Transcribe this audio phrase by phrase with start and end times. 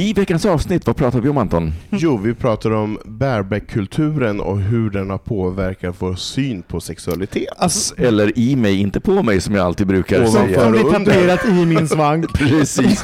[0.00, 1.72] I veckans avsnitt, vad pratar vi om Anton?
[1.90, 7.48] Jo, vi pratar om bareback-kulturen och hur den har påverkat vår syn på sexualitet.
[7.56, 10.60] Alltså, eller i mig, inte på mig som jag alltid brukar Ovanför säga.
[10.60, 12.32] Som blir tatuerat i min svank.
[12.34, 13.02] Precis.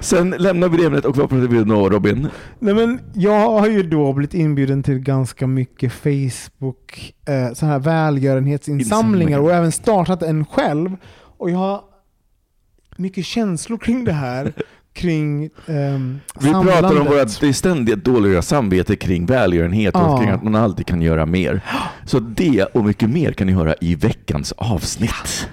[0.00, 2.28] Sen lämnar vi det ämnet och vad pratar vi om då Robin?
[2.58, 7.78] Nej, men jag har ju då blivit inbjuden till ganska mycket Facebook, eh, så här
[7.78, 10.96] välgörenhetsinsamlingar och även startat en själv.
[11.36, 11.80] Och jag har
[12.96, 14.52] mycket känslor kring det här.
[14.94, 20.18] Kring ehm, Vi pratar om vårt det ständigt dåliga samvete kring välgörenhet och Ja.
[20.18, 21.60] kring att man alltid kan göra mer.
[22.06, 25.48] Så det och mycket mer kan ni höra i veckans avsnitt.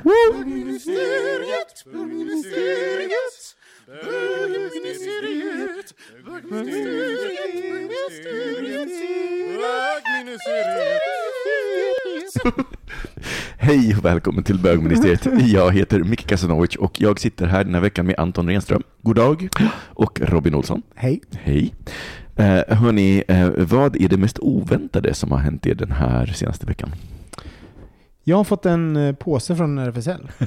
[13.57, 15.27] Hej och välkommen till bögministeriet.
[15.47, 18.83] Jag heter Micke Kasanovic och jag sitter här den här veckan med Anton Renström.
[19.01, 19.49] God dag.
[19.87, 20.81] Och Robin Olsson.
[20.95, 21.21] Hej.
[21.31, 21.73] Hej.
[22.35, 26.65] Eh, hörni, eh, vad är det mest oväntade som har hänt er den här senaste
[26.65, 26.89] veckan?
[28.23, 30.27] Jag har fått en eh, påse från RFSL.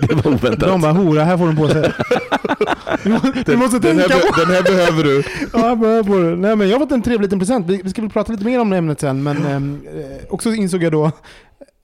[0.00, 0.60] det var oväntat.
[0.60, 1.92] De bara hora, här får du en påse.
[3.04, 5.22] Du må- Du måste Den tänka här, på den här behöver du.
[5.52, 6.36] Ja, jag det.
[6.36, 7.66] Nej, men jag har fått en trevlig liten present.
[7.66, 10.50] Vi vi ska väl prata lite mer om det ämnet sen, men ehm, eh, också
[10.54, 11.10] insåg jag då,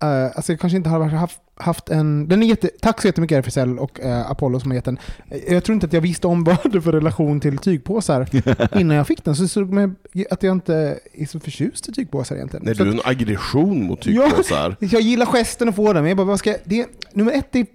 [0.02, 2.28] eh, alltså jag kanske inte har haft, haft en...
[2.28, 4.98] Den är jätte, tack så jättemycket RFSL och eh, Apollo som har gett den.
[5.30, 8.28] Eh, Jag tror inte att jag visste om vad det för relation till tygpåsar
[8.80, 9.36] innan jag fick den.
[9.36, 9.90] Så det slog mig
[10.30, 12.66] att jag inte är så förtjust i tygpåsar egentligen.
[12.66, 14.22] Nej, Så du att- en aggression mot Ja.
[14.28, 14.76] tygpåsar.
[14.80, 17.66] jag gillar gesten att få den, men jag bara, vad ska det, nummer ett, det,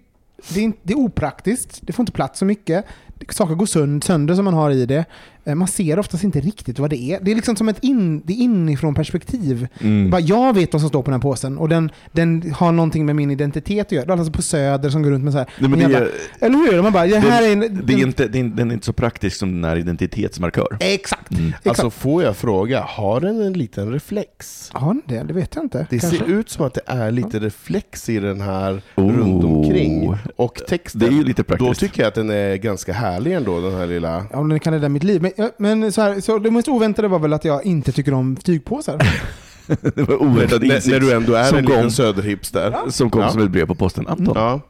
[0.50, 1.80] det, är, det är opraktiskt.
[1.82, 2.86] Det får inte plats så mycket.
[3.30, 5.06] Saker går sönd, sönder som man har i det.
[5.46, 7.20] Eh, Man ser oftast inte riktigt vad det är.
[7.22, 9.68] Det är liksom som ett in, det är inifrån perspektiv.
[9.80, 10.10] Mm.
[10.10, 13.06] Bara jag vet vad som står på den här påsen och den, den har någonting
[13.06, 14.06] med min identitet att göra.
[14.06, 15.48] Det är alltså på Söder som går runt med så här.
[15.60, 16.82] Nej, men jävla- är- eller hur?
[16.82, 19.38] Man bara, det här är en, Det är inte, är, den är inte så praktisk
[19.38, 20.78] som den är identitetsmarkör.
[20.80, 21.32] Exakt.
[21.32, 21.68] Exakt.
[21.68, 24.70] Alltså får jag fråga, har den en liten reflex?
[24.74, 25.24] har den det?
[25.24, 25.88] Det vet jag inte.
[25.90, 26.20] Det Kanske.
[26.20, 29.12] ser ut som att det är lite reflex i den här Oh.
[29.12, 30.16] runt omkring.
[30.36, 31.80] Och texten, Det är ju lite då praktiskt.
[31.80, 34.26] tycker jag att den är ganska härlig ändå, den här lilla...
[34.32, 35.22] Ja, den kan rädda mitt liv.
[35.22, 38.14] Men, ja, men så, här, så det mest oväntade var väl att jag inte tycker
[38.14, 38.98] om tygpåsar.
[39.96, 42.76] det var oväntad När, insikt när du ändå är som en kom, liten söderhipster.
[42.90, 43.30] som kom Ja.
[43.30, 44.08] som ett brev på posten.
[44.08, 44.34] Anton?
[44.36, 44.62] Ja.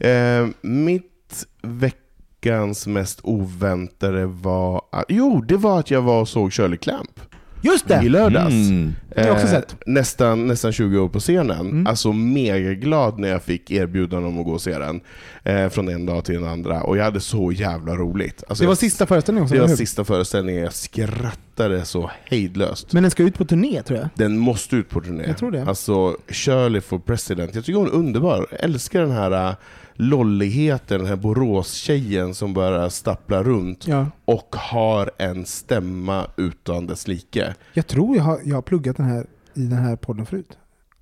[0.00, 0.44] Mm.
[0.44, 4.82] Eh, mitt veckans mest oväntade var...
[4.92, 7.20] Att, jo, det var att jag var och såg Shirley Clamp
[7.62, 8.08] Just i det!
[8.08, 8.52] lördags.
[8.52, 8.94] Mm.
[9.16, 9.76] har jag också Eh, sett.
[9.86, 11.60] Nästan, nästan 20 år på scenen.
[11.60, 11.86] Mm.
[11.86, 15.00] Alltså mega glad när jag fick erbjudande om att gå och se den.
[15.44, 16.82] Eh, från en dag till den andra.
[16.82, 18.44] Och jag hade så jävla roligt.
[18.48, 20.62] Alltså Det var jag, sista föreställningen också, det var sista föreställningen.
[20.62, 22.92] Jag skrattade så hejdlöst.
[22.92, 24.08] Men den ska ut på turné tror jag.
[24.14, 25.24] Den måste ut på turné.
[25.26, 25.62] Jag tror det.
[25.64, 27.54] Alltså, Shirley for president.
[27.54, 28.46] Jag tycker hon är underbar.
[28.50, 29.54] Jag älskar den här uh,
[29.98, 34.06] lolligheten, den här Borås-tjejen som bara stapplar runt Ja.
[34.24, 37.54] och har en stämma utan dess like.
[37.72, 40.58] Jag tror jag har, jag har pluggat den här i den här podden förut.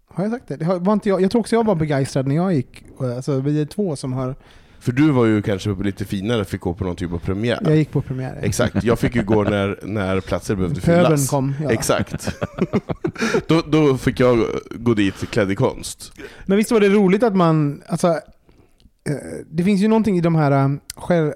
[0.08, 0.56] Har jag sagt det?
[0.56, 2.84] det har, var inte jag, jag tror också jag var begeistrad när jag gick.
[3.00, 4.34] Alltså, vi är två som har...
[4.78, 7.58] För du var ju kanske lite finare, fick gå på någon typ av premiär.
[7.64, 8.38] Jag gick på premiär.
[8.42, 11.30] Exakt, jag fick ju gå när, när platser behövde Pöbeln fyllas.
[11.30, 11.54] kom.
[11.62, 11.70] Ja.
[11.70, 12.30] Exakt.
[13.46, 16.12] då, då fick jag gå dit klädd i konst.
[16.46, 17.82] Men visst var det roligt att man...
[17.86, 18.20] Alltså,
[19.06, 19.12] Eh,
[19.50, 20.52] det finns ju någonting i de här...
[20.52, 21.32] Eh, själv,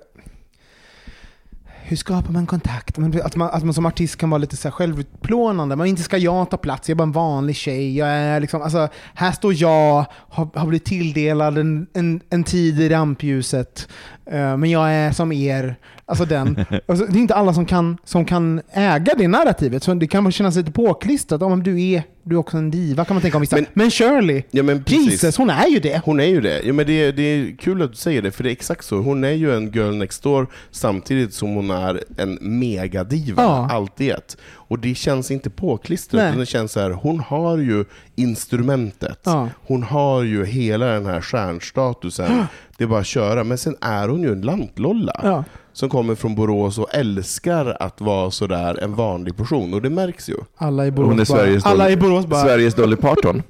[1.91, 2.99] hur skapar man kontakt?
[2.99, 5.77] Att man, att man som artist kan vara lite så här självutplånande.
[5.77, 7.97] Men inte ska jag ta plats, jag är bara en vanlig tjej.
[7.97, 12.81] Jag är liksom, alltså, här står jag, har, har blivit tilldelad en, en, en tid
[12.81, 13.89] i rampljuset.
[14.27, 15.77] Eh, men jag är som er.
[16.11, 16.65] Alltså den.
[16.89, 19.83] Alltså, det är inte alla som kan, som kan äga det narrativet.
[19.83, 21.43] Så det kan kännas lite påklistrat.
[21.43, 23.57] Om du är, du är också en diva kan man tänka om vissa.
[23.57, 24.85] Men, Men- Shirley, Ja, men.
[24.87, 26.01] Jesus, hon är ju det.
[26.05, 26.63] Hon är ju det.
[26.65, 28.85] Ja, men det, är, det är kul att du säger det, för det är exakt
[28.85, 28.97] så.
[28.97, 33.69] Hon är ju en girl next door samtidigt som hon är en megadiva, Ja.
[33.73, 34.37] allt i ett.
[34.55, 37.85] Och det känns inte påklistrat, utan det känns så här, hon har ju
[38.17, 39.21] instrumentet.
[39.25, 39.49] Ja.
[39.67, 42.43] Hon har ju hela den här stjärnstatusen.
[42.79, 43.45] Det är bara att köra.
[43.45, 45.21] Men sen är hon ju en lantlolla.
[45.23, 45.45] Ja.
[45.81, 49.75] Som kommer från Borås och älskar att vara sådär en vanlig person.
[49.75, 50.35] Och det märks ju.
[50.57, 53.43] Alla i Borås Hon är bara, Sveriges alla Dolly- i Borås bara, Sveriges Dolly Parton.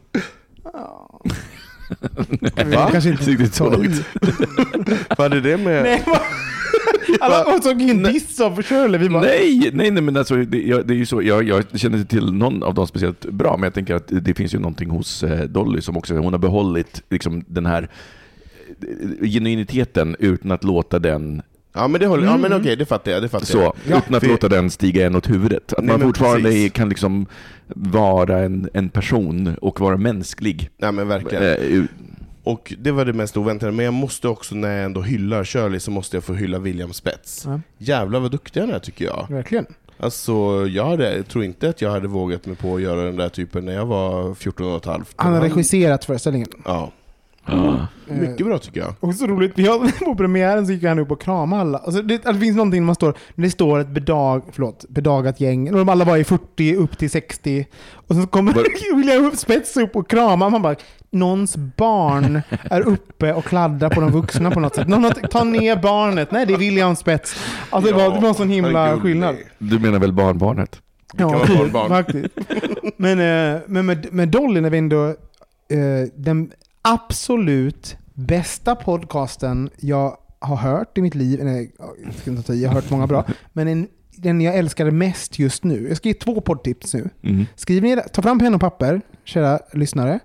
[2.57, 4.05] vi kanske inte Riktigt så långt.
[5.19, 5.83] Vad är det med...
[5.83, 6.05] Nej,
[7.21, 9.01] alla och såg in diss av Shirley.
[9.01, 11.65] Vi bara, Nej, nej, nej, men alltså, det, jag, det är ju så, jag, jag
[11.81, 14.59] känner inte till någon av dem speciellt bra, men jag tänker att det finns ju
[14.59, 17.89] någonting hos eh, Dolly som också, hon har behållit liksom, den här
[19.23, 21.43] eh, genuiniteten utan att låta den
[21.73, 23.23] Ja men det håller, ja men okej, det fattar jag.
[23.23, 23.75] Det fattar så, jag.
[23.99, 25.73] utan att för- låta den stiga en åt huvudet.
[25.73, 26.73] Att Nej, man fortfarande precis.
[26.73, 27.27] kan liksom
[27.75, 30.71] vara en, en person och vara mänsklig.
[30.79, 31.43] Nej men verkligen.
[31.45, 31.89] U-
[32.45, 35.81] Och det var det mest oväntade, men jag måste också när jag ändå hyllar Shirley
[35.81, 37.43] så måste jag få hylla William Spets.
[37.47, 37.61] Ja.
[37.79, 39.27] Jävlar vad duktig han är tycker jag.
[39.31, 39.67] Verkligen.
[40.03, 43.29] Alltså, jag, hade, tror inte att jag hade vågat mig på att göra den där
[43.29, 45.13] typen när jag var 14 och ett halvt.
[45.17, 46.49] Han har regisserat föreställningen.
[46.65, 46.93] Ja,
[47.51, 48.15] ja.
[48.15, 48.95] mycket bra tycker jag.
[49.01, 51.79] Och så roligt, vi har, på premiären så gick han upp och kramade alla.
[51.79, 55.41] Alltså det, det finns någonting när man står, när det står ett bedag, förlåt, bedagat
[55.41, 57.67] gäng, och de alla var i 40 upp till 60.
[57.93, 58.55] Och så kommer
[58.97, 60.77] William Spets upp och kramar, man bara
[61.13, 64.89] Någons barn är uppe och kladdar på de vuxna på något sätt.
[64.89, 66.31] Någon har, ta ner barnet.
[66.31, 67.37] Nej, det är William Spets.
[67.71, 69.37] Alltså det, var, det var en sån himla skillnad.
[69.59, 70.83] Du menar väl barnbarnet?
[71.13, 71.89] barnbarn.
[71.89, 72.39] faktiskt.
[72.97, 75.07] Men, eh, men med, med Dolly, när vi ändå...
[75.09, 76.51] Eh, den
[76.83, 81.73] absolut bästa podcasten jag har hört i mitt liv, nej,
[82.47, 85.89] jag har hört många bra, men en, den jag älskade mest just nu.
[85.89, 87.11] Jag ska ge två poddtips nu.
[87.23, 87.47] Mm.
[87.57, 90.21] Skriv ner, ta fram penna och papper, kära lyssnare.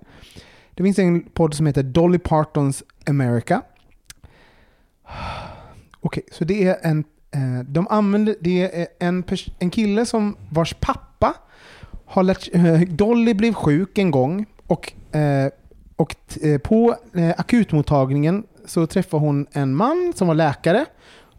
[0.74, 3.62] Det finns en podd som heter Dolly Partons America.
[6.00, 7.04] Okej, så det är en...
[7.30, 9.24] Eh, de använder, det är en,
[9.58, 11.34] en kille som vars pappa
[12.06, 15.50] har lärt, eh, Dolly blev sjuk en gång och, eh,
[15.96, 20.84] och eh, på eh, akutmottagningen så träffade hon en man som var läkare.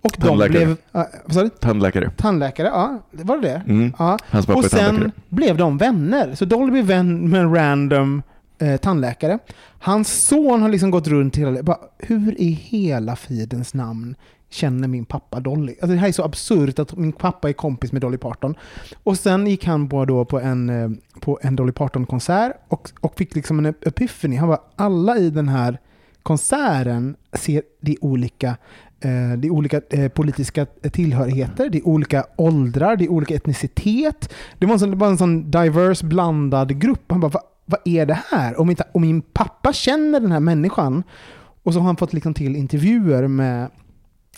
[0.01, 0.65] Och de Tandläkare.
[0.65, 0.77] blev...
[1.25, 1.49] Vad sa du?
[1.49, 2.11] Tandläkare.
[2.17, 3.01] Tandläkare, ja.
[3.11, 3.61] Var det det?
[3.71, 3.93] Mm.
[3.99, 4.17] Ja.
[4.29, 5.11] Hans pappa Och sen tandläkare.
[5.29, 6.35] blev de vänner.
[6.35, 8.21] Så Dolly blev vän med en random
[8.59, 9.39] eh, tandläkare.
[9.79, 11.63] Hans son har liksom gått runt hela...
[11.63, 14.15] Bara, hur i hela fridens namn
[14.49, 15.71] känner min pappa Dolly?
[15.81, 18.55] Alltså det här är så absurt att min pappa är kompis med Dolly Parton.
[19.03, 20.89] Och sen gick han på, då på en, eh,
[21.19, 24.35] på en Dolly Parton-konsert och, och fick liksom en epiphany.
[24.35, 25.77] Han var alla i den här
[26.23, 28.47] konserten ser det är olika
[28.99, 34.33] eh, Det är olika eh, politiska tillhörigheter, det är olika åldrar, det är olika etnicitet.
[34.59, 37.03] Det var en sån, var en sån diverse, blandad grupp.
[37.11, 38.59] Han bara, "Va- vad är det här?
[38.59, 41.03] Om, inte, om min pappa känner den här människan,
[41.63, 43.69] och så har han fått liksom till intervjuer med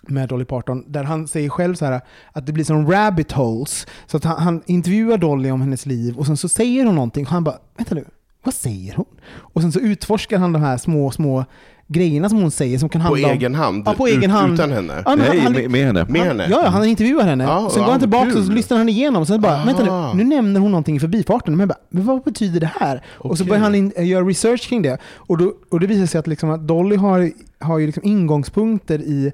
[0.07, 2.01] med Dolly Parton, där han säger själv så här
[2.31, 3.87] att det blir som rabbit holes.
[4.07, 7.25] Så att han, han intervjuar Dolly om hennes liv och sen så säger hon någonting
[7.25, 8.05] och han bara, vänta nu,
[8.43, 9.05] vad säger hon?
[9.37, 11.45] Och sen så utforskar han de här små, små
[11.87, 13.33] grejerna som hon säger som kan På handla om...
[13.33, 13.83] egen hand?
[13.85, 14.53] Ja, på ut- egen hand.
[14.53, 15.03] Utan henne?
[15.05, 16.05] Ja, Nej, han, med, med henne.
[16.09, 16.47] Med han, henne?
[16.49, 17.43] Ja, han intervjuar henne.
[17.43, 19.25] Ja, sen går ja, han tillbaka och så lyssnar han igenom.
[19.25, 19.65] Sen bara, Aha.
[19.65, 21.57] vänta nu, nu nämner hon någonting i förbifarten.
[21.57, 23.03] Men, bara, men vad betyder det här?
[23.07, 24.97] Och så börjar han in, äh, göra research kring det.
[25.15, 28.99] Och, då, och det visar sig att, liksom, att Dolly har, har ju liksom ingångspunkter
[29.01, 29.31] i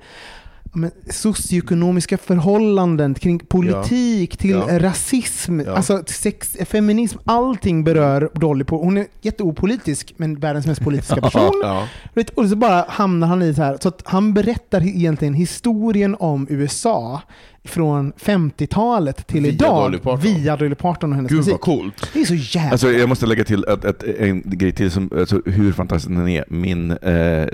[0.75, 4.79] men, socioekonomiska förhållanden, kring politik, till Ja.
[4.79, 5.75] rasism, Ja.
[5.75, 7.17] alltså sex, feminism.
[7.25, 8.63] Allting berör Dolly.
[8.63, 11.51] På, hon är jätteopolitisk, men världens mest politiska person.
[11.63, 11.87] Ja.
[12.35, 16.47] Och så bara hamnar han i så här, så att han berättar egentligen historien om
[16.49, 17.21] USA
[17.65, 21.51] från 50-talet till Via idag Dolly via Dolly Parton och hennes Gud musik.
[21.51, 22.09] vad coolt.
[22.13, 22.71] Det är så jävla...
[22.71, 26.27] Alltså, jag måste lägga till att, att en grej till, som, alltså, hur fantastisk den
[26.27, 26.45] är.
[26.47, 27.47] Min eh, eh,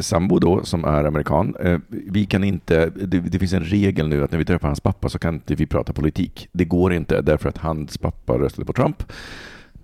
[0.00, 4.24] sambo då, som är amerikan, eh, vi kan inte, det, det finns en regel nu
[4.24, 6.48] att när vi träffar hans pappa så kan inte vi prata politik.
[6.52, 9.02] Det går inte därför att hans pappa röstade på Trump.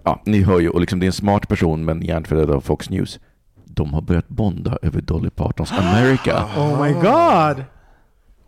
[0.03, 2.91] Ja, ni hör ju, och liksom, det är en smart person men hjärntvättad av Fox
[2.91, 3.21] News.
[3.65, 6.45] De har börjat bonda över Dolly Partons America.
[6.57, 7.65] oh my god!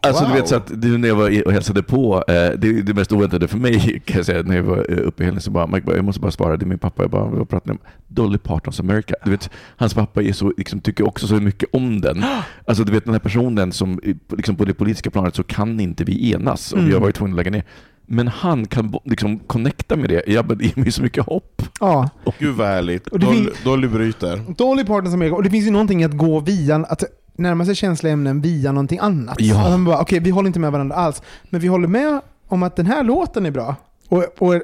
[0.02, 0.36] Alltså du Wow.
[0.36, 3.48] vet så att du, när jag var och hälsade på, eh, det, det mest oväntade
[3.48, 5.86] för mig kan jag säga, när jag var eh, uppe i helgen så bara, Mike
[5.86, 7.78] bara, jag måste bara svara, det är min pappa, jag bara, vad pratar ni om?
[8.08, 9.14] Dolly Partons America.
[9.24, 12.24] Du vet, hans pappa är så, liksom, tycker också så mycket om den.
[12.66, 15.80] Alltså du vet den här personen som, i- liksom, på det politiska planet så kan
[15.80, 17.02] inte vi enas och vi har Mm.
[17.02, 17.64] varit tvungna att lägga ner.
[18.06, 20.22] Men han kan liksom connecta med det.
[20.26, 21.62] Ja, det ger mig så mycket hopp.
[21.80, 22.10] Ja.
[22.38, 23.06] Gud vad härligt.
[23.06, 24.40] Och Dolly, Dolly bryter.
[24.56, 25.36] Dolly Partons America.
[25.36, 27.04] Och det finns ju någonting att gå via, att
[27.40, 29.36] närma sig känsliga ämnen via någonting annat.
[29.40, 29.64] Ja.
[29.64, 32.62] Att man bara, okej, vi håller inte med varandra alls, men vi håller med om
[32.62, 33.74] att den här låten är bra.
[34.08, 34.54] Och, och,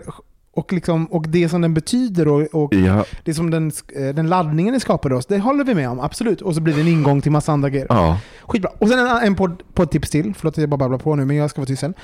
[0.52, 4.28] och, liksom, och det som den betyder och, och Ja, det som den, eh, den
[4.28, 6.40] laddningen den skapar oss, det håller vi med om, absolut.
[6.42, 7.86] Och så blir det en ingång till massa andra grejer.
[7.90, 8.18] ja.
[8.42, 8.70] Skitbra.
[8.78, 11.36] Och sen en, en podd, poddtips till, förlåt att jag bara babblar på nu, men
[11.36, 11.94] jag ska vara tyst sen.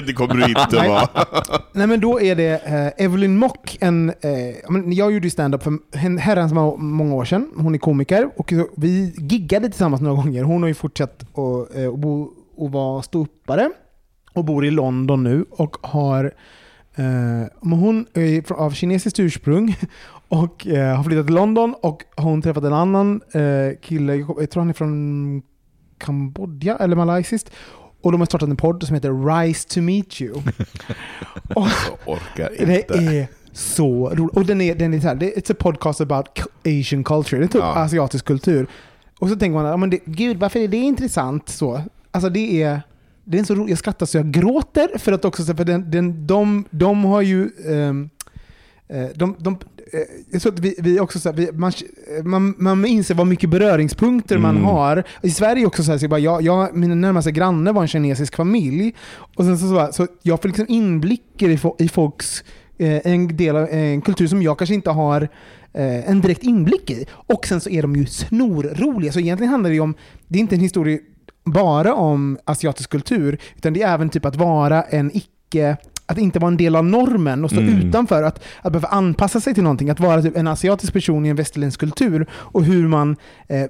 [0.06, 1.08] Det kommer du inte vara.
[1.72, 5.78] Nej men då är det eh, Evelyn Mock, en, eh, jag gjorde ju stand-up för
[5.92, 7.50] en herrans må- många år sedan.
[7.56, 10.42] Hon är komiker och vi giggade tillsammans några gånger.
[10.44, 13.70] Hon har ju fortsatt att eh, bo, och vara ståuppare
[14.34, 16.24] och bor i London nu och har
[16.94, 19.76] eh, men hon är av kinesiskt ursprung
[20.28, 24.50] och eh, har flyttat till London och har hon träffat en annan eh, kille, jag
[24.50, 25.42] tror han är från
[25.98, 27.52] Kambodja eller malaysiskt.
[28.02, 30.32] Och de har startat en podd som heter Rise to meet you.
[31.54, 31.68] och,
[32.06, 32.94] Jag orkar det inte.
[32.94, 34.36] är så roligt.
[34.36, 36.28] Och den är, den är så här, det- it's a podcast about
[36.66, 37.38] Asian culture.
[37.38, 37.74] Det är typ Ja.
[37.74, 38.66] asiatisk kultur.
[39.18, 41.82] Och så tänker man, ja, men det, gud varför är det intressant så?
[42.10, 42.82] Alltså det är,
[43.24, 43.68] det är så roligt.
[43.70, 47.42] Jag skrattar så jag gråter för att också, för den, den, de, de har ju
[47.66, 47.92] eh,
[49.14, 49.58] de, de,
[50.30, 51.72] jag tror att vi, vi också så här, vi, man,
[52.24, 54.64] man, man inser vad mycket beröringspunkter man Mm.
[54.64, 55.04] har.
[55.22, 57.88] I Sverige också så här, så jag, bara, jag, jag, mina närmaste grannar var en
[57.88, 58.94] kinesisk familj.
[59.36, 62.44] Och sen så, så, så jag får liksom inblickar i, i folks
[62.78, 65.22] eh, en del av en kultur som jag kanske inte har
[65.72, 67.06] eh, en direkt inblick i.
[67.10, 69.12] Och sen så är de ju snorroliga.
[69.12, 69.94] Så egentligen handlar det ju om,
[70.28, 70.98] det är inte en historia
[71.44, 75.76] bara om asiatisk kultur, utan det är även typ att vara en icke
[76.12, 77.88] att inte vara en del av normen och stå Mm.
[77.88, 81.28] utanför, att, att behöva anpassa sig till någonting, att vara typ en asiatisk person i
[81.28, 83.16] en västerländsk kultur och hur man
[83.48, 83.64] eh,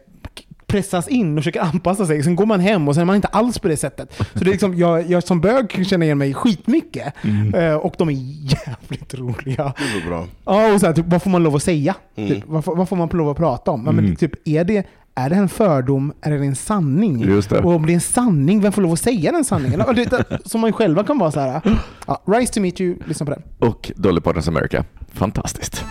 [0.66, 2.22] pressas in och försöker anpassa sig.
[2.22, 4.14] Sen går man hem och sen är man inte alls på det sättet.
[4.18, 7.14] Så det är liksom, jag, jag som bög kan känna igen mig skitmycket.
[7.22, 7.54] Mm.
[7.54, 9.64] Eh, och de är jävligt roliga.
[9.78, 10.26] Det var bra.
[10.44, 11.94] Ja, och så här, typ, vad får man lov att säga?
[12.16, 12.30] Mm.
[12.30, 13.82] Typ, vad, får- vad får man lov att prata om?
[13.86, 14.16] Ja, men Mm.
[14.16, 16.12] typ, är, det, är det en fördom?
[16.20, 17.20] Är det en sanning?
[17.20, 17.58] Just det.
[17.58, 19.82] Och om det är en sanning, vem får lov att säga den sanningen?
[20.44, 21.60] Som man själva kan vara så här.
[22.06, 23.42] Ja, Rise to meet you, lyssna på den.
[23.58, 24.84] Och Dolly Partons America.
[25.12, 25.84] Fantastiskt.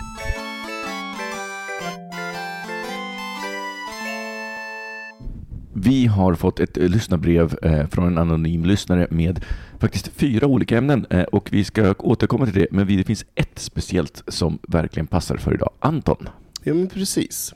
[5.74, 9.46] Vi har fått ett eh, lyssnarbrev eh, från en anonym lyssnare med
[9.80, 13.26] faktiskt fyra olika ämnen eh, och vi ska återkomma till det, men vi- det finns
[13.36, 15.70] ett speciellt som verkligen passar för idag.
[15.80, 16.30] Anton.
[16.64, 17.54] Ja, men precis.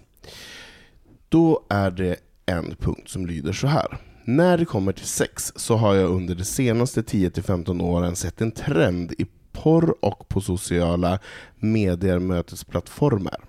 [1.30, 2.16] Då är det
[2.46, 3.98] en punkt som lyder så här.
[4.24, 8.52] När det kommer till sex så har jag under de senaste 10-15 åren sett en
[8.52, 11.20] trend i porr och på sociala
[11.56, 13.40] medier mötesplattformar.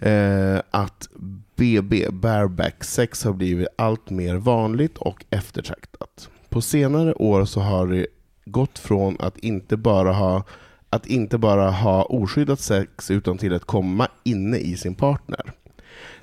[0.00, 1.08] Eh, att
[1.56, 6.28] BB, bareback sex, har blivit allt mer vanligt och eftertraktat.
[6.48, 8.06] På senare år så har det
[8.44, 10.42] gått från att inte bara ha
[10.90, 15.52] att inte bara ha oskyddat sex utan till att komma inne i sin partner.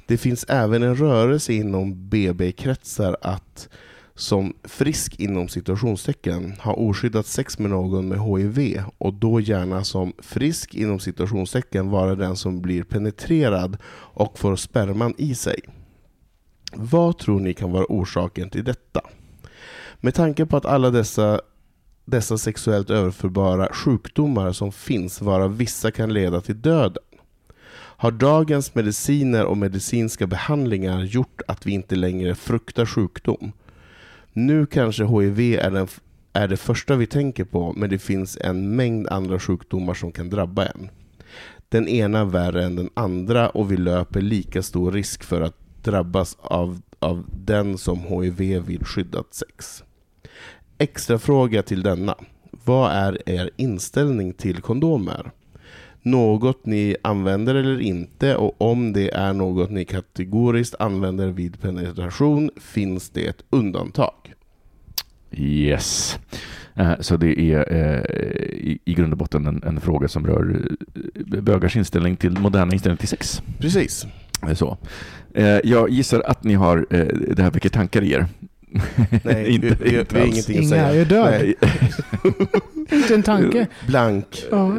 [0.07, 3.69] Det finns även en rörelse inom BB-kretsar att
[4.15, 10.13] som frisk inom situationstecken ha oskyddat sex med någon med HIV och då gärna som
[10.19, 15.59] frisk inom situationstecken vara den som blir penetrerad och får sperman i sig.
[16.73, 19.01] Vad tror ni kan vara orsaken till detta?
[19.99, 21.41] Med tanke på att alla dessa
[22.05, 27.03] dessa sexuellt överförbara sjukdomar som finns, varav vissa kan leda till döden.
[28.03, 33.51] Har dagens mediciner och medicinska behandlingar gjort att vi inte längre fruktar sjukdom?
[34.33, 35.87] Nu kanske HIV är, den,
[36.33, 40.29] är det första vi tänker på, men det finns en mängd andra sjukdomar som kan
[40.29, 40.89] drabba en.
[41.69, 46.37] Den ena värre än den andra och vi löper lika stor risk för att drabbas
[46.41, 49.83] av, av den som HIV vid skyddat sex.
[50.77, 52.15] Extra fråga till denna.
[52.65, 55.31] Vad är er inställning till kondomer?
[56.03, 62.49] Något ni använder eller inte och om det är något ni kategoriskt använder vid penetration
[62.61, 64.13] finns det ett undantag.
[65.31, 66.19] Yes.
[66.75, 68.03] Eh, Så det är eh,
[68.85, 70.61] i grund och botten en, en fråga som rör
[71.35, 73.41] eh, bögars inställning till moderna inställning till sex.
[73.59, 74.05] Precis.
[74.55, 74.77] Så.
[75.63, 76.85] Jag gissar att ni har
[77.35, 78.25] det här väcker tankar i er.
[79.23, 80.87] Nej, inte, vi, inte vi har ingenting att Inga, säga.
[80.93, 81.53] jag är död.
[82.91, 83.67] Inte en tanke.
[83.87, 84.43] blank.
[84.51, 84.77] Ja.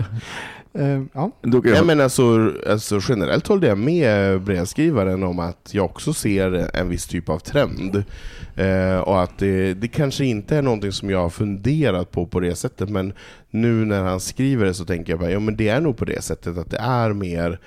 [0.79, 1.31] Eh, ja.
[1.43, 6.77] Då, Ja, men alltså, alltså, generellt håller jag med brevskrivaren om att jag också ser
[6.77, 8.05] en viss typ av trend.
[8.57, 12.41] Eh, och att det, det kanske inte är någonting som jag har funderat på på
[12.41, 13.13] det sättet, men
[13.51, 16.05] nu när han skriver det så tänker jag bara, ja men det är nog på
[16.05, 17.61] det sättet att det är mer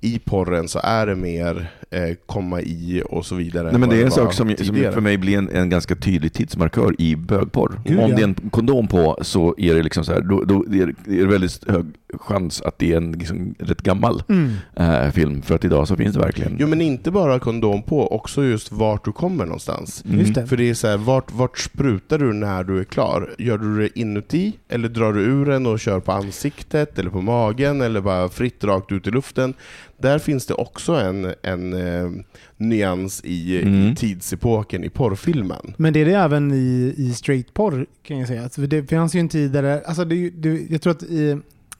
[0.00, 1.81] i porren så är det mer eh,
[2.26, 3.70] komma i och så vidare.
[3.70, 6.32] Nej, men det är en sak som, som för mig blir en, en ganska tydlig
[6.32, 7.80] tidsmarkör i bögporr.
[7.84, 8.16] Gud, Om ja.
[8.16, 10.94] det är en kondom på så är det liksom så här, då, då är det-
[11.04, 11.84] det är väldigt hög
[12.20, 14.50] chans att det är en liksom rätt gammal Mm.
[14.76, 15.42] eh, film.
[15.42, 16.56] För att idag så finns det verkligen...
[16.58, 20.04] Jo men inte bara kondom på, också just vart du kommer någonstans.
[20.06, 20.20] Mm.
[20.20, 20.46] Just det.
[20.46, 23.30] För det är så här, vart, vart sprutar du när du är klar?
[23.38, 24.52] Gör du det inuti?
[24.68, 28.64] Eller drar du ur den och kör på ansiktet eller på magen eller bara fritt
[28.64, 29.54] rakt ut i luften?
[30.02, 32.10] Där finns det också en, en eh,
[32.56, 33.74] nyans i, Mm.
[33.92, 35.74] i tidsepoken i porrfilmen.
[35.76, 38.42] Men det är det även i, i straight porr kan jag säga.
[38.42, 41.30] Alltså, det fanns ju en tid där det, alltså det, det, jag tror att i,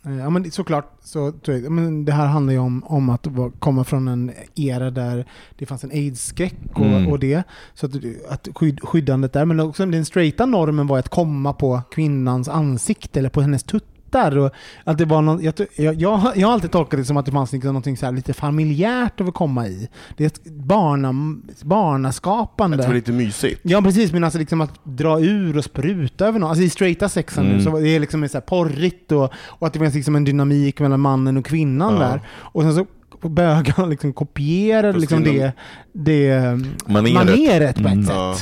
[0.05, 3.27] eh, ja men såklart så tror jag, men det här handlar ju om, om att
[3.59, 5.27] komma från en era där
[5.59, 7.09] det fanns en aids-skräck och, Mm.
[7.09, 7.43] och det.
[7.75, 7.93] Så att,
[8.29, 13.19] att skydd, skyddandet där, men också den straighta normen var att komma på kvinnans ansikte
[13.19, 13.63] eller på hennes
[14.13, 14.39] tuttar.
[14.39, 14.51] Och
[14.85, 17.53] att det var någon, jag, jag, jag, har- alltid tolkat det som att det fanns
[17.53, 19.89] liksom något så lite familjärt att komma i.
[20.17, 21.13] Det är ett barna,
[21.63, 22.77] barnaskapande.
[22.77, 23.61] Det är lite mysigt.
[23.63, 26.49] Ja precis, men alltså liksom att dra ur och spruta över någon.
[26.51, 27.57] Alltså i straighta sexen Mm.
[27.57, 30.17] nu så var det är liksom så här porrigt och, och att det finns liksom
[30.17, 32.01] en dynamik mellan mannen och kvinnan Ja.
[32.01, 32.21] där.
[32.31, 32.87] Och sen så
[33.29, 35.53] bögarna liksom kopierade Fast liksom det,
[35.93, 36.41] det
[36.87, 37.15] Maneret.
[37.15, 38.07] maneret på ett Mm.
[38.09, 38.35] Ja.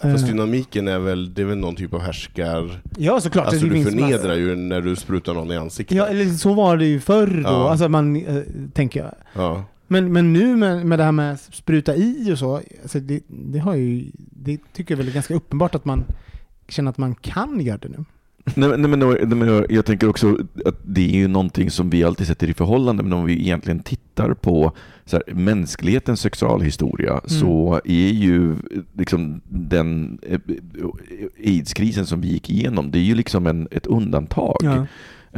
[0.00, 2.80] Fast Eh, dynamiken är väl, det är väl någon typ av härskar...
[2.98, 3.46] ja såklart.
[3.46, 5.96] Alltså det du förnedrar ju när du sprutar någon i ansiktet.
[5.96, 7.50] Ja, eller så var det ju förr då.
[7.50, 7.70] Ja.
[7.70, 8.42] Alltså man, eh,
[8.72, 9.14] tänker jag.
[9.32, 9.64] Ja.
[9.86, 13.58] Men, men nu med, med det här med spruta i och så, alltså det, det,
[13.58, 16.04] har ju, det tycker jag väl är ganska uppenbart att man
[16.68, 18.04] känner att man kan göra det nu.
[18.54, 21.90] Nej, men- nej, men, nej, men jag, tänker också att det är ju någonting som
[21.90, 24.72] vi alltid sätter i förhållande, men om vi egentligen tittar på
[25.04, 28.56] så här, mänsklighetens sexualhistoria så är ju
[28.98, 30.40] liksom den eh,
[31.46, 34.86] aidskrisen som vi gick igenom, det är ju liksom en, ett undantag Ja.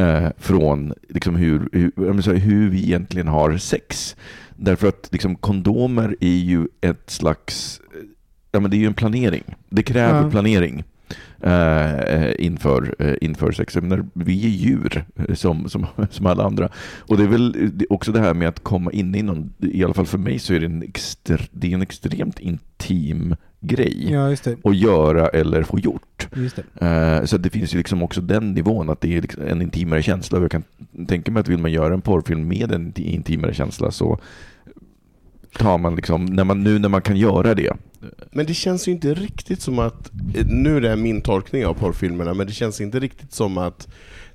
[0.02, 1.92] eh, från liksom hur, hur,
[2.22, 4.16] här, hur vi egentligen har sex.
[4.56, 7.80] Därför att liksom, kondomer är ju ett slags,
[8.52, 9.42] ja men det är ju en planering.
[9.68, 10.30] Det kräver Ja.
[10.30, 10.84] planering eh,
[12.38, 13.74] inför, eh, inför sex.
[13.74, 16.68] Jag menar, vi är djur eh, som, som, som alla andra.
[16.98, 19.94] Och det är väl också det här med att komma in i någon, i alla
[19.94, 24.36] fall för mig så är det en, extre, det är en extremt intim grej Ja,
[24.64, 26.28] att göra eller få gjort.
[26.34, 26.86] Det.
[26.86, 30.02] Eh, Så det finns ju liksom också den nivån, att det är liksom en intimare
[30.02, 30.40] känsla.
[30.40, 30.62] Jag kan
[31.08, 34.18] tänka mig att vill man göra en porrfilm med en inti- intimare känsla så
[35.58, 37.76] tar man liksom, när man, nu när man kan göra det.
[38.30, 40.10] Men det känns ju inte riktigt som att,
[40.46, 43.88] nu är det min tolkning av porrfilmerna, men det känns inte riktigt som att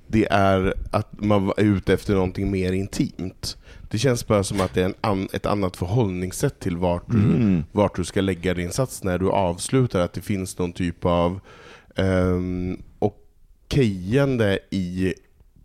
[0.08, 3.58] det är att man är ute efter någonting mer intimt.
[3.90, 7.64] Det känns bara som att det är an, ett annat förhållningssätt till vart du, Mm.
[7.72, 11.40] vart du ska lägga din sats när du avslutar, att det finns någon typ av
[11.96, 15.14] um, okejande i,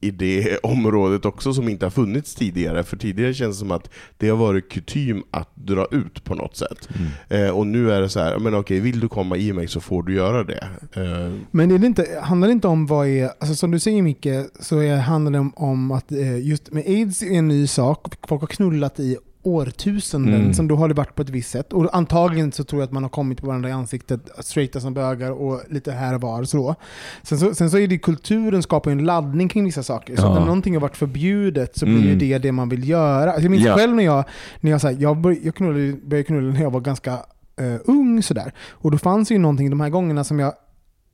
[0.03, 2.83] i det området också som inte har funnits tidigare.
[2.85, 6.57] För tidigare känns det som att det har varit kutym att dra ut på något
[6.57, 6.89] sätt.
[7.29, 9.81] Eh, och nu är det så här, men okej, vill du komma i mig så
[9.81, 10.69] får du göra det.
[10.93, 14.03] Eh, Men är det inte, handlar det inte om vad är, alltså som du säger
[14.03, 14.27] Micke,
[14.61, 18.15] så är, handlar det om, om att eh, just med aids är en ny sak,
[18.29, 20.55] folk har knullat i årtusenden, Mm.
[20.55, 21.73] som då har det varit på ett visst sätt.
[21.73, 24.95] Och antagligen så tror jag att man har kommit på varandra i ansiktet, straighta som
[24.95, 26.45] bögar och lite här och var.
[26.45, 26.75] Så.
[27.23, 30.17] Sen, så, sen så är det kulturen skapar en laddning kring vissa saker.
[30.17, 30.35] Så Ja.
[30.35, 32.09] när någonting har varit förbjudet så blir Mm.
[32.09, 33.27] ju det det man vill göra.
[33.31, 33.77] Alltså jag minns Ja.
[33.77, 34.25] själv när jag,
[34.61, 37.13] när jag, så här, jag, bör, jag knullade, började knulla när jag var ganska
[37.61, 38.53] eh, ung sådär.
[38.71, 40.53] Och då fanns ju någonting de här gångerna som jag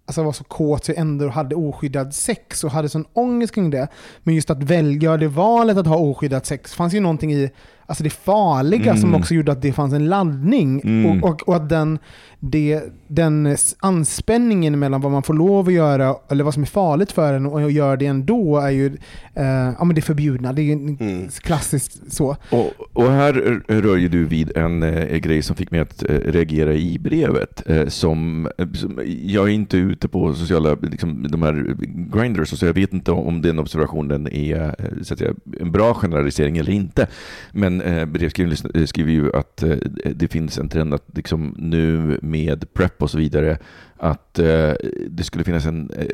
[0.06, 3.54] alltså jag var så kåt så jag ändå hade oskyddad sex och hade sån ångest
[3.54, 3.88] kring det.
[4.22, 7.50] Men just att välja det valet att ha oskyddat sex fanns ju någonting i
[7.88, 9.20] alltså det farliga som Mm.
[9.20, 10.80] också gjorde att det fanns en laddning.
[10.84, 11.22] Mm.
[11.24, 11.98] Och, och, och att den,
[12.40, 17.12] det, den anspänningen mellan vad man får lov att göra eller vad som är farligt
[17.12, 18.86] för en och göra det ändå är ju
[19.34, 19.44] eh,
[19.78, 20.52] ja, men det förbjudna.
[20.52, 21.28] Det är Mm.
[21.42, 22.36] klassiskt så.
[22.50, 23.32] Och, och här
[23.68, 27.62] rör ju du vid en eh, grej som fick mig att eh, reagera i brevet.
[27.70, 31.76] Eh, som, eh, som, jag är inte ute på sociala, liksom, de här
[32.18, 35.94] grinders, så jag vet inte om den observationen är eh, så att säga, en bra
[35.94, 37.06] generalisering eller inte.
[37.52, 39.76] Men eh, brevskrivaren eh, skriver ju att eh,
[40.14, 43.58] det finns en trend att liksom, nu med prep och så vidare
[43.96, 44.72] att eh,
[45.08, 46.06] det skulle finnas en, eh,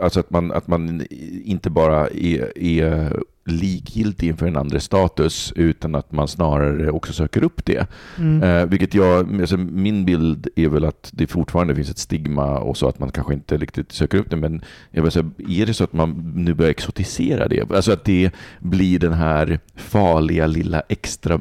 [0.00, 1.06] alltså att man, att man
[1.44, 3.12] inte bara är, är
[3.44, 7.86] likgiltig inför en andres status utan att man snarare också söker upp det.
[8.18, 8.42] Mm.
[8.42, 12.76] Eh, vilket jag, alltså min bild är väl att det fortfarande finns ett stigma och
[12.76, 14.36] så att man kanske inte riktigt söker upp det.
[14.36, 17.70] Men jag vill säga, är det så att man nu börjar exotisera det?
[17.70, 18.30] Alltså att det
[18.60, 21.40] blir den här farliga lilla extra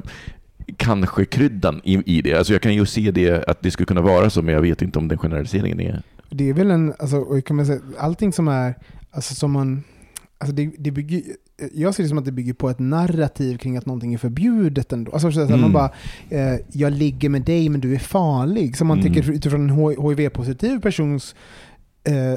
[0.78, 2.34] kanske kryddan i, i det.
[2.34, 4.82] Alltså jag kan ju se det att det skulle kunna vara så, men jag vet
[4.82, 6.02] inte om den generaliseringen är...
[6.30, 8.76] Det är väl en, alltså, kan man säga, allting som är,
[9.12, 9.84] alltså som man,
[10.44, 11.22] alltså det, det bygger,
[11.74, 14.94] jag ser det som att det bygger på ett narrativ kring att någonting är förbjudet
[14.94, 15.12] ändå.
[15.12, 15.62] Alltså så att Mm.
[15.62, 15.92] man bara,
[16.30, 18.78] eh, jag ligger med dig men du är farlig.
[18.78, 19.14] Som man Mm.
[19.14, 21.36] tänker utifrån en HIV-positiv persons
[22.06, 22.34] Eh,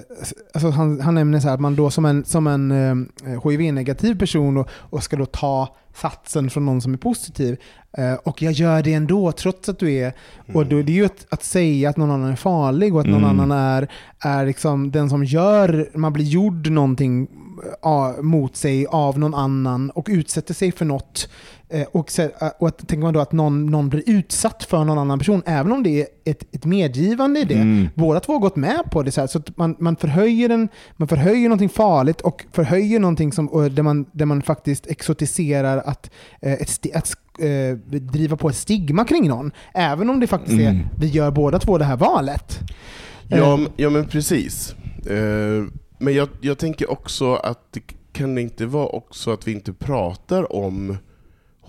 [0.55, 4.19] alltså han, han nämner så här att man då som en, som en eh, HIV-negativ
[4.19, 7.57] person och, och ska då ta satsen från någon som är positiv.
[7.99, 10.13] Eh, och jag gör det ändå trots att du är...
[10.55, 13.07] Och då, det är ju att, att säga att någon annan är farlig och att
[13.07, 13.41] någon Mm.
[13.41, 17.29] annan är, är liksom den som gör, man blir gjord någonting
[17.85, 21.29] eh, mot sig av någon annan och utsätter sig för något.
[21.69, 24.85] Eh, och, så, eh, och att, tänker man då att någon, någon blir utsatt för
[24.85, 27.55] någon annan person, även om det är ett, ett medgivande i det.
[27.55, 27.89] Mm.
[27.95, 30.69] Båda två har gått med på det, så, här, så att man, man, förhöjer en,
[30.97, 35.79] man förhöjer någonting farligt och förhöjer någonting som, och där, man, där man faktiskt exotiserar
[35.79, 36.11] att,
[36.43, 39.53] eh, ett, att eh, driva på ett stigma kring någon.
[39.75, 40.87] Även om det faktiskt är, Mm.
[40.99, 42.59] vi gör båda två det här valet.
[43.29, 44.75] Ja, Eh, ja men precis.
[45.07, 45.65] Eh,
[45.99, 47.81] Men jag, jag tänker också att det
[48.13, 50.97] kan det inte vara också att vi inte pratar om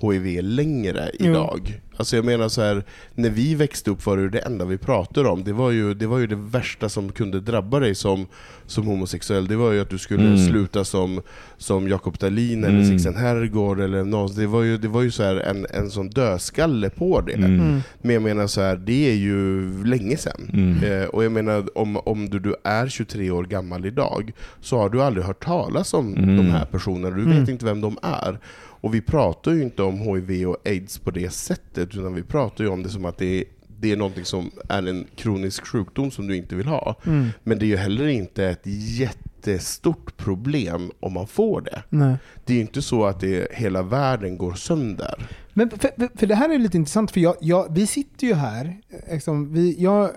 [0.01, 1.81] HIV längre idag.
[1.99, 2.83] Alltså jag menar så här,
[3.15, 5.43] när vi växte upp var det det enda vi pratade om.
[5.43, 8.27] Det var ju det, var ju det värsta som kunde drabba dig som,
[8.65, 9.47] som homosexuell.
[9.47, 10.37] Det var ju att du skulle Mm.
[10.47, 11.21] sluta som,
[11.57, 12.87] som Jakob Dahlin eller Mm.
[12.87, 14.35] Sixten Herrgård eller någon.
[14.35, 17.33] Det var ju, det var ju så här en, en sån dödskalle på det.
[17.33, 17.59] Mm.
[17.59, 17.79] mm.
[18.01, 20.49] Men jag menar så här, det är ju länge sedan.
[20.53, 20.83] Mm.
[21.01, 24.31] Eh, och jag menar, om, om du, du är 23 år gammal idag,
[24.61, 26.37] så har du aldrig hört talas om Mm.
[26.37, 27.39] de här personerna, du Mm.
[27.39, 28.39] vet inte vem de är.
[28.81, 32.63] Och vi pratar ju inte om HIV och aids på det sättet, utan vi pratar
[32.63, 33.43] ju om det som att det är,
[33.79, 36.95] det är någonting som är en kronisk sjukdom som du inte vill ha.
[37.05, 37.27] Mm.
[37.43, 41.83] Men det är ju heller inte ett jättestort problem om man får det.
[41.89, 42.15] Nej.
[42.45, 45.27] Det är ju inte så att det, hela världen går sönder.
[45.53, 48.33] Men för, för, för det här är lite intressant, för jag, jag, vi sitter ju
[48.33, 50.11] här, eh, liksom, vi, jag,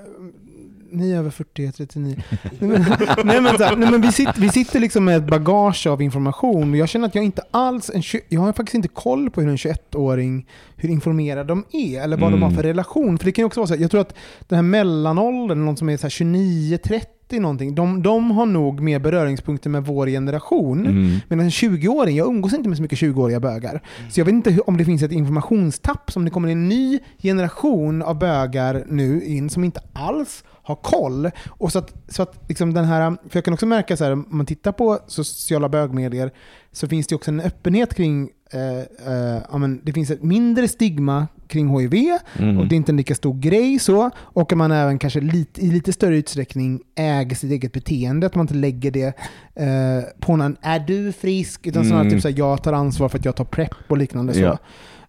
[0.92, 2.16] ni är över 40, jag är 39.
[2.42, 2.84] nej, men,
[3.24, 6.02] nej, men, så här, nej, men vi, sitter, vi sitter liksom med ett bagage av
[6.02, 9.48] information jag känner att jag inte alls, en, jag har faktiskt inte koll på hur
[9.48, 12.42] en 21-åring, hur informerad de är eller vad de Mm.
[12.42, 13.18] har för relation.
[13.18, 14.14] För det kan ju också vara så här, jag tror att
[14.48, 17.04] den här mellanåldern, någon som är så här 29-30
[17.40, 20.86] någonting, de, de har nog mer beröringspunkter med vår generation.
[20.86, 21.16] Mm.
[21.28, 23.82] Men en 20-åring, jag umgås inte med så mycket 20-åriga bögar.
[24.10, 26.98] Så jag vet inte hur, om det finns ett informationstapp, som det kommer en ny
[27.22, 31.30] generation av bögar nu in som inte alls har koll.
[31.48, 34.12] Och så att, så att liksom den här, för jag kan också märka så här,
[34.12, 36.30] om man tittar på sociala bögmedier
[36.72, 38.78] så finns det också en öppenhet kring, eh,
[39.12, 42.58] eh, ja, men det finns ett mindre stigma kring HIV Mm.
[42.58, 44.10] och det är inte en lika stor grej så.
[44.18, 48.26] Och att man även kanske lite, i lite större utsträckning äger sitt eget beteende.
[48.26, 49.06] Att man inte lägger det
[49.54, 51.66] eh, på någon, är du frisk?
[51.66, 52.12] Utan snarare Mm.
[52.12, 54.34] typ såhär, jag tar ansvar för att jag tar prepp och liknande.
[54.34, 54.40] Så.
[54.40, 54.58] Ja.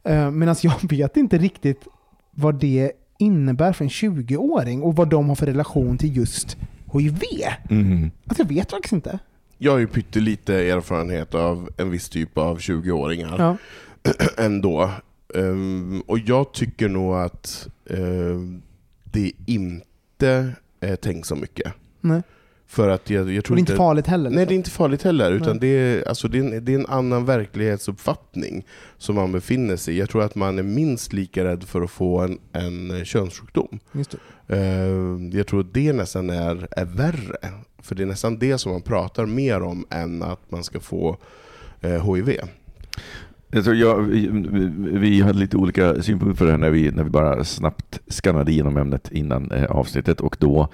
[0.04, 1.88] Eh, Medan jag vet inte riktigt
[2.32, 6.58] vad det innebär för en 20-åring och vad de har för relation till just
[6.94, 7.22] HIV.
[7.70, 8.12] Mm.
[8.28, 9.20] Alltså jag vet faktiskt inte.
[9.58, 13.36] Jag har ju pyttelite erfarenhet av en viss typ av 20-åringar.
[13.38, 13.58] Ja.
[14.38, 14.92] ändå.
[15.36, 18.62] Ehm, och jag tycker nog att ehm,
[19.04, 21.74] det inte är tänkt så mycket.
[22.02, 22.22] Nej.
[22.72, 24.30] För att jag, jag Och det tror är inte farligt heller.
[24.30, 26.80] Nej, det är inte farligt heller, utan det är, alltså, det, är en, det är
[26.80, 28.66] en annan verklighetsuppfattning
[28.98, 30.00] som man befinner sig i.
[30.00, 33.80] Jag tror att man är minst lika rädd för att få en, en könssjukdom.
[33.92, 34.16] Just
[34.48, 34.56] det.
[34.56, 37.50] Eh, jag tror att det nästan är, är värre.
[37.82, 41.18] För det är nästan det som man pratar mer om än att man ska få
[41.82, 42.40] eh, HIV.
[43.48, 44.30] Jag tror jag, vi,
[44.78, 48.52] vi hade lite olika synpunkter på det här när vi, när vi bara snabbt skannade
[48.52, 50.70] igenom ämnet innan eh, avsnittet och då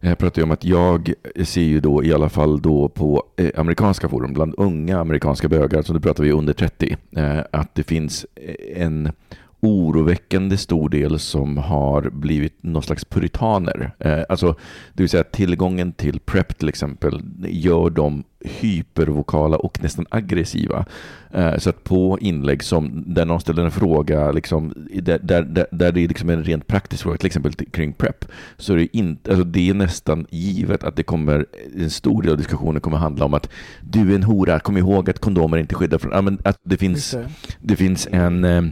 [0.00, 1.12] jag pratar ju om att jag
[1.44, 5.82] ser ju då i alla fall då på eh, amerikanska forum, bland unga amerikanska bögar,
[5.82, 9.12] så nu pratar vi under 30, eh, att det finns eh, en
[9.60, 13.90] oroväckande stor del som har blivit någon slags puritaner.
[13.98, 14.54] Eh, alltså,
[14.92, 20.84] det vill säga tillgången till PrEP till exempel gör dem hypervokala och nästan aggressiva.
[21.30, 25.66] Eh, så att på inlägg som där någon ställer en fråga, liksom, där, där, där,
[25.70, 28.24] där det är liksom en rent praktisk fråga, till exempel kring PrEP,
[28.56, 32.30] så är det, inte, alltså det är nästan givet att det kommer, en stor del
[32.30, 35.74] av diskussionen kommer handla om att du är en hora, kom ihåg att kondomer inte
[35.74, 37.16] skyddar från, ja, men att det finns
[37.60, 38.62] det finns en, eh,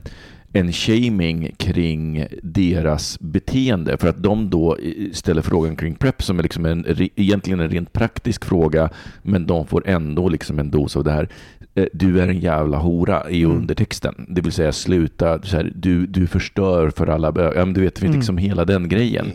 [0.58, 4.76] en shaming kring deras beteende för att de då
[5.12, 6.84] ställer frågan kring PREP som är liksom en,
[7.16, 8.90] egentligen en rent praktisk fråga
[9.22, 11.28] men de får ändå liksom en dos av det här.
[11.74, 13.56] Eh, Du är en jävla hora i Mm.
[13.56, 14.26] undertexten.
[14.28, 17.54] Det vill säga sluta, här, du, du förstör för alla bögar.
[17.54, 18.18] Ja, du vet, det finns Mm.
[18.20, 19.26] liksom hela den grejen.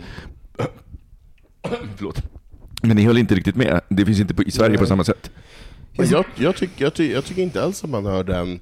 [1.96, 2.22] Förlåt.
[2.84, 3.82] Men ni höll inte riktigt med.
[3.90, 4.78] Det finns inte på, i Sverige Nej.
[4.78, 5.32] på samma sätt.
[5.94, 8.60] Jag, jag, tycker, jag, ty, jag tycker inte alls att man hör den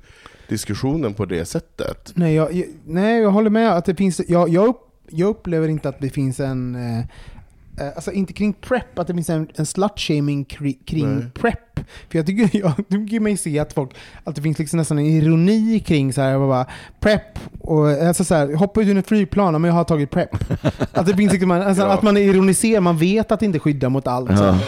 [0.50, 2.12] diskussionen på det sättet.
[2.16, 4.22] Nej, jag, jag, nej, jag håller med att det finns...
[4.28, 6.76] Jag, jag, upp, jag upplever inte att det finns en...
[6.76, 11.30] Eh, eh, alltså inte kring prep, att det finns en, en slut-shaming kri, kring Nej.
[11.34, 11.80] prep.
[12.10, 13.92] För jag tycker, jag tycker mig se att folk,
[14.24, 16.66] att det finns liksom nästan en ironi kring så här, bara,
[17.00, 20.30] prep, och alltså så här, hoppa ut ur ett flygplan, men jag har tagit prep.
[20.94, 21.92] att det finns liksom, alltså, Ja.
[21.92, 24.32] att man ironiserar, man vet att det inte skyddar mot allt.
[24.32, 24.60] Ja.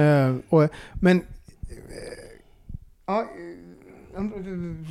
[0.00, 1.16] Eh, och, men...
[1.16, 1.24] eh,
[3.06, 3.24] ja,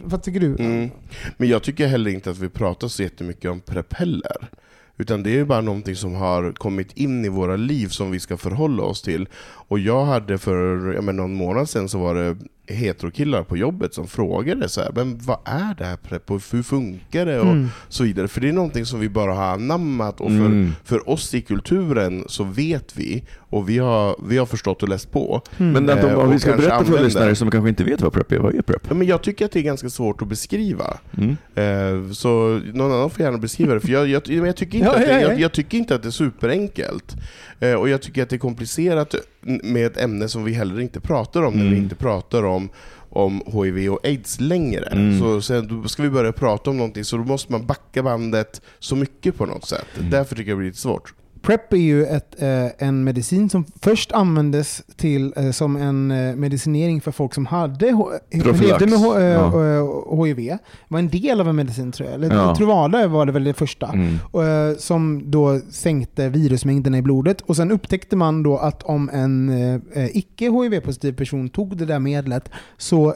[0.03, 0.55] vad tycker du?
[0.59, 0.89] Mm.
[1.37, 4.49] Men jag tycker heller inte att vi pratar så jättemycket om propeller.
[4.97, 8.19] Utan det är ju bara någonting som har kommit in i våra liv som vi
[8.19, 9.27] ska förhålla oss till.
[9.41, 12.37] Och jag hade för jag menar, någon månad sedan så var det
[12.73, 16.63] heterokillar på jobbet som frågade så här, men vad är det här PREP och hur
[16.63, 17.39] funkar det?
[17.39, 17.67] Och Mm.
[17.89, 18.27] så vidare.
[18.27, 20.71] För det är någonting som vi bara har anammat och för, Mm.
[20.83, 25.11] för oss i kulturen så vet vi och vi har, vi har förstått och läst
[25.11, 25.41] på.
[25.57, 25.71] Mm.
[25.73, 28.13] Men Anton, Eh, om vi ska kanske berätta för lyssnare som kanske inte vet vad
[28.13, 28.81] PREP är, vad är PREP?
[28.89, 30.97] Ja, men jag tycker att det är ganska svårt att beskriva.
[31.17, 31.37] Mm.
[31.55, 34.87] Eh, Så någon annan får gärna beskriva det, för jag, jag, men jag, tycker, inte
[34.89, 35.29] Ja, att det, ja, ja.
[35.31, 37.15] jag, jag tycker inte att det är superenkelt.
[37.59, 39.15] Eh, Och jag tycker att det är komplicerat
[39.63, 41.83] med ett ämne som vi heller inte pratar om, när vi Mm.
[41.83, 42.69] inte pratar om
[43.11, 44.85] om HIV och AIDS längre.
[44.85, 45.19] Mm.
[45.19, 48.61] Så sen då ska vi börja prata om någonting, så då måste man backa bandet
[48.79, 49.85] så mycket på något sätt.
[49.99, 50.09] Mm.
[50.11, 51.13] Därför tycker jag det blir lite svårt.
[51.41, 56.35] PrEP är ju ett, eh, en medicin som först användes till, eh, som en eh,
[56.35, 57.85] medicinering för folk som hade
[58.31, 58.99] levde med
[59.33, 60.25] Ja.
[60.25, 60.35] HIV.
[60.37, 62.15] Det var en del av en medicin tror jag.
[62.15, 62.55] Eller Ja.
[62.55, 63.87] Truvada var det väl det första.
[63.87, 64.15] Mm.
[64.31, 64.43] Och,
[64.81, 67.41] som då sänkte virusmängderna i blodet.
[67.41, 69.49] Och sen upptäckte man då att om en
[69.93, 73.13] eh, icke-HIV-positiv person tog det där medlet så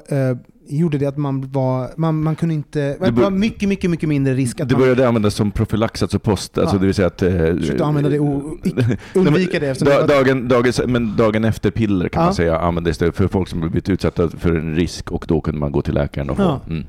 [0.68, 4.34] gjorde det att man var, man, man kunde inte, det var mycket, mycket, mycket mindre
[4.34, 6.80] risk att Det man började användas som profylax, alltså post, alltså Ja.
[6.80, 7.22] det vill säga att...
[7.22, 9.68] eh, försökte använda det och Nej, undvika det.
[9.70, 12.26] eftersom det Da, var- dagen, dagen, men dagen efter piller kan Ja.
[12.26, 15.60] man säga användes det för folk som blivit utsatta för en risk och då kunde
[15.60, 16.44] man gå till läkaren och få...
[16.44, 16.62] Ja.
[16.70, 16.84] Mm.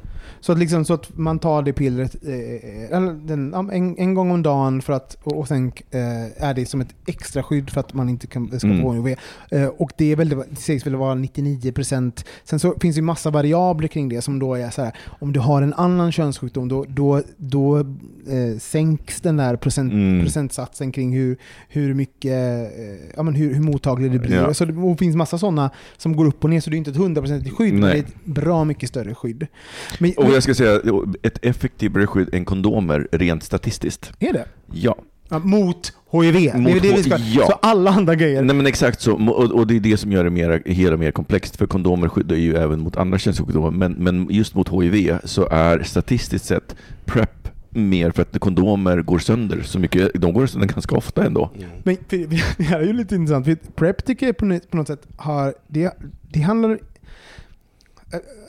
[0.45, 4.31] Så att, liksom, så att man tar det pillret eh, den, ja, en, en gång
[4.31, 7.81] om dagen för att, och, och sen eh, är det som ett extra skydd för
[7.81, 8.83] att man inte kan, ska Mm.
[8.83, 9.17] få HIV.
[9.51, 12.25] Eh, och det, är väl, det sägs väl vara 99%.
[12.45, 15.33] Sen så finns det ju massa variabler kring det som då är så här, om
[15.33, 20.25] du har en annan könssjukdom då, då, då eh, sänks den där procent, Mm.
[20.25, 21.37] procentsatsen kring hur,
[21.69, 22.33] hur mycket,
[22.79, 24.37] eh, ja, men hur, hur mottaglig det blir.
[24.37, 24.55] Ja.
[24.55, 26.91] Så det, och finns massa sådana som går upp och ner så det är inte
[26.91, 27.99] ett hundraprocentigt skydd, men det Nej.
[27.99, 29.47] är ett bra mycket större skydd.
[29.99, 30.81] Men, jag ska säga,
[31.23, 34.13] ett effektivare skydd än kondomer rent statistiskt.
[34.19, 34.45] Är det?
[34.73, 34.97] Ja.
[35.29, 36.33] Ja, mot HIV.
[36.35, 37.17] det är Mot det vi ska.
[37.19, 37.47] Ja.
[37.47, 38.43] Så alla andra grejer.
[38.43, 41.11] Nej men exakt så, och, och det är det som gör det mer, hela mer
[41.11, 45.49] komplext, för kondomer skyddar ju även mot andra könssjukdomar, men, men just mot HIV så
[45.51, 50.69] är statistiskt sett PREP mer för att kondomer går sönder så mycket, de går sönder
[50.69, 51.51] ganska ofta ändå.
[51.83, 52.17] Men för,
[52.59, 55.99] det här är ju lite intressant, för PREP tycker jag på, något- sätt har, det,
[56.33, 56.79] det handlar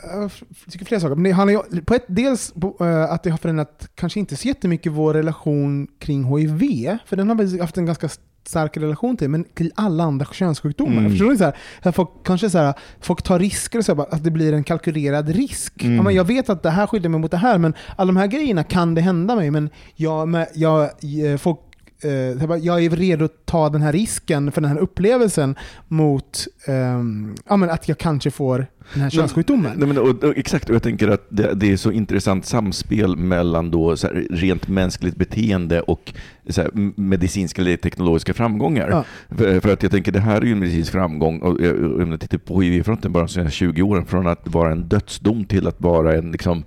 [0.03, 0.31] jag
[0.71, 3.89] tycker flera saker, men det handlar på ett, dels på, eh, att det har förändrat
[3.95, 8.09] kanske inte så jättemycket vår relation kring HIV, för den har vi haft en ganska
[8.47, 10.97] stark relation till, men till alla andra könssjukdomar.
[10.97, 11.09] Mm.
[11.09, 11.37] Förstår ni?
[11.37, 14.53] Så här, att folk, kanske så här, folk tar risker, så här, att det blir
[14.53, 15.83] en kalkylerad risk.
[15.83, 15.95] Mm.
[15.95, 18.17] Ja, men jag vet att det här skyddar mig mot det här, men alla de
[18.17, 21.59] här grejerna kan det hända mig, men jag, men jag, eh, folk
[22.03, 25.55] eh, jag är redo att ta den här risken för den här upplevelsen
[25.87, 29.71] mot ehm, ja, men att jag kanske får den här könssjukdomen.
[29.75, 33.15] Nej, men, och, och, exakt, och jag tänker att det, det är så intressant samspel
[33.15, 36.13] mellan då, så här, rent mänskligt beteende och
[36.49, 38.89] så här, medicinska eller teknologiska framgångar.
[38.89, 39.03] Ja.
[39.37, 42.11] För, för att jag tänker, det här är ju en medicinsk framgång, och jag- om
[42.11, 45.67] jag tittar på HIV-fronten bara de senaste 20 åren, från att vara en dödsdom till
[45.67, 46.63] att vara en liksom,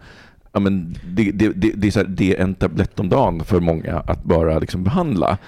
[0.58, 3.44] Ja, men det, det, det, det, är så här, det är en tablett om dagen
[3.44, 5.38] för många att bara liksom behandla.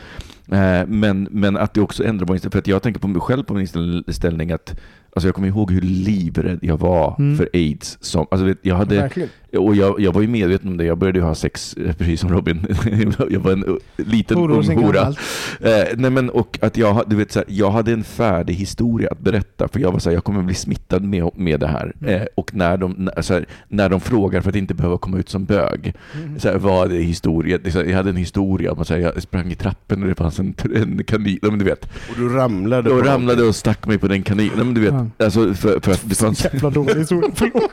[0.52, 2.52] Eh, men, men att det också ändrar på inställning.
[2.52, 3.66] För att jag tänker på mig själv på min
[4.06, 4.80] inställning att
[5.12, 7.36] Alltså jag kommer ihåg hur livrädd jag var Mm.
[7.36, 7.98] för aids.
[8.00, 9.28] Som, alltså vet, jag hade, Verkligen.
[9.58, 10.84] och jag, jag var ju medveten om det.
[10.84, 12.66] Jag började ju ha sex, eh, precis som Robin.
[13.30, 14.92] jag var en uh, liten ung hora.
[14.92, 15.18] gammalt.
[15.60, 18.54] Eh, nej men, och att jag, ha- du vet, så här, jag hade en färdig
[18.54, 21.66] historia att berätta, för jag var så här, jag kommer bli smittad med, med det
[21.68, 21.92] här.
[22.00, 22.14] Mm.
[22.14, 25.18] Eh, och när de, när, så här, när de frågar för att inte behöva komma
[25.18, 26.38] ut som bög, Mm.
[26.40, 27.58] så här, vad är det historia?
[27.64, 30.08] Det så här, jag hade en historia att så här, jag sprang i trappen och
[30.08, 31.84] det fanns en, en kanin, ja, men du vet.
[31.84, 34.94] Och du ramlade på ramlade och stack mig på den kaninen, ja, men du vet.
[35.18, 35.24] Ja.
[35.24, 36.44] Alltså för, för att det fanns...
[36.44, 37.30] Jävla dålig historia.
[37.34, 37.70] Förlåt.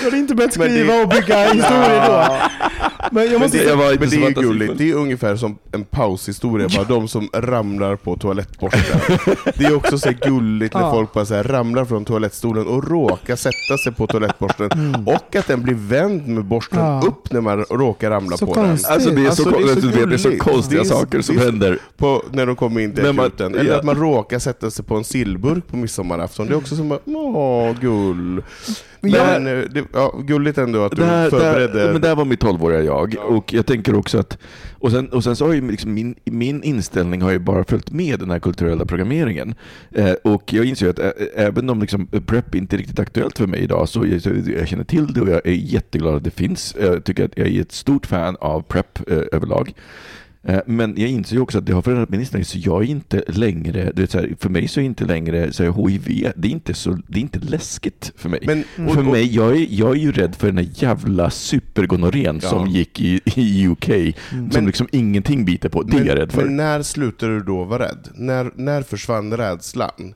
[0.00, 2.36] Du hade inte börjat Men det- skriva och bygga historier då.
[3.12, 4.94] Men jag Men måste det, Jag var men det så är ju gulligt, det är
[4.94, 9.00] ungefär som en paushistoria, bara de som ramlar på toalettborsten.
[9.56, 13.36] Det är också så gulligt när folk bara så här ramlar från toalettstolen och råkar
[13.36, 15.08] sätta sig på toalettborsten, Mm.
[15.08, 18.90] och att den blir vänd med borsten upp när man råkar ramla Så på konstigt.
[18.90, 21.20] Alltså det är så, Alltså, det är så det är så konstiga Det är- saker
[21.20, 21.68] som det händer.
[21.70, 23.54] den på, när de kommer in till akuten.
[23.54, 23.76] Eller ja.
[23.78, 26.46] att man råkar sätta sig på en sillburk på midsommarafton.
[26.46, 28.42] Det är också som att, åh, gull.
[29.00, 31.72] Men jag- Men, eh, det, ja, gulligt ändå att du Där, förberedde...
[31.84, 33.16] där, men där var mitt 12-åriga jag.
[33.28, 34.38] Och jag tänker också att...
[34.78, 37.90] Och sen, och sen så har ju liksom min, min inställning har ju bara följt
[37.90, 39.54] med den här kulturella programmeringen.
[39.90, 43.46] Eh, och jag inser att ä, även om liksom prep inte är riktigt aktuellt för
[43.46, 46.30] mig idag, så jag, så jag känner till det och jag är jätteglad att det
[46.30, 46.76] finns.
[46.80, 49.74] Jag tycker att jag är ett stort fan av prep eh, överlag.
[50.42, 52.86] Eh, Men jag inser ju också att det har förändrat min inställning, så jag är
[52.86, 56.48] inte längre, vet, så här, för mig så är inte längre så här, HIV, det
[56.48, 58.40] är inte, så, det är inte läskigt för mig.
[58.46, 62.40] Men, och- För mig, jag är, jag är ju rädd för den här jävla supergonorrén
[62.42, 62.48] Ja.
[62.48, 65.82] som gick i, i UK, som Men- liksom ingenting biter på.
[65.82, 66.44] Det är jag rädd för.
[66.44, 68.08] Men när slutade du då vara rädd?
[68.14, 70.14] När, när försvann rädslan?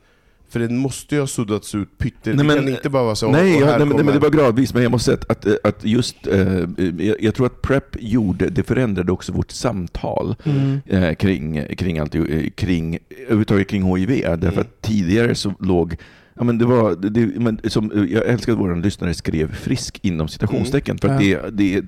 [0.55, 2.17] För den måste ju ha suddats ut pytte...
[2.25, 3.31] Nej, det men- kan inte bara vara så...
[3.31, 5.65] nej, jag, nej, men, nej, men det var gradvis, men jag måste säga att, att,
[5.67, 10.79] att just, eh, jag, jag tror att PREP gjorde, det förändrade också vårt samtal Mm.
[10.87, 12.23] eh, kring, kring, allt, eh,
[12.55, 14.09] kring, överhuvudtaget kring HIV.
[14.23, 14.61] Därför Mm.
[14.61, 15.97] att tidigare så låg
[16.37, 20.29] Ja, men det var, det, men som, jag älskar att våra lyssnare skrev frisk inom
[20.29, 21.39] citationstecken, för att Ja.
[21.51, 21.85] det, det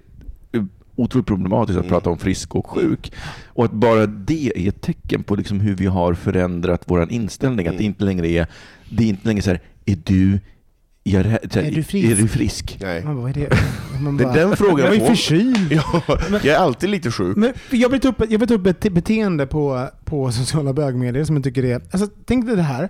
[0.96, 1.92] otroligt problematiskt att Mm.
[1.94, 3.12] prata om frisk och sjuk.
[3.46, 7.66] Och att bara det är ett tecken på liksom hur vi har förändrat vår inställning.
[7.66, 7.87] Att det Mm.
[7.87, 8.46] inte längre är,
[8.90, 10.40] det är inte längre så här, är du,
[11.04, 12.11] är, här- Är du frisk?
[12.11, 12.78] Är du frisk?
[12.80, 13.04] Nej.
[13.04, 13.48] Man bara, är det?
[14.00, 15.06] Man Det är den frågan Jag var ju på.
[15.06, 15.72] förkyld.
[15.72, 17.37] Ja, jag är alltid lite sjuk.
[17.37, 21.24] Men jag vill ta upp, jag vill ta upp ett beteende på, på sociala bögmedier
[21.24, 21.80] som jag tycker är...
[21.90, 22.88] Alltså, tänk dig det här.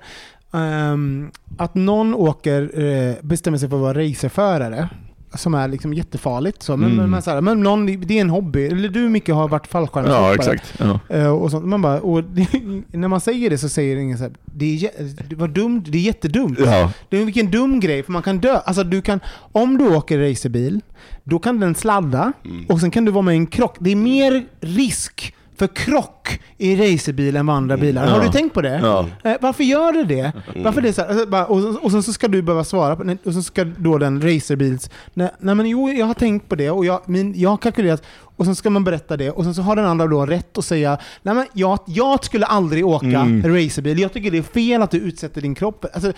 [0.53, 4.89] ehm, att någon åker, eh, bestämmer sig för att vara racerförare.
[5.37, 6.63] Som är liksom jättefarligt.
[6.63, 7.11] Så, men, Mm.
[7.11, 8.67] men, så här, men någon, det är en hobby.
[8.67, 10.23] Eller du mycket har varit fallskärmshoppare.
[10.23, 10.75] Ja, exakt.
[10.79, 11.01] Ja.
[11.17, 11.65] Eh, och sånt.
[11.67, 12.47] Man bara, och det,
[12.93, 14.91] när man säger det så säger ingen så här, det är,
[15.29, 16.59] det var dumt, det är jättedumt.
[16.61, 16.93] Ja.
[17.09, 18.57] Det är vilken dum grej, för man kan dö.
[18.65, 19.21] Alltså du kan,
[19.53, 20.81] om du åker racerbil,
[21.25, 22.67] då kan den sladda Mm.
[22.69, 23.77] och sen kan du vara med i en krock.
[23.81, 28.07] Det är mer risk för krock i racerbil än vad andra bilar.
[28.07, 28.25] Har Ja.
[28.27, 28.81] du tänkt på det?
[28.83, 29.07] Ja.
[29.25, 30.33] Eh, varför gör det det?
[30.65, 33.05] Varför det så här, alltså, bara, och, och sen så ska du behöva svara på
[33.05, 34.91] nej, och så ska då den racerbils...
[35.15, 38.03] Nej, nej men jo, jag har tänkt på det och jag, min, jag har kalkylerat
[38.37, 40.65] och sen ska man berätta det och sen så har den andra då rätt att
[40.65, 43.55] säga nej men jag, jag skulle aldrig åka Mm.
[43.55, 43.99] racerbil.
[43.99, 45.85] Jag tycker det är fel att du utsätter din kropp.
[45.95, 46.13] Alltså,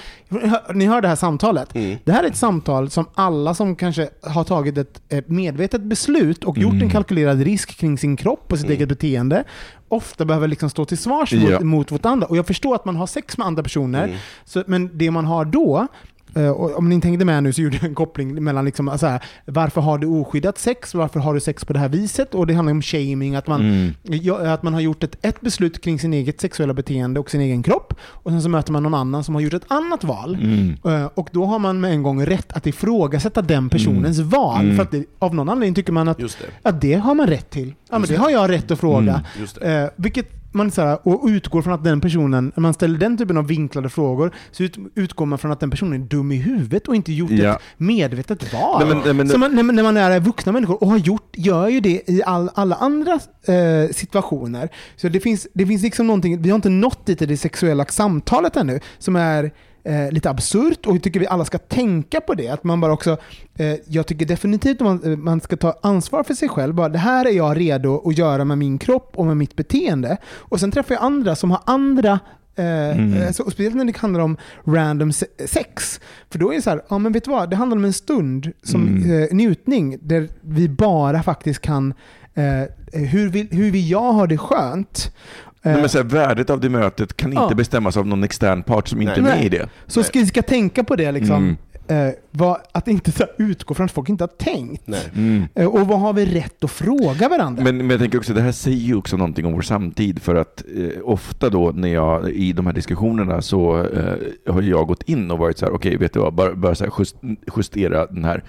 [0.74, 1.74] ni hör det här samtalet.
[1.74, 1.98] Mm.
[2.04, 6.58] Det här är ett samtal som alla som kanske har tagit ett, medvetet beslut och
[6.58, 6.82] gjort Mm.
[6.84, 8.76] en kalkylerad risk kring sin kropp och sitt Mm.
[8.76, 9.44] eget beteende
[9.88, 11.60] ofta behöver liksom stå till svars mot, Ja.
[11.60, 12.26] mot vårt andra.
[12.26, 14.16] Och jag förstår att man har sex med andra personer, Mm.
[14.44, 15.86] så, men det man har då
[16.34, 19.06] och om ni inte hängde med nu så gjorde jag en koppling mellan liksom, så
[19.06, 22.34] här, varför har du oskyddat sex, varför har du sex på det här viset?
[22.34, 23.92] Och det handlar om shaming, att man, Mm.
[24.04, 27.40] ja, att man har gjort ett, ett beslut kring sin eget sexuella beteende och sin
[27.40, 30.34] egen kropp, och sen så möter man någon annan som har gjort ett annat val.
[30.42, 30.76] Mm.
[30.84, 34.60] Eh, Och då har man med en gång rätt att ifrågasätta den personens val.
[34.64, 34.76] Mm.
[34.76, 36.46] För att det, av någon anledning tycker man att Just det.
[36.62, 37.74] ja, det har man rätt till.
[37.90, 39.12] Ja, men det har jag rätt att fråga.
[39.12, 39.22] Mm.
[39.40, 39.82] Just det.
[39.82, 43.18] Eh, vilket man så här, och utgår från att den personen, när man ställer den
[43.18, 46.36] typen av vinklade frågor, så ut, utgår man från att den personen är dum i
[46.36, 47.52] huvudet och inte gjort Ja.
[47.54, 48.78] ett medvetet val.
[48.86, 50.98] Nej, men- nej, men- så man, när, man- när man är vuxna människor och har
[50.98, 54.68] gjort, gör ju det i all, alla andra eh, situationer.
[54.96, 57.84] Så det finns, det finns liksom någonting, vi har inte nått dit i det sexuella
[57.84, 59.50] samtalet ännu, som är
[59.88, 62.48] eh, lite absurt och jag tycker vi alla ska tänka på det.
[62.48, 63.16] Att man bara också,
[63.58, 66.74] eh, jag tycker definitivt att man, eh, man ska ta ansvar för sig själv.
[66.74, 70.16] Bara, det här är jag redo att göra med min kropp och med mitt beteende.
[70.26, 72.18] Och sen träffar jag andra som har andra
[72.58, 73.32] Eh, Mm.
[73.32, 76.00] så, och speciellt när det handlar om random se- sex.
[76.30, 77.92] För då är det så här, ja men vet du vad, det handlar om en
[77.92, 79.22] stund som Mm.
[79.22, 81.94] eh, njutning där vi bara faktiskt kan,
[82.34, 85.14] eh, hur, vill, hur vill jag ha det skönt?
[85.62, 87.54] Eh, Nej, men så här, värdet av det mötet kan inte Ja.
[87.54, 89.68] bestämmas av någon extern part som inte är med i det.
[89.86, 91.36] Så ska, ska tänka på det liksom.
[91.36, 91.56] Mm.
[91.90, 94.82] Eh, vad, att inte så utgå från att folk inte har tänkt.
[94.86, 95.00] Nej.
[95.14, 95.44] Mm.
[95.54, 97.64] Eh, och vad har vi rätt att fråga varandra?
[97.64, 100.34] Men, men jag tänker också, det här säger ju också någonting om vår samtid för
[100.34, 105.02] att eh, ofta då när jag i de här diskussionerna så eh, har jag gått
[105.02, 107.16] in och varit så här, okej vet du vad, bara, bara så här just,
[107.56, 108.44] justera den här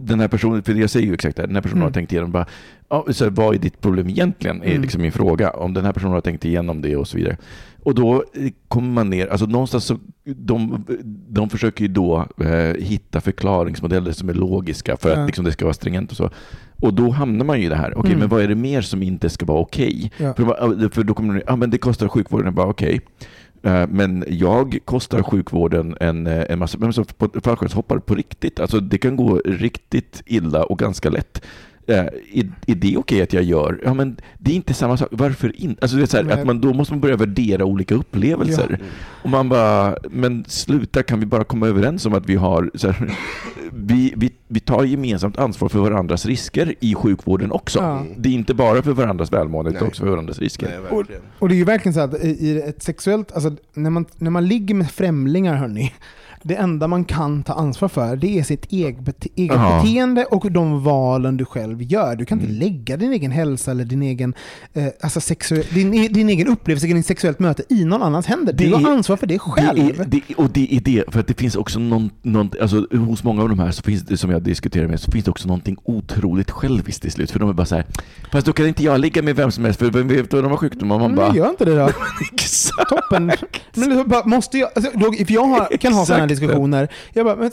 [0.00, 1.86] den här personen, för jag säger ju exakt det, den här personen Mm.
[1.86, 2.46] har tänkt igenom bara,
[2.88, 4.62] ja, så vad är ditt problem egentligen?
[4.62, 4.82] Är Mm.
[4.82, 5.50] liksom min fråga.
[5.50, 7.36] Om den här personen har tänkt igenom det och så vidare.
[7.82, 10.84] Och då eh, kommer man ner, alltså någonstans så, de,
[11.28, 15.26] de försöker ju då eh, hitta förklaringsmodeller som är logiska för att Ja.
[15.26, 16.30] liksom, det ska vara stringent och så.
[16.82, 18.18] Och då hamnar man ju i det här, okej Mm.
[18.20, 20.12] men vad är det mer som inte ska vara okej?
[20.16, 20.34] Ja.
[20.34, 22.94] För, för då kommer det, ah, men det kostar sjukvården, bara okej.
[23.20, 23.26] Eh,
[23.62, 27.04] Eh, men jag kostar sjukvården en, eh, en massa, men så
[27.42, 28.60] fallskärmshoppare på riktigt.
[28.60, 31.44] Alltså det kan gå riktigt illa och ganska lätt.
[31.88, 31.98] Eh,
[32.32, 33.80] Är, är det okej att jag gör?
[33.84, 35.08] Ja, men det är inte samma sak.
[35.10, 35.82] Varför inte?
[35.82, 36.40] Alltså det är så här, Nej.
[36.40, 38.78] att man, då måste man börja värdera olika upplevelser.
[39.22, 42.90] Och man bara, men sluta, kan vi bara komma överens om att vi har, så
[42.90, 43.14] här,
[43.72, 47.78] vi, vi, vi tar gemensamt ansvar för varandras risker i sjukvården också.
[47.78, 48.04] Ja.
[48.16, 50.68] Det är inte bara för varandras välmående, utan också för varandras risker.
[50.68, 51.22] Nej, verkligen.
[51.38, 54.30] Och det är ju verkligen så att i i ett sexuellt, alltså när man, när
[54.30, 55.94] man ligger med främlingar hörni,
[56.42, 60.52] det enda man kan ta ansvar för det är sitt eget, bete eget beteende och
[60.52, 62.16] de valen du själv gör.
[62.16, 62.58] Du kan inte Mm.
[62.60, 64.34] lägga din egen hälsa eller din egen,
[64.72, 68.52] eh, alltså sexu- din, din egen upplevelse kring sexuellt möte i någon annans händer.
[68.52, 69.76] Du Det har är- ansvar för det själv.
[69.96, 72.86] Det är, det, och det är det, för att det finns också någon, någon alltså,
[72.96, 75.76] hos många av de här finns som jag diskuterar med, så finns det också någonting
[75.84, 77.30] otroligt själviskt till slut.
[77.30, 77.84] För de är bara så här,
[78.32, 80.50] fast då kan inte jag ligga med vem som helst, för vem vet vad de
[80.50, 80.98] har sjukdomar?
[80.98, 81.88] Man men bara, gör inte det då.
[82.88, 83.32] Toppen.
[83.74, 86.27] Men bara, måste jag, alltså, då, för jag har, kan ha sådana.
[86.28, 86.88] Diskussioner.
[87.12, 87.50] Jag bara, men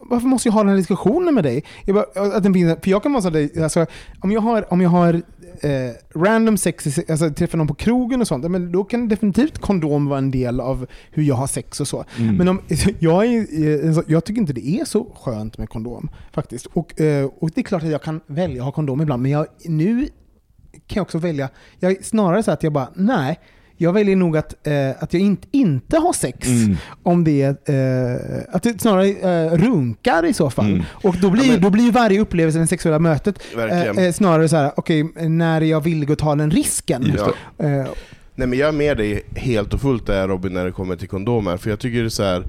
[0.00, 1.64] varför måste jag ha den här diskussionen med dig?
[1.84, 3.86] Jag bara, att den finns, för jag kan vara sådär, alltså,
[4.20, 5.22] om jag har, om jag har
[5.60, 10.06] eh, random sex, alltså träffar någon på krogen och sånt, men då kan definitivt kondom
[10.06, 12.04] vara en del av hur jag har sex och så.
[12.18, 12.36] Mm.
[12.36, 12.60] Men om,
[12.98, 13.38] jag, är,
[13.88, 16.66] eh, jag tycker inte det är så skönt med kondom faktiskt.
[16.66, 19.30] Och, eh, och det är klart att jag kan välja att ha kondom ibland, men
[19.30, 20.08] jag, nu
[20.72, 21.48] kan jag också välja,
[21.78, 23.40] jag är snarare så att jag bara, nej,
[23.76, 26.76] jag väljer nog att, eh, att jag inte, inte har sex Mm.
[27.02, 30.66] om det är, eh, att det snarare eh, runkar i så fall.
[30.70, 30.82] Mm.
[30.90, 34.48] Och då blir, Ja, men- då blir varje upplevelse det sexuella mötet eh, eh, snarare
[34.48, 37.12] så här, okej, när är jag villig att ta den risken?
[37.16, 37.32] Ja.
[37.66, 37.86] Eh,
[38.36, 41.08] Nej men jag är med dig helt och fullt där Robin när det kommer till
[41.08, 42.44] kondomer, för jag tycker det är så här,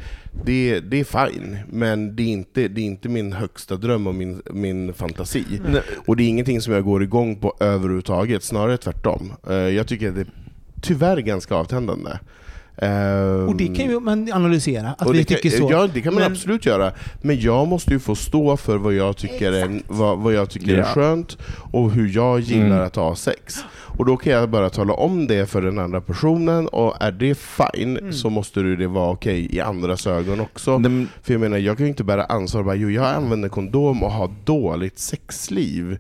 [0.46, 4.16] det, det är fine, men det är inte, det är inte min högsta dröm och
[4.16, 5.44] min, min fantasi.
[5.72, 5.82] Nej.
[6.08, 9.34] Och det är ingenting som jag går igång på överhuvudtaget, snarare tvärtom.
[9.50, 10.28] Eh, Jag tycker att det är
[10.88, 12.12] tyvärr ganska avtändande.
[12.78, 15.68] Ehm, och det kan ju man analysera, att och vi det kan, tycker så.
[15.72, 16.92] Ja, det kan man Men- absolut göra.
[17.22, 20.78] Men jag måste ju få stå för vad jag tycker, är, vad, vad jag tycker
[20.78, 20.84] Ja.
[20.84, 21.38] är skönt
[21.72, 22.82] och hur jag gillar Mm.
[22.86, 23.56] att ha sex.
[23.98, 27.36] Och då kan jag bara tala om det för den andra personen, och är det
[27.38, 28.14] fine Mm.
[28.14, 30.80] så måste du det vara okej i andras ögon också.
[30.80, 34.04] Men- För jag menar, jag kan ju inte bära ansvar bara jo, jag använder kondom
[34.04, 35.98] och har dåligt sexliv.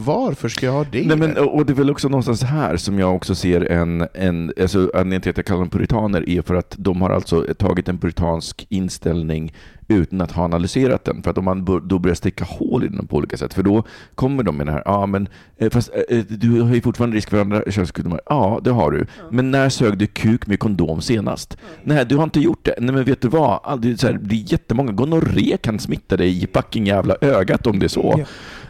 [0.00, 1.06] Varför ska jag ha det?
[1.06, 4.52] Nej, men, och det är väl också någonstans här som jag också ser en, en
[4.60, 7.88] alltså anledningen till att jag kallar dem puritaner är för att de har alltså tagit
[7.88, 9.52] en puritansk inställning
[9.88, 11.22] utan att ha analyserat den.
[11.22, 13.82] För att om man då börjar sticka hål i den på olika sätt, för då
[14.14, 15.28] kommer de med det här, ja men
[15.58, 18.20] eh, fast eh, du har ju fortfarande risk för andra könssjukdomar.
[18.26, 19.06] Ja, det har du.
[19.30, 21.56] Men när sög du kuk med kondom senast?
[21.84, 22.74] Nej, du har inte gjort det.
[22.80, 23.60] Nej, men vet du vad?
[23.64, 24.92] Aldrig, så här, det är jättemånga.
[24.92, 28.14] Gonorré kan smitta dig i fucking jävla ögat om det är så.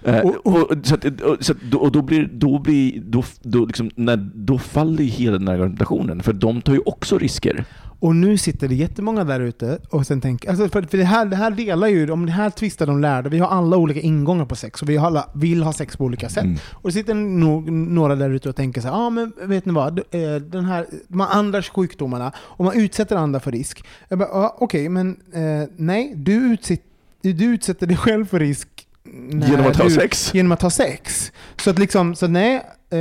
[0.04, 0.12] Ja.
[0.12, 3.22] Eh, Och- och, så att, och, så att, då, och då blir, då blir, då,
[3.42, 7.18] då, liksom, när, då faller ju hela den här argumentationen, för de tar ju också
[7.18, 7.64] risker.
[8.00, 11.26] Och nu sitter det jättemånga där ute och sen tänker, alltså för, för det, här,
[11.26, 14.44] det här delar ju, om det här tvistar de lärde, vi har alla olika ingångar
[14.44, 16.44] på sex och vi alla vill ha sex på olika sätt.
[16.44, 16.58] Mm.
[16.72, 19.72] Och det sitter nog några där ute och tänker så ja ah, men vet ni
[19.72, 23.84] vad, Eh, den här, de här andra sjukdomarna, om man utsätter andra för risk.
[24.08, 26.82] Jag bara, ah, okej men eh, nej, du, utsätt,
[27.22, 28.77] du utsätter dig själv för risk
[29.12, 30.34] när Genom att ha du, sex.
[30.34, 31.32] Genom att ha sex.
[31.56, 32.98] Så att liksom, så nej, eh,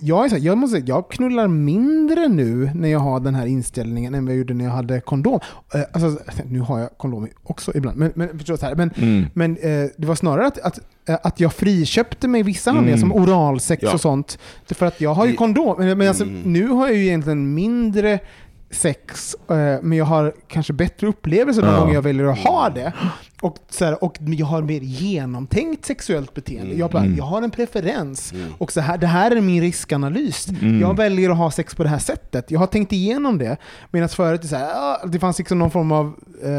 [0.00, 3.46] jag, är så jag, måste, säga, jag knullar mindre nu när jag har den här
[3.46, 5.40] inställningen än vad jag gjorde när jag hade kondom.
[5.74, 8.74] Eh, alltså, nu har jag kondom också ibland, men, men förstå så här.
[8.74, 9.26] Men, Mm.
[9.34, 10.78] men eh, det var snarare att, att,
[11.08, 13.10] eh, att jag friköpte mig vissa handlingar Mm.
[13.10, 13.92] som oralsex Ja.
[13.92, 14.38] och sånt.
[14.70, 15.74] För att jag har ju kondom.
[15.78, 16.52] Men, men alltså, Mm.
[16.52, 18.18] nu har jag ju egentligen mindre
[18.72, 21.80] sex, eh, men jag har kanske bättre upplevelser de Ja.
[21.80, 22.92] gånger jag väljer att ha det.
[23.42, 26.74] Och, så här, och jag har mer genomtänkt sexuellt beteende.
[26.74, 27.16] Jag, bara, Mm.
[27.16, 28.32] jag har en preferens.
[28.32, 28.52] Mm.
[28.58, 30.48] Och så här, det här är min riskanalys.
[30.48, 30.80] Mm.
[30.80, 32.50] Jag väljer att ha sex på det här sättet.
[32.50, 33.56] Jag har tänkt igenom det.
[33.90, 36.14] Medan förut, så här, ah, det fanns liksom någon form av...
[36.44, 36.50] Eh,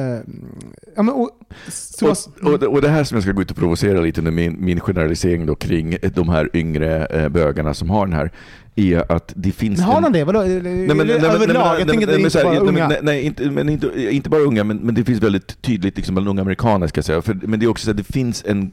[0.96, 1.30] ja, men, och,
[1.70, 4.32] så, Och, och, och det här som jag ska gå ut och provocera lite nu,
[4.32, 8.32] min, min generalisering då kring de här yngre eh, bögarna som har den här,
[8.76, 10.04] är att det finns men har en...
[10.04, 10.24] de det?
[10.24, 10.40] Vadå?
[10.42, 11.80] Överlag?
[11.80, 12.88] jag tänker inte, bara unga.
[12.88, 16.16] Nej, nej inte, men inte, inte bara unga, men, men det finns väldigt tydligt liksom
[16.16, 17.22] bland unga amerikaner ska jag säga.
[17.22, 18.72] För, men det är också så att det finns en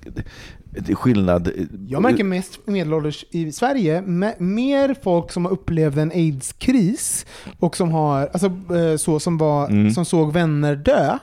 [0.94, 1.50] skillnad.
[1.88, 7.26] Jag märker mest medelålders i Sverige, me- mer folk som har upplevt en aids-kris
[7.58, 9.90] och som har, alltså eh, så som var, Mm.
[9.90, 11.18] som såg vänner dö.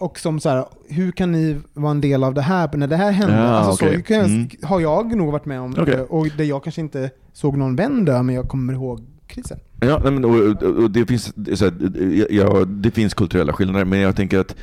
[0.00, 2.96] Och som så här, hur kan ni vara en del av det här när det
[2.96, 3.34] här hände?
[3.36, 4.04] Ja, alltså okej.
[4.08, 4.48] så Mm.
[4.62, 5.76] har jag nog varit med om.
[5.76, 9.58] Eh, Och där jag kanske inte såg någon vän dö, men jag kommer ihåg krisen.
[9.80, 11.24] Ja, men, och, och, och det, finns,
[11.58, 11.74] så här,
[12.30, 14.56] ja, det finns kulturella skillnader, men jag tänker att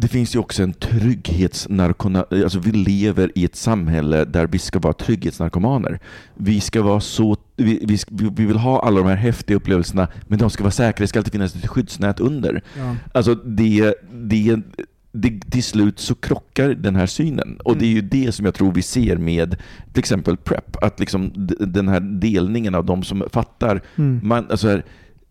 [0.00, 2.24] det finns ju också en trygghetsnarkona...
[2.30, 6.00] Alltså vi lever i ett samhälle där vi ska vara trygghetsnarkomaner.
[6.34, 7.36] Vi ska vara så...
[7.56, 7.98] Vi, vi,
[8.32, 11.02] vi vill ha alla de här häftiga upplevelserna, men de ska vara säkra.
[11.02, 12.62] Det ska alltid finnas ett skyddsnät under.
[12.76, 12.96] Ja.
[13.14, 14.56] Alltså det, det,
[15.12, 17.60] det, till slut så krockar den här synen.
[17.64, 19.56] Och det är ju det som jag tror vi ser med
[19.92, 20.76] till exempel PREP.
[20.82, 23.82] Att liksom den här delningen av de som fattar.
[23.96, 24.20] Mm.
[24.22, 24.84] Man, alltså här,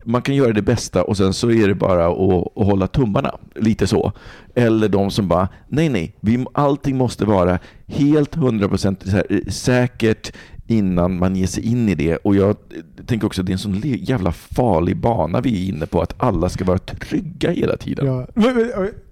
[0.07, 3.35] man kan göra det bästa och sen så är det bara att, att hålla tummarna.
[3.55, 4.11] Lite så.
[4.55, 9.51] Eller de som bara, nej nej, vi, allting måste vara helt 100% så här, eh,
[9.51, 10.33] säkert
[10.67, 12.17] innan man ger sig in i det.
[12.17, 15.69] Och jag eh, tänker också att det är en sån jävla farlig bana vi är
[15.69, 18.05] inne på, att alla ska vara trygga hela tiden.
[18.05, 18.27] Ja.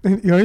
[0.23, 0.41] Jag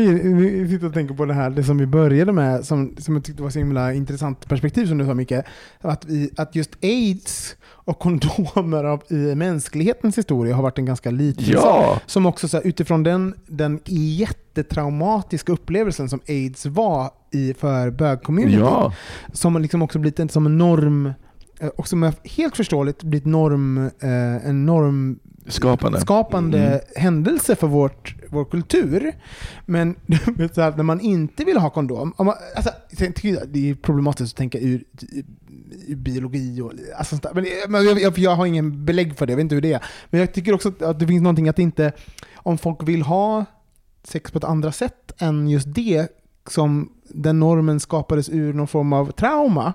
[0.70, 3.42] sitter och tänker på det här, det som vi började med, som, som jag tyckte
[3.42, 5.32] var så himla intressant perspektiv som du sa Micke.
[5.80, 11.10] Att, vi, att just aids och kondomer av, i mänsklighetens historia har varit en ganska
[11.10, 11.54] liten sak.
[11.54, 12.00] Ja!
[12.06, 18.60] Som också så här, utifrån den, den jättetraumatiska upplevelsen som aids var i, för bögcommunityn.
[18.60, 18.94] Ja,
[19.32, 21.12] Som liksom också blivit en, som en norm,
[21.68, 26.00] och som är helt förståeligt blivit norm, eh, en norm skapande.
[26.00, 26.80] skapande Mm.
[26.96, 29.12] händelse för vårt, vår kultur.
[29.66, 29.94] Men
[30.54, 32.70] så här, när man inte vill ha kondom, om man, alltså,
[33.48, 34.84] det är problematiskt att tänka ur,
[35.88, 37.66] ur biologi och alltså, sånt där.
[37.68, 39.84] men, jag, jag, jag har ingen belägg för det, jag vet inte hur det är.
[40.10, 41.92] Men jag tycker också att- det finns någonting att inte,
[42.34, 43.44] om folk vill ha
[44.04, 46.08] sex på ett andra sätt än just det,
[46.46, 49.72] som den normen skapades ur någon form av trauma, eh,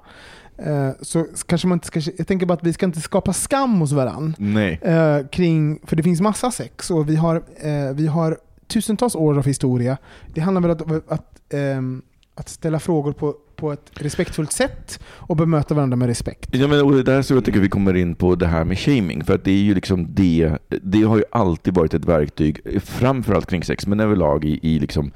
[1.01, 3.91] så kanske man inte ska, jag tänker bara att vi ska inte skapa skam hos
[3.91, 4.35] varandra.
[4.81, 8.37] Eh, kring, för det finns massa sex och vi har, eh, vi har
[8.67, 9.97] tusentals år av historia.
[10.33, 12.01] Det handlar väl om att, att, ehm,
[12.35, 16.49] att ställa frågor på, på ett respektfullt sätt och bemöta varandra med respekt.
[16.51, 18.79] Ja, men, och det där så jag tycker vi kommer in på det här med
[18.79, 19.23] shaming.
[19.23, 23.49] För att det är ju liksom det, det har ju alltid varit ett verktyg, framförallt
[23.49, 25.11] kring sex, men överlag i, i liksom,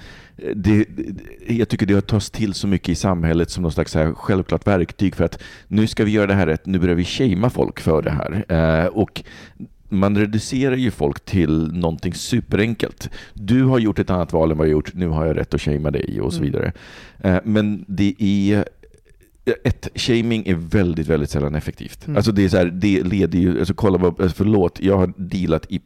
[0.55, 3.95] det, det- jag tycker det har tagits till så mycket i samhället som något slags
[3.95, 7.05] här självklart verktyg för att nu ska vi göra det här rätt, nu börjar vi
[7.05, 8.45] shamea folk för det här.
[8.81, 9.23] Eh, och
[9.89, 13.09] man reducerar ju folk till någonting superenkelt.
[13.33, 15.61] Du har gjort ett annat val än vad jag gjort, nu har jag rätt att
[15.61, 16.51] shamea dig och så Mm.
[16.51, 16.71] vidare.
[17.19, 18.65] Eh, men det är
[19.63, 22.07] ett, shaming är väldigt, väldigt sällan effektivt.
[22.07, 22.17] Mm.
[22.17, 25.13] Alltså det är så här, det leder ju, alltså kolla vad, alltså förlåt, jag har
[25.17, 25.81] dealat i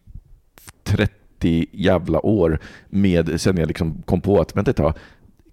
[0.84, 4.93] 30 jävla år med, sen jag liksom kom på att, vänta ett tag,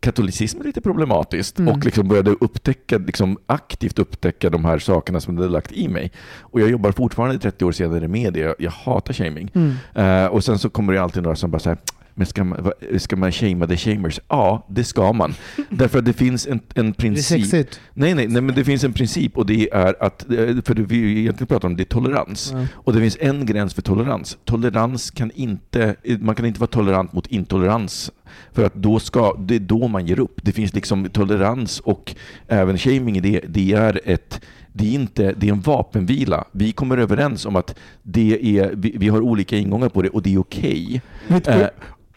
[0.01, 1.73] katolicism är lite problematiskt Mm.
[1.75, 5.89] och liksom började upptäcka, liksom aktivt upptäcka de här sakerna som det hade lagt i
[5.89, 6.13] mig.
[6.41, 8.41] Och jag jobbar fortfarande 30 år senare med det.
[8.41, 9.51] Jag, jag hatar shaming.
[9.55, 9.73] Mm.
[9.95, 11.79] Eh, och sen så kommer det alltid några som bara säger
[12.21, 14.21] men ska man, ska man shamea the shamers?
[14.29, 15.35] Ja, det ska man.
[15.71, 17.27] Därför att det finns en, en Det är princip.
[17.27, 17.81] sexigt.
[17.95, 20.83] Nej, nej, nej, men det finns en princip och det är att, eh, för det
[20.83, 22.51] vi egentligen pratar om, det är tolerans.
[22.55, 22.67] Ja.
[22.73, 24.39] Och det finns en gräns för tolerans.
[24.45, 28.11] Tolerans kan inte, man kan inte vara tolerant mot intolerans.
[28.53, 30.41] För att då ska, det är då man ger upp.
[30.43, 32.15] Det finns liksom tolerans och
[32.49, 34.41] även shaming det, det är ett
[34.73, 36.45] det är, inte, det är en vapenvila.
[36.53, 40.23] Vi kommer överens om att det är, vi, vi har olika ingångar på det och
[40.23, 41.03] det är okej.
[41.47, 41.67] Eh.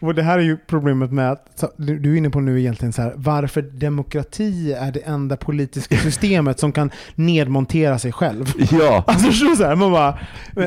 [0.04, 3.02] Och det här är ju problemet med att, du är inne på nu egentligen så
[3.02, 8.52] här, varför demokrati är det enda politiska systemet som kan nedmontera sig själv.
[8.70, 10.18] Ja, Alltså så här, man bara,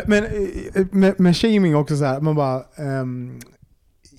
[0.06, 0.26] men,
[0.92, 3.40] men med shaming också så här, man bara, ehm,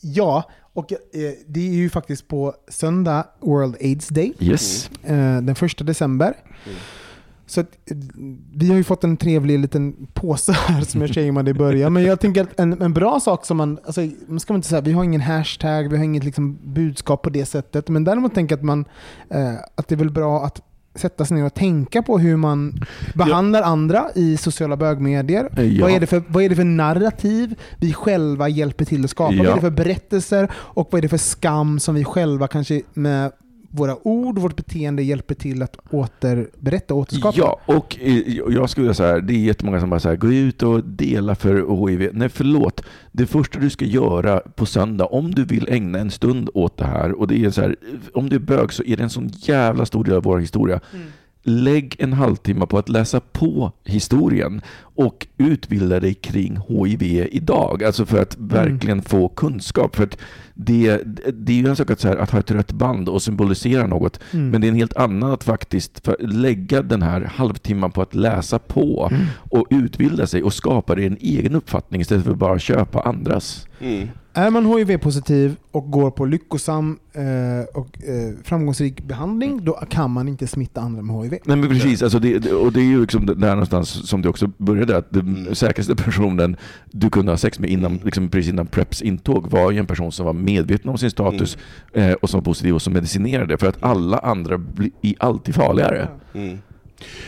[0.02, 0.98] ja, och eh,
[1.46, 4.90] det är ju faktiskt på söndag World AIDS Day, yes.
[5.04, 6.34] eh, den första december.
[7.48, 7.96] Så att, eh,
[8.54, 11.92] vi har ju fått en trevlig liten påse här som jag shameade i början.
[11.92, 14.80] Men jag tänker att en, en bra sak som man, alltså, man ska inte säga,
[14.80, 17.88] vi har ingen hashtag, vi har inget liksom, budskap på det sättet.
[17.88, 18.84] Men däremot tänker jag att, man,
[19.30, 20.60] eh, att det är väl bra att
[20.94, 22.80] sätta sig ner och tänka på hur man
[23.14, 25.48] behandlar andra i sociala bögmedier.
[25.56, 25.84] Ja.
[25.84, 29.36] Vad, är det för, vad är det för narrativ vi själva hjälper till att skapa?
[29.36, 29.50] Vad Ja.
[29.50, 33.32] är det för berättelser och vad är det för skam som vi själva kanske med
[33.70, 37.38] våra ord, vårt beteende hjälper till att återberätta och återskapa?
[37.38, 40.32] Ja, och eh, jag skulle säga så här, det är jättemånga som bara säger gå
[40.32, 42.10] ut och dela för HIV.
[42.12, 42.84] Nej, förlåt.
[43.12, 46.84] Det första du ska göra på söndag, om du vill ägna en stund åt det
[46.84, 47.76] här, och det är så här,
[48.14, 50.80] om du är bög så är det en sån jävla stor del av vår historia.
[51.42, 57.84] Lägg en halvtimme på att läsa på historien och utbilda dig kring HIV idag.
[57.84, 59.96] Alltså för att verkligen få kunskap.
[59.96, 60.18] För att
[60.54, 61.00] det,
[61.32, 63.86] det är ju en sak att, så här, att ha ett rött band och symbolisera
[63.86, 64.20] något.
[64.32, 64.50] Mm.
[64.50, 68.58] Men det är en helt annan att faktiskt lägga den här halvtimman på att läsa
[68.58, 69.10] på
[69.50, 73.66] och utbilda sig och skapa dig en egen uppfattning istället för att bara köpa andras.
[74.38, 74.56] Mm.
[74.56, 77.22] Är man HIV-positiv och går på lyckosam eh,
[77.74, 81.30] och eh, framgångsrik behandling, då kan man inte smitta andra med HIV.
[81.44, 84.50] Nej men precis, alltså det, och det är ju liksom där någonstans som det också
[84.58, 85.54] började, att den Mm.
[85.54, 86.56] säkraste personen
[86.90, 90.12] du kunde ha sex med innan, liksom precis innan Preps intåg var ju en person
[90.12, 91.58] som var medveten om sin status
[91.92, 95.54] eh, och som var positiv och som medicinerade, för att alla andra blir i- alltid
[95.54, 96.08] farligare.
[96.34, 96.58] Mm.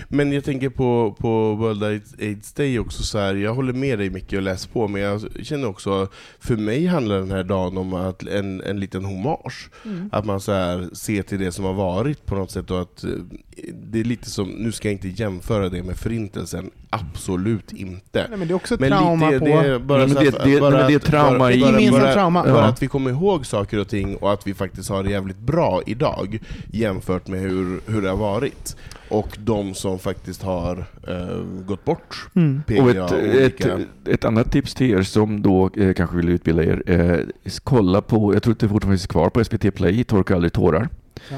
[0.08, 4.10] Men jag tänker på, på World AIDS- Day också, så här, jag håller med dig
[4.10, 6.08] mycket och läser på, men jag känner också,
[6.40, 9.70] för mig handlar den här dagen om att en, en liten hommage.
[10.12, 13.04] Att man så här, ser till det som har varit på något sätt och att
[13.04, 13.10] eh,
[13.72, 18.26] det är lite som, nu ska jag inte jämföra det med förintelsen, absolut inte.
[18.28, 19.44] Nej, men det är också ett Men trauma lite, på...
[19.46, 22.00] det är bara Nej, det- det- bara nej, men det är trauma bara- i- bara-
[22.00, 22.42] bara- trauma.
[22.42, 22.64] Bara Ja.
[22.64, 25.82] att vi kommer ihåg saker och ting och att vi faktiskt har det jävligt bra
[25.86, 26.38] idag
[26.72, 28.76] jämfört med hur, hur det har varit.
[29.10, 32.28] Och de som faktiskt har eh, gått bort.
[32.34, 32.62] Mm.
[32.80, 36.82] Och ett, ett, ett annat tips till er som då eh, kanske vill utbilda er,
[36.86, 37.18] eh,
[37.64, 40.88] kolla på, jag tror att det fortfarande finns kvar på SVT Play, Torka aldrig tårar.
[41.28, 41.36] Ja.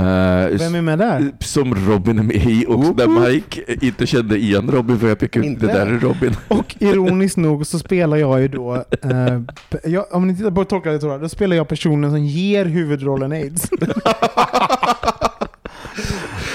[0.00, 1.32] Eh, Vem är med där?
[1.40, 5.46] Som Robin är med i och där Mike inte kände igen Robin för jag pekade
[5.46, 5.66] ut Inte?
[5.66, 6.36] det där är Robin.
[6.48, 9.40] Och ironiskt nog så spelar jag ju då, eh,
[9.84, 13.70] jag, om ni tittar på Tolkade Torah, då spelar jag personen som ger huvudrollen aids.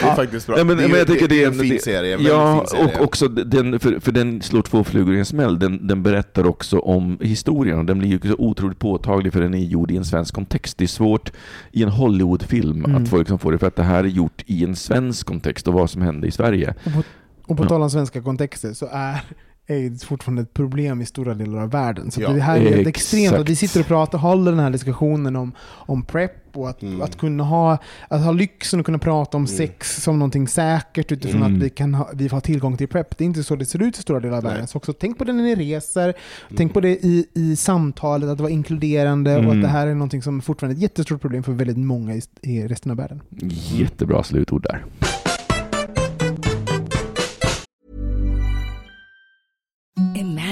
[0.02, 0.56] Det är faktiskt bra.
[0.56, 2.16] Nej, men, det är, men jag tycker det är en fin serie.
[2.18, 2.98] En Ja, fin serie.
[2.98, 5.60] och också den, för, för den slår två flugor i en smäll.
[5.60, 9.54] Den, den berättar också om historien och den blir ju så otroligt påtaglig för den
[9.54, 10.78] är gjord i en svensk kontext.
[10.78, 11.32] Det är svårt
[11.72, 13.04] i en Hollywoodfilm Mm.
[13.04, 15.68] att få liksom få det för att det här är gjort i en svensk kontext
[15.68, 16.76] och vad som hände i Sverige.
[16.86, 17.04] Och på,
[17.46, 17.68] och på Ja.
[17.68, 19.22] tal om svenska kontexter så är
[19.70, 22.12] aids fortfarande ett problem i stora delar av världen.
[22.12, 22.88] Så Ja, det här är helt exakt.
[22.98, 26.82] extremt att vi sitter och pratar, håller den här diskussionen om, om PREP och att,
[26.84, 27.02] Mm.
[27.02, 29.58] att kunna ha, att ha lyxen att kunna prata om Mm.
[29.58, 31.56] sex som någonting säkert utifrån Mm.
[31.56, 33.18] att vi, kan ha, vi har tillgång till PREP.
[33.18, 34.52] Det är inte så det ser ut i stora delar av Nej.
[34.52, 34.68] världen.
[34.68, 36.14] Så också tänk på det när ni reser,
[36.58, 39.58] tänk på det i, i samtalet, att det var inkluderande och Mm.
[39.58, 42.22] att det här är någonting som fortfarande är ett jättestort problem för väldigt många i,
[42.42, 43.22] i resten av världen.
[43.72, 44.86] Jättebra slutord där.
[50.00, 50.29] En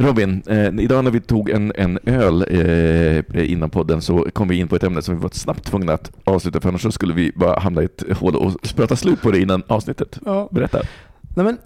[0.00, 2.44] Robin, eh, idag när vi tog en, en öl
[3.34, 5.92] eh, innan podden så kom vi in på ett ämne som vi var snabbt tvungna
[5.92, 9.22] att avsluta för annars så skulle vi bara hamna i ett hål och prata slut
[9.22, 10.18] på det innan avsnittet.
[10.24, 10.48] Ja.
[10.52, 10.78] Berätta.
[11.36, 11.56] Nej, men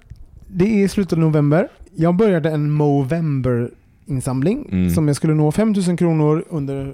[0.48, 1.68] det är slutet av november.
[1.96, 4.90] Jag började en Movember-insamling Mm.
[4.90, 6.92] som jag skulle nå 5000 kronor under eh,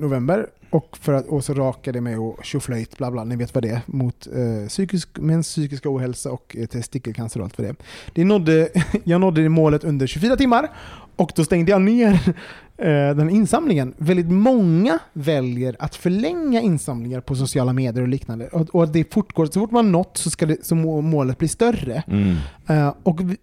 [0.00, 0.46] november.
[0.70, 3.64] Och, för att, och så rakade jag mig och tjoflöjt, bla bla, ni vet vad
[3.64, 7.70] det är, mot eh, psykisk, mäns psykiska ohälsa och eh, testikelcancer och allt vad det
[7.70, 7.76] är.
[8.14, 8.68] Det nådde,
[9.04, 10.70] jag nådde det målet under 24 timmar
[11.16, 12.12] och då stängde jag ner
[12.76, 13.94] eh, den insamlingen.
[13.96, 18.48] Väldigt många väljer att förlänga insamlingar på sociala medier och liknande.
[18.48, 21.48] Och, och det fortgår, så fort man nått så ska det, så må målet bli
[21.48, 22.02] större.
[22.06, 22.36] Mm.
[22.66, 23.36] Eh, och vi,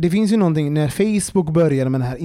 [0.00, 2.16] det finns ju någonting, när Facebook började med de här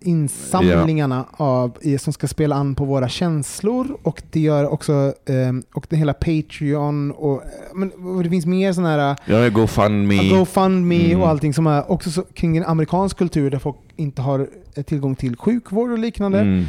[0.00, 4.92] insamlingarna av, som ska spela an på våra känslor och det gör också,
[5.26, 9.48] eh, och det hela Patreon och, eh, men, och det finns mer sådana här Ja,
[9.48, 10.28] GoFundMe.
[10.28, 11.20] GoFundMe Mm.
[11.20, 14.82] och allting som är också så, kring en amerikansk kultur där folk inte har eh,
[14.82, 16.40] tillgång till sjukvård och liknande.
[16.40, 16.64] Mm.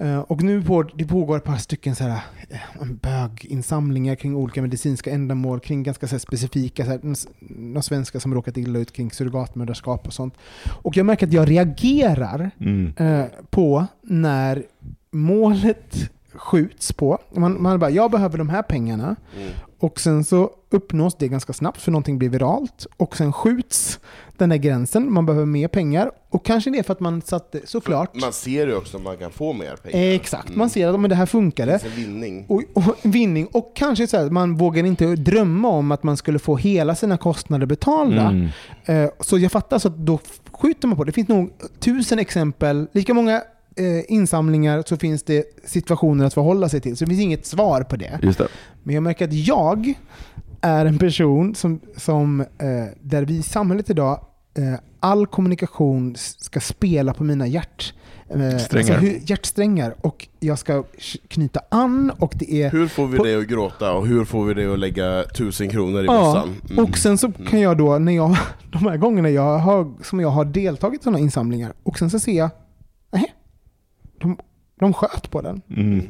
[0.00, 2.20] Eh, och nu på, det pågår ett par stycken så här,
[2.50, 7.00] eh, böginsamlingar kring olika medicinska ändamål, kring ganska så här, specifika, så här,
[7.40, 10.34] några svenskar som råkat illa ut kring surrogatmödraskap och sånt.
[10.82, 12.92] Och jag märker att jag reagerar Mm.
[12.96, 14.62] eh, på när
[15.10, 17.18] målet skjuts på.
[17.34, 19.16] Man, man bara, jag behöver de här pengarna.
[19.36, 19.48] Mm.
[19.82, 22.86] Och sen så uppnås det ganska snabbt för någonting blir viralt.
[22.96, 24.00] Och sen skjuts
[24.36, 26.10] den här gränsen, man behöver mer pengar.
[26.30, 29.16] Och kanske det är för att man satte, såklart, Man ser ju också att man
[29.16, 30.14] kan få mer pengar.
[30.14, 31.72] exakt, man ser att men det här Det funkade.
[31.72, 32.44] en vinning.
[32.48, 33.46] Och, och vinning.
[33.46, 37.16] Och kanske så här, man vågar inte drömma om att man skulle få hela sina
[37.18, 38.22] kostnader betalda.
[38.28, 38.48] Mm.
[38.84, 40.18] Eh, Så jag fattar så att då
[40.52, 41.08] skjuter man på det.
[41.08, 43.42] Det finns nog tusen exempel, lika många
[44.08, 46.96] insamlingar så finns det situationer att förhålla sig till.
[46.96, 48.18] Så det finns inget svar på det.
[48.22, 48.48] Just det.
[48.82, 49.94] Men jag märker att jag
[50.60, 52.46] är en person som, som eh,
[53.00, 54.24] där vi i samhället idag,
[54.58, 57.94] eh, all kommunikation ska spela på mina hjärt,
[58.28, 58.98] eh, Strängar.
[58.98, 59.94] hur- hjärtsträngar.
[60.00, 60.84] Och jag ska
[61.28, 62.70] knyta an och det är...
[62.70, 65.68] Hur får vi På- det att gråta och hur får vi det att lägga tusen
[65.70, 66.56] kronor i Ja, bössan?
[66.70, 66.84] Mm.
[66.84, 68.36] och sen så kan jag då, när jag,
[68.72, 72.18] de här gångerna jag har, som jag har deltagit i sådana insamlingar, och sen så
[72.20, 72.50] ser jag,
[74.22, 74.36] de,
[74.80, 75.62] de sköt på den.
[75.76, 76.02] Mm.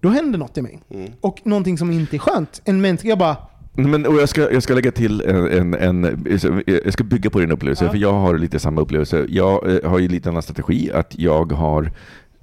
[0.00, 0.80] Då händer något i mig.
[0.90, 1.10] Mm.
[1.20, 2.62] Och någonting som inte är skönt.
[2.64, 3.36] En människa, jag bara,
[3.72, 6.24] Men, och jag, ska, jag ska lägga till en, en, en,
[6.66, 7.90] jag ska bygga på din upplevelse, Ja.
[7.90, 9.26] för jag har lite samma upplevelse.
[9.28, 11.90] Jag eh, har ju lite annan strategi, att jag har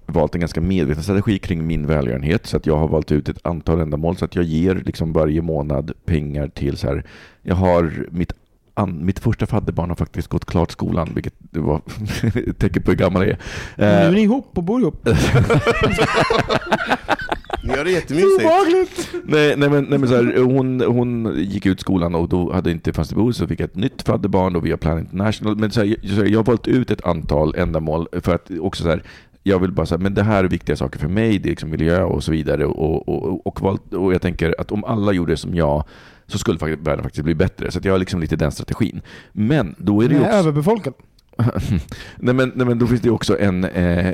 [0.06, 3.40] valt en ganska medveten strategi kring min välgörenhet, så att jag har valt ut ett
[3.46, 7.04] antal ändamål, så att jag ger liksom varje månad pengar till så här,
[7.42, 8.34] jag har mitt
[8.80, 11.82] an, mitt första fadderbarn har faktiskt gått klart skolan, vilket det var
[12.50, 13.38] ett tecken på hur gammal jag är.
[13.78, 15.08] nu är Eh, ni ihop och bor ihop.
[17.64, 18.42] Ni gör det jättemysigt.
[18.42, 19.10] Obehagligt!
[19.24, 22.72] Nej, nej, men, nej, men så här, hon, hon gick ut skolan och då hade
[22.72, 25.56] inte fanns det behov så fick jag ett nytt fadderbarn och via Plan International.
[25.56, 28.52] Men så här, jag, så här, jag har valt ut ett antal ändamål för att
[28.60, 29.04] också så här,
[29.44, 31.70] jag vill bara säga, men det här är viktiga saker för mig, det är liksom
[31.70, 32.66] miljö och så vidare.
[32.66, 35.84] Och, och, och, och, valt, och jag tänker att om alla gjorde som jag
[36.30, 37.72] så skulle världen faktiskt bli bättre.
[37.72, 39.02] Så jag har liksom lite den strategin.
[39.32, 40.34] Men då är det ju också...
[40.34, 40.94] överbefolkad.
[42.18, 44.14] nej, men, nej, men då finns det också en, eh,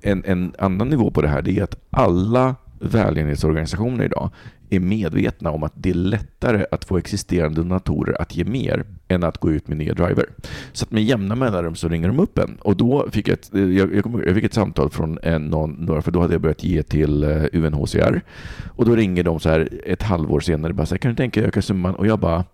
[0.00, 1.42] en, en annan nivå på det här.
[1.42, 4.30] Det är att alla välgörenhetsorganisationer idag
[4.70, 9.24] är medvetna om att det är lättare att få existerande donatorer att ge mer än
[9.24, 10.24] att gå ut med nya driver.
[10.72, 12.56] Så att med jämna mellanrum så ringer de upp en.
[12.60, 16.02] Och då fick jag ett, jag, jag, jag fick ett samtal från en, någon, några,
[16.02, 18.20] för då hade jag börjat ge till eh, UNHCR.
[18.68, 21.40] Och då ringer de så här ett halvår senare bara så här, kan du tänka
[21.40, 21.94] dig öka summan?
[21.94, 22.44] Och jag bara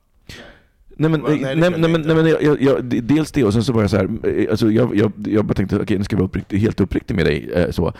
[0.96, 1.28] Nej men, Va?
[1.28, 3.96] Nej, nej, nej, men, men jag, jag, dels det och sen så var jag så
[3.96, 6.80] här, eh, alltså jag, jag, jag bara tänkte, okej nu ska jag vara uppriktig, helt
[6.80, 7.50] uppriktig med dig.
[7.54, 7.92] eh, Så.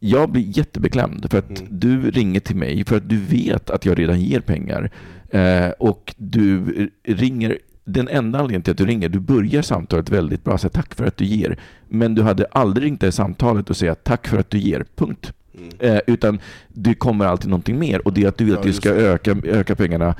[0.00, 1.78] Jag blir jättebeklämd för att Mm.
[1.78, 4.90] du ringer till mig för att du vet att jag redan ger pengar.
[5.30, 6.62] Eh, och du
[7.04, 10.94] ringer, den enda anledningen till att du ringer, du börjar samtalet väldigt bra, säga tack
[10.94, 11.58] för att du ger.
[11.88, 15.32] Men du hade aldrig ringt det samtalet och säga tack för att du ger, punkt.
[15.58, 15.94] Mm.
[15.96, 16.38] Eh, utan
[16.68, 18.92] det kommer alltid någonting mer och det är att du vill Ja, att vi ska
[18.94, 19.00] det.
[19.00, 20.14] öka, öka pengarna.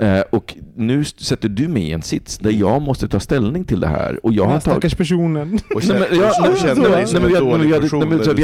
[0.00, 3.80] Eh, och nu sätter du mig i en sits där jag måste ta ställning till
[3.80, 4.26] det här.
[4.26, 5.58] Och jag har stackars personen.
[5.74, 5.92] Och och vi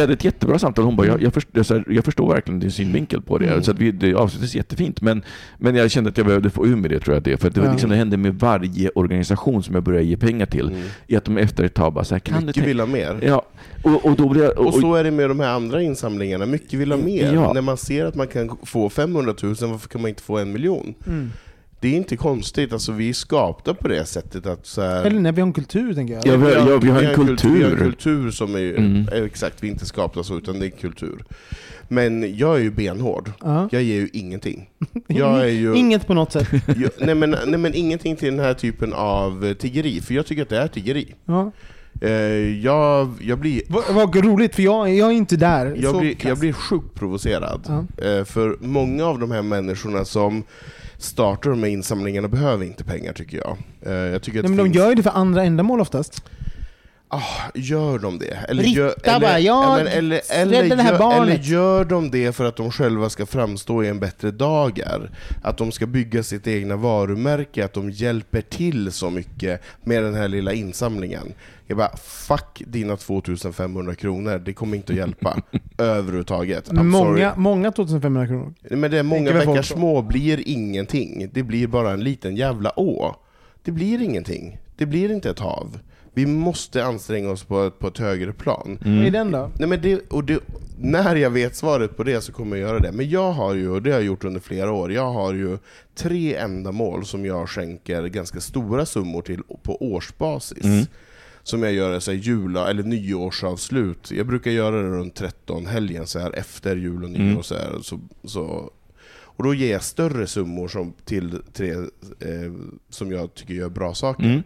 [0.01, 0.85] hade- du- ett jättebra samtal.
[0.85, 3.47] Hon bara, jag, jag, förstår, så här, jag förstår verkligen din synvinkel på det.
[3.49, 3.63] Mm.
[3.63, 5.01] Så att vi, det avslutades jättefint.
[5.01, 5.23] Men,
[5.59, 7.23] men jag kände att jag behövde få ur med det, tror jag.
[7.23, 7.37] Det.
[7.37, 7.73] För att det, var Ja.
[7.73, 10.69] liksom, det hände med varje organisation som jag började ge pengar till.
[10.69, 10.81] Mm.
[11.07, 12.67] I att de efter ett tag bara, så här, kan du Mycket tänka...
[12.69, 13.19] vill ha mer.
[13.23, 13.43] Ja,
[13.83, 14.59] och, och då blev jag...
[14.59, 17.32] Och så är det med de här andra insamlingarna, mycket vill ha mer.
[17.34, 17.53] Ja.
[17.53, 20.53] När man ser att man kan få 500 000, varför kan man inte få en
[20.53, 20.95] miljon?
[21.07, 21.30] Mm.
[21.80, 25.20] Det är inte konstigt, alltså vi är skapta på det sättet att så här, Eller
[25.20, 26.26] när vi har en kultur, tänker jag.
[26.26, 28.30] Ja, vi har- ja, vi har en kultur, vi har en kultur.
[28.30, 29.09] som är, Mm.
[29.12, 31.24] är exakt, vi är inte skapta så, utan det är kultur.
[31.89, 33.30] Men jag är ju benhård.
[33.41, 33.68] Ja.
[33.72, 34.68] Jag ger ju ingenting.
[35.07, 35.74] Jag är ju...
[35.76, 36.49] Inget på något sätt.
[36.66, 40.43] Jag, nej, men, nej men ingenting till den här typen av tiggeri, för jag tycker
[40.43, 41.14] att det är tiggeri.
[41.24, 41.53] Ja.
[42.01, 42.11] Eh,
[42.65, 45.77] jag, jag, blir, Vad, vad roligt, för jag, jag är inte där.
[45.81, 47.61] jag, blir, jag blir sjukt provocerad.
[47.99, 48.05] Ja.
[48.07, 50.43] Eh, för många av de här människorna som
[50.99, 53.57] startar de här insamlingarna behöver inte pengar tycker jag.
[53.83, 56.25] Eh, jag tycker Nej, men det de finns- gör ju det för andra ändamål oftast.
[57.09, 58.45] Ah, gör de det?
[58.49, 61.23] Eller gör, bara, jag men, eller, eller, här gör, barnet.
[61.23, 65.11] eller gör de det för att de själva ska framstå i en bättre dagar?
[65.43, 70.15] Att de ska bygga sitt egna varumärke, att de hjälper till så mycket med den
[70.15, 71.33] här lilla insamlingen.
[71.67, 75.43] Jag bara, fuck dina 2500 kronor, det kommer inte att hjälpa
[75.79, 76.69] överhuvudtaget.
[76.71, 77.11] I'm Men sorry.
[77.11, 78.55] många, många 2500 kronor.
[78.71, 81.31] Men det är många bäckar små blir ingenting.
[81.33, 83.15] Det blir bara en liten jävla å.
[83.63, 84.59] Det blir ingenting.
[84.77, 85.79] Det blir inte ett hav.
[86.17, 88.79] Vi måste anstränga oss på ett, på ett högre plan.
[88.81, 89.51] Vad är den då?
[89.59, 90.41] Nej, men det, och det,
[90.79, 92.93] när jag vet svaret på det så kommer jag göra det.
[92.93, 95.59] Men jag har ju, och det har jag gjort under flera år, jag har ju
[95.95, 100.64] tre ändamål som jag skänker ganska stora summor till på årsbasis.
[100.64, 100.85] Mm.
[101.43, 104.11] som jag gör så här jula eller nyårsavslut.
[104.11, 107.31] Jag brukar göra det runt 13 helgen så här efter jul och nyår.
[107.31, 107.43] Mm.
[107.43, 108.71] Så här, så, så,
[109.09, 111.71] och då ger jag större summor som, till tre
[112.21, 112.53] eh,
[112.91, 114.25] som jag tycker gör bra saker.
[114.25, 114.43] Mm.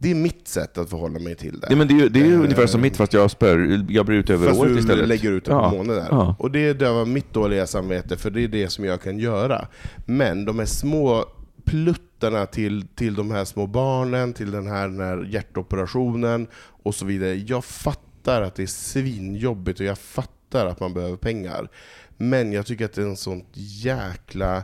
[0.00, 1.66] Det är mitt sätt att förhålla mig till det.
[1.70, 3.84] Ja, men det är ju det är ju Eh, ungefär som mitt fast jag spör,
[3.88, 5.08] jag bryr ut över Fast året du istället.
[5.08, 5.70] lägger ut det Ja.
[5.70, 6.06] på månader.
[6.10, 6.36] Ja.
[6.38, 9.68] Och det dövar mitt dåliga samvete, för det är det som jag kan göra.
[10.06, 11.24] Men de här små
[11.64, 16.46] pluttarna till, till de här små barnen, till den här, den här hjärtoperationen
[16.82, 17.34] och så vidare.
[17.34, 21.68] Jag fattar att det är svinjobbigt och jag fattar att man behöver pengar.
[22.16, 24.62] Men jag tycker att det är en sånt jäkla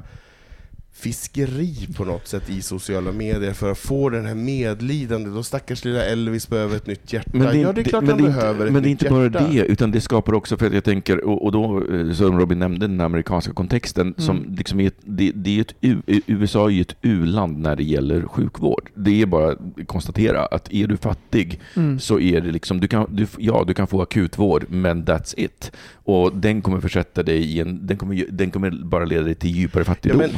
[0.94, 5.34] fiskeri på något sätt i sociala medier för att få den här medlidandet.
[5.36, 7.30] Och stackars lilla Elvis behöver ett nytt hjärta.
[7.32, 9.24] Men det, ja, det är klart han behöver inte, ett Men det är inte bara
[9.24, 9.46] hjärta.
[9.52, 12.58] det, utan det skapar också, för att jag tänker, och, och då, eh, som Robin
[12.58, 14.54] nämnde, den amerikanska kontexten, som Mm.
[14.54, 18.22] liksom är det, det är ett, U- USA är ju ett u-land när det gäller
[18.22, 18.90] sjukvård.
[18.94, 21.98] Det är bara att konstatera att är du fattig Mm.
[22.00, 25.72] så är det liksom, du kan, du, ja, du kan få akutvård, men that's it.
[25.94, 29.50] Och den kommer försätta dig i en, den kommer, den kommer bara leda dig till
[29.50, 30.18] djupare Ja fattigdom.
[30.18, 30.30] men,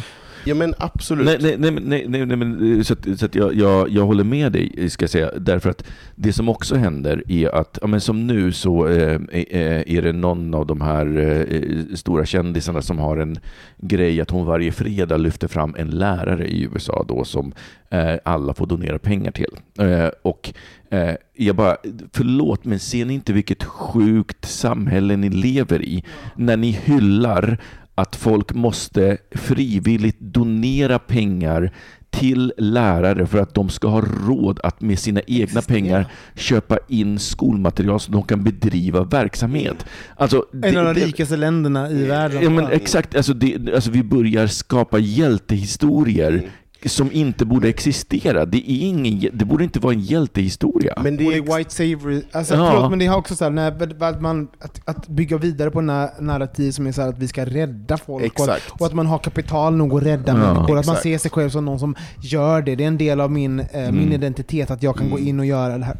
[0.46, 1.26] ja men absolut.
[1.26, 4.52] Nej, nej, nej, nej, nej, men så att, så att jag, jag, jag håller med
[4.52, 5.30] dig, ska jag säga.
[5.38, 5.84] Därför att
[6.14, 10.12] det som också händer är att, ja, men som nu så eh, är, är det
[10.12, 11.18] någon av de här
[11.50, 13.38] eh, stora kändisarna som har en
[13.76, 17.52] grej att hon varje fredag lyfter fram en lärare i USA då som
[17.90, 19.56] eh, alla får donera pengar till.
[19.78, 20.52] Eh, och
[20.90, 21.76] eh, jag bara,
[22.12, 26.04] förlåt, men ser ni inte vilket sjukt samhälle ni lever i
[26.36, 27.58] när ni hyllar
[27.98, 31.72] att folk måste frivilligt donera pengar
[32.10, 37.18] till lärare för att de ska ha råd att med sina egna pengar köpa in
[37.18, 39.86] skolmaterial så de kan bedriva verksamhet.
[40.16, 42.42] Alltså, En av de det- rikaste länderna i världen.
[42.42, 43.16] Ja, men exakt.
[43.16, 46.42] Alltså, det, alltså, vi börjar skapa hjältehistorier
[46.88, 48.46] som inte borde existera.
[48.46, 50.94] Det, är ingen, det borde inte vara en hjältehistoria.
[51.02, 52.22] Men Det är är white savior.
[52.32, 52.70] Alltså, Ja.
[52.72, 55.80] förlåt, men det har också så här, när, att, man, att, att bygga vidare på
[55.80, 58.70] na- narrativ som är så här att vi ska rädda folk Exakt.
[58.70, 60.54] och, och att man har kapital nog att rädda Ja.
[60.54, 60.78] människor.
[60.78, 62.74] Att man ser sig själv som någon som gör det.
[62.76, 64.12] Det är en del av min, eh, min Mm.
[64.12, 65.96] identitet att jag kan gå in och göra det här.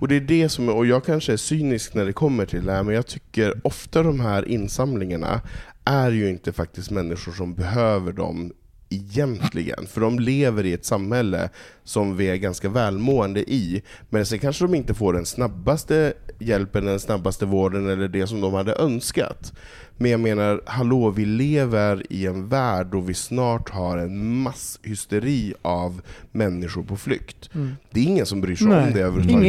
[0.00, 2.72] Och det är det som, och jag kanske är cynisk när det kommer till det
[2.72, 5.40] här, men jag tycker ofta de här insamlingarna
[5.84, 8.52] är ju inte faktiskt människor som behöver dem
[8.90, 11.50] egentligen, för de lever i ett samhälle
[11.88, 16.84] som vi är ganska välmående i, men sen kanske de inte får den snabbaste hjälpen,
[16.84, 19.52] den snabbaste vården eller det som de hade önskat.
[20.00, 25.54] Men jag menar, hallå, vi lever i en värld då vi snart har en masshysteri
[25.62, 26.00] av
[26.32, 27.50] människor på flykt.
[27.90, 28.84] Det är ingen som bryr sig om Mm.
[28.84, 29.42] Nej, det överhuvudtaget.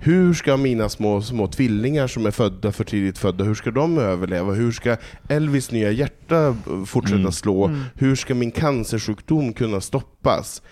[0.00, 3.98] hur ska mina små, små tvillingar som är födda för tidigt födda, hur ska de
[3.98, 4.52] överleva?
[4.52, 4.96] Hur ska
[5.28, 6.56] Elvis nya hjärta
[6.86, 7.32] fortsätta Mm.
[7.32, 7.76] slå?
[7.94, 10.62] Hur ska min cancersjukdom kunna stoppas?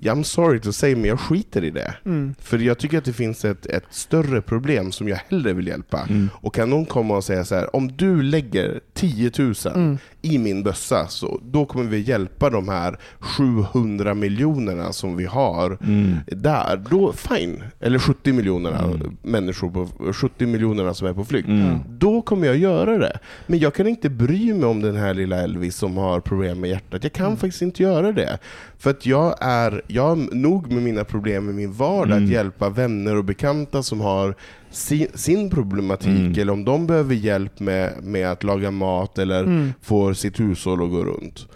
[0.00, 1.94] I'm sorry to say, men jag skiter i det.
[2.04, 2.34] Mm.
[2.38, 6.06] För jag tycker att det finns ett, ett större problem som jag hellre vill hjälpa.
[6.08, 6.30] Mm.
[6.34, 9.98] Och kan någon komma och säga så här, om du lägger 10 000 Mm.
[10.22, 15.78] I min bössa, så då kommer vi hjälpa de här 700 miljonerna som vi har
[15.82, 16.16] Mm.
[16.26, 17.62] där, då fine.
[17.80, 19.16] Eller 70 miljonerna Mm.
[19.22, 21.48] människor, på, 70 miljonerna som är på flykt.
[21.48, 21.78] Mm.
[21.88, 23.18] Då kommer jag göra det.
[23.46, 26.70] Men jag kan inte bry mig om den här lilla Elvis som har problem med
[26.70, 27.02] hjärtat.
[27.04, 28.38] Jag kan faktiskt inte göra det.
[28.78, 32.24] För att jag är, jag har nog med mina problem med min vardag, Mm.
[32.24, 34.34] att hjälpa vänner och bekanta som har
[34.76, 36.32] sin, sin problematik, Mm.
[36.40, 39.72] eller om de behöver hjälp med, med att laga mat eller Mm.
[39.82, 41.46] få sitt hushåll att gå runt.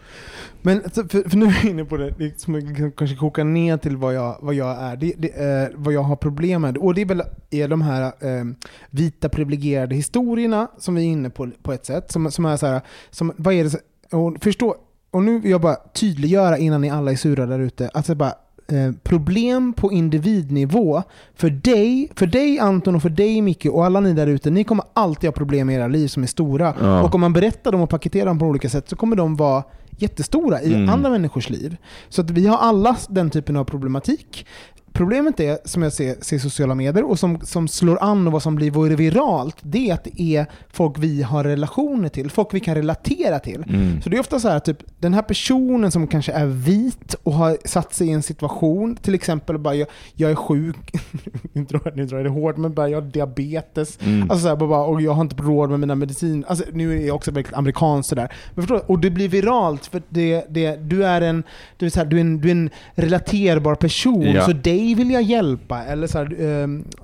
[0.62, 3.76] Men alltså, för, för nu är jag inne på det, det som kanske kokar ner
[3.76, 6.76] till vad jag, vad jag är, det, det, eh, vad jag har problem med.
[6.76, 8.44] Och det är väl är de här eh,
[8.90, 12.10] vita privilegierade historierna som vi är inne på på ett sätt.
[12.12, 13.80] Som, som är så här, som, vad är det,
[14.16, 14.76] och förstå,
[15.10, 18.32] och nu vill jag bara tydliggöra innan ni alla är sura där ute, alltså bara
[18.72, 21.02] eh, problem på individnivå
[21.34, 24.64] för dig, för dig Anton och för dig Micke och alla ni där ute, ni
[24.64, 26.74] kommer alltid ha problem i era liv som är stora.
[26.80, 27.02] Ja.
[27.02, 29.62] Och om man berättar dem och paketerar dem på olika sätt så kommer de vara
[29.98, 30.88] jättestora i Mm.
[30.88, 31.76] andra människors liv.
[32.08, 34.46] Så att vi har alla den typen av problematik.
[34.92, 38.42] Problemet är, som jag ser, ser sociala medier och som, som slår an och vad
[38.42, 42.60] som blir viralt, det är att det är folk vi har relationer till, folk vi
[42.60, 43.64] kan relatera till.
[43.68, 44.02] Mm.
[44.02, 47.32] Så det är ofta så här, typ, den här personen som kanske är vit och
[47.32, 50.76] har satt sig i en situation, till exempel bara jag, jag är sjuk,
[51.52, 54.22] nu drar jag- det hårt, men bara jag har diabetes, Mm.
[54.22, 56.48] alltså så här, bara, och jag har inte råd med mina mediciner.
[56.48, 58.32] Alltså, nu är jag också väldigt amerikansk sådär.
[58.54, 58.82] Men förstår du?
[58.86, 61.42] Och det blir viralt för det, det, du, är en,
[61.76, 64.44] du, är så här, du, är en, du är en relaterbar person, Ja.
[64.46, 65.84] så dig vill jag hjälpa.
[65.84, 66.40] Eller så här,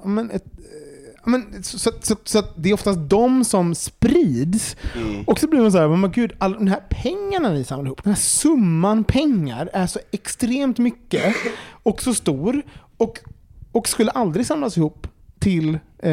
[0.03, 0.45] ja, men ett,
[1.25, 4.77] Men, så, så, så, så det är oftast de som sprids.
[5.27, 8.05] Och så blir man så här, men gud, alla de här pengarna ni samlar ihop,
[8.05, 11.35] den här summan pengar är så extremt mycket
[11.83, 12.63] och så stor.
[12.97, 13.19] Och,
[13.73, 15.07] och skulle aldrig samlas ihop
[15.39, 16.13] till eh,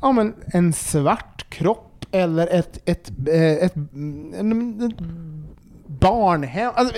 [0.00, 4.98] ja, men en svart kropp eller ett, ett, eh, ett, en, ett
[6.04, 6.72] barnhem.
[6.74, 6.94] Alltså,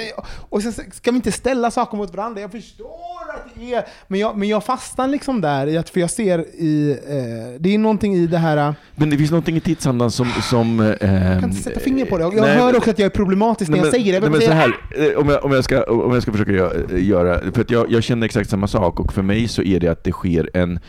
[0.49, 2.41] och sen ska vi inte ställa saker mot varandra.
[2.41, 3.85] Jag förstår att det är...
[4.09, 6.91] Men jag, men jag fastnar liksom där, för jag ser i...
[6.91, 8.75] Eh, det är någonting i det här...
[8.95, 10.27] Men det finns någonting i tidsandan som...
[10.51, 12.25] som eh, jag kan inte sätta fingret på det.
[12.25, 14.21] Jag nej, hör också att jag är problematisk när jag säger det.
[14.21, 16.53] Nej, men så här, eh, om, jag, om, jag ska, om jag ska försöka
[16.99, 17.53] göra...
[17.53, 20.05] För att jag, jag känner exakt samma sak och för mig så är det att
[20.05, 20.81] det sker en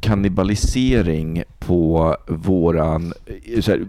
[0.00, 3.12] kannibalisering på våran...
[3.66, 3.86] Här,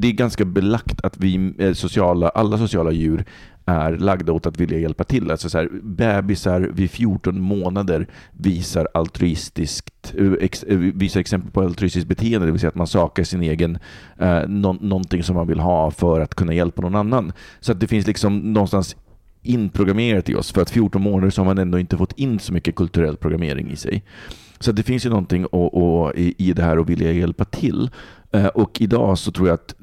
[0.00, 3.24] det är ganska belagt att vi eh, sociala, alla sociala djur
[3.66, 5.30] är lagda åt att vilja hjälpa till.
[5.30, 11.62] Alltså så här, bebisar vid 14 månader visar altruistiskt eh, ex, eh, visar exempel på
[11.62, 13.78] altruistiskt beteende, det vill säga att man sakar sin egen,
[14.18, 17.32] eh, no, någonting som man vill ha för att kunna hjälpa någon annan.
[17.60, 18.96] Så att det finns liksom någonstans
[19.42, 20.52] inprogrammerat i oss.
[20.52, 23.70] För att 14 månader så har man ändå inte fått in så mycket kulturell programmering
[23.70, 24.02] i sig.
[24.60, 27.90] Så det finns ju någonting och, och, i det här att vilja hjälpa till.
[28.30, 29.74] Eh, och idag så tror jag att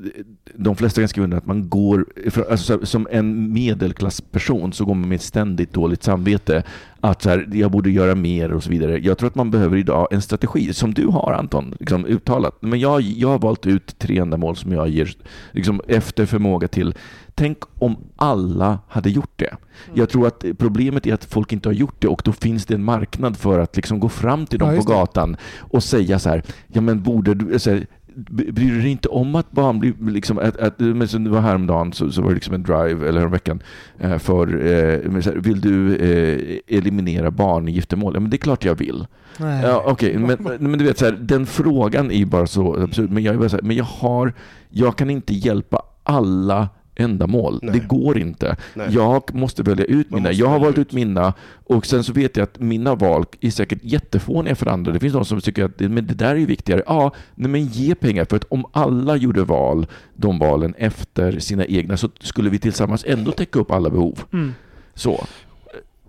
[0.58, 2.06] de flesta kan skriva under att man går,
[2.50, 6.64] alltså som en medelklassperson så går man med ett ständigt dåligt samvete.
[7.02, 9.00] Att så här, jag borde göra mer och så vidare.
[9.00, 12.58] Jag tror att man behöver idag en strategi, som du har Anton, liksom uttalat.
[12.60, 15.12] Men jag, jag har valt ut tre ändamål som jag ger
[15.52, 16.94] liksom, efter förmåga till.
[17.36, 19.48] Tänk om alla hade gjort det.
[19.48, 19.60] Mm.
[19.94, 22.74] Jag tror att problemet är att folk inte har gjort det och då finns det
[22.74, 26.30] en marknad för att liksom gå fram till dem ja, på gatan och säga så
[26.30, 27.80] här, ja men borde du, alltså,
[28.16, 31.42] bryr du dig inte om att barn blir liksom, att, att, men så det var
[31.42, 33.64] häromdagen så, så var det liksom en drive, eller veckan
[34.00, 38.14] eh, för, eh, här, vill du eh, eliminera barn i giftermål?
[38.14, 39.08] Ja, men det är klart jag vill.
[39.38, 39.64] Nej.
[39.64, 40.18] Ja, okay.
[40.18, 43.10] men, men du vet, så här, den frågan är bara så absurd.
[43.12, 44.34] Men jag, är bara så här, men jag har,
[44.70, 47.60] jag kan inte hjälpa alla ändamål.
[47.62, 47.80] Nej.
[47.80, 48.56] Det går inte.
[48.74, 48.88] Nej.
[48.92, 50.32] Jag måste välja ut mina.
[50.32, 51.34] Jag har valt ut mina
[51.66, 54.92] och sen så vet jag att mina val är säkert jättefåniga för andra.
[54.92, 56.84] Det finns de som tycker att men det där är viktigare.
[56.86, 61.66] Ja, nej, men ge pengar för att om alla gjorde val, de valen efter sina
[61.66, 64.20] egna så skulle vi tillsammans ändå täcka upp alla behov.
[64.34, 64.54] Mm.
[64.94, 65.26] Så.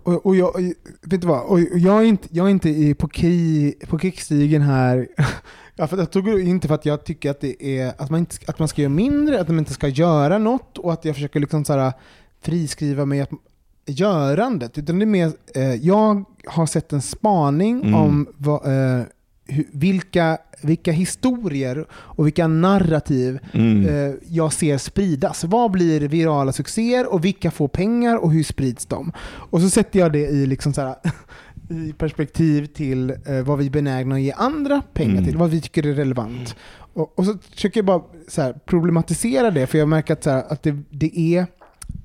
[0.03, 1.45] Och, och, jag, vet du vad?
[1.45, 5.07] Och jag är inte, jag är inte i, på, ki, på kickstigen här
[5.79, 8.35] Ja, för jag tog inte för att jag tycker att, det är, att, man inte,
[8.47, 11.39] att man ska göra mindre, att man inte ska göra något och att jag försöker
[11.39, 11.93] liksom så här,
[12.41, 13.29] friskriva mig att,
[13.87, 14.77] görandet.
[14.77, 17.95] Utan det är mer, eh, jag har sett en spaning mm.
[17.95, 19.03] om vad, eh,
[19.71, 23.85] vilka, vilka historier och vilka narrativ mm.
[23.85, 25.43] eh, jag ser spridas.
[25.43, 29.11] Vad blir virala succéer och vilka får pengar och hur sprids de?
[29.19, 30.95] Och så sätter jag det i liksom så här,
[31.69, 35.25] i perspektiv till eh, vad vi är benägna att ge andra pengar mm.
[35.25, 36.55] till, vad vi tycker är relevant.
[36.93, 40.29] Och, och så försöker jag bara så här, problematisera det, för jag märker att, så
[40.29, 41.45] här, att det, det är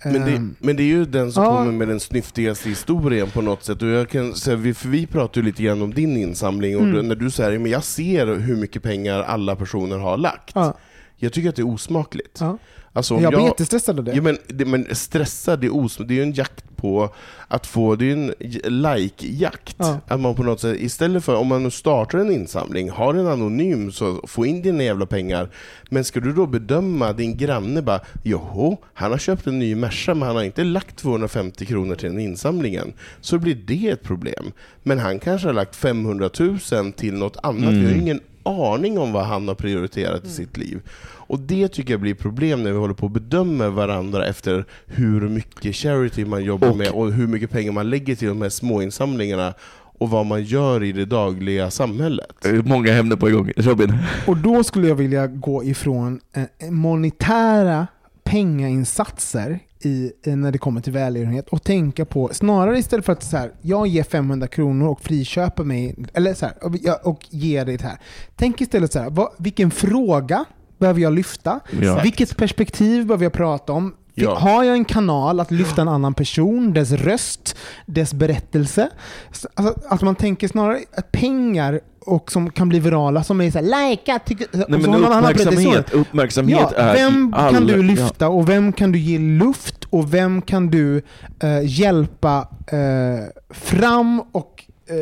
[0.05, 1.57] men det, ehm, men det är ju den som ja.
[1.57, 3.83] kommer med den snyftigaste historien på något sätt.
[3.83, 6.83] Och jag kan säga, vi, för vi pratar ju lite grann om din insamling, och
[6.83, 7.09] mm.
[7.09, 10.53] när du säger men jag ser hur mycket pengar alla personer har lagt.
[10.55, 10.79] Ja.
[11.17, 12.39] Jag tycker att det är osmakligt.
[12.41, 12.59] Ja.
[12.95, 14.12] Alltså, jag blir jättestressad av det.
[14.12, 17.11] Ja, men, det, men stressad, är, os, det är ju en jakt på
[17.49, 18.34] att få, det är en
[18.82, 19.76] like-jakt.
[19.78, 19.99] Ja.
[20.07, 23.26] Att man på något sätt, istället för, om man nu startar en insamling, har en
[23.26, 25.49] anonym, så få in dina jävla pengar.
[25.90, 30.14] Men ska du då bedöma din granne bara, joho, han har köpt en ny Merca,
[30.14, 32.93] men han har inte lagt 250 kronor till den insamlingen.
[33.20, 34.53] Så blir det ett problem.
[34.82, 36.30] Men han kanske har lagt 500
[36.72, 37.62] 000 till något annat.
[37.62, 37.80] Mm.
[37.80, 38.01] Vi har mm.
[38.01, 40.30] ingen aning om vad han har prioriterat mm.
[40.30, 40.80] i sitt liv.
[41.33, 45.28] Och det tycker jag blir problem när vi håller på att bedöma varandra efter hur
[45.28, 48.49] mycket charity man jobbar och, med och hur mycket pengar man lägger till de här
[48.49, 49.55] småinsamlingarna
[49.99, 52.47] och vad man gör i det dagliga samhället.
[52.64, 53.53] Många ämnen på igång.
[53.57, 53.99] Robin?
[54.26, 57.87] Och då skulle jag vilja gå ifrån eh, monetära
[58.24, 63.37] pengainsatser i, när det kommer till välgörenhet och tänka på, snarare istället för att så
[63.37, 67.83] här, jag ger 500 kronor och friköper mig, eller så här, och, och ger det
[67.83, 67.99] här.
[68.37, 70.45] Tänk istället så här, vad, vilken fråga
[70.83, 71.61] behöver jag lyfta?
[71.80, 72.01] Ja.
[72.03, 73.95] Vilket perspektiv behöver jag prata om?
[74.14, 74.35] Ja.
[74.35, 77.57] Har jag en kanal att lyfta en annan person, dess röst,
[77.87, 78.91] dess berättelse?
[79.55, 83.91] Alltså, att man tänker snarare att pengar och som kan bli virala, som är såhär
[83.91, 84.20] likea.
[84.53, 87.55] Nej, men uppmärksamhet, uppmärksamhet ja, är Vem all...
[87.55, 90.95] kan du lyfta och vem kan du ge luft och vem kan du
[91.45, 94.97] uh, hjälpa uh, fram och uh,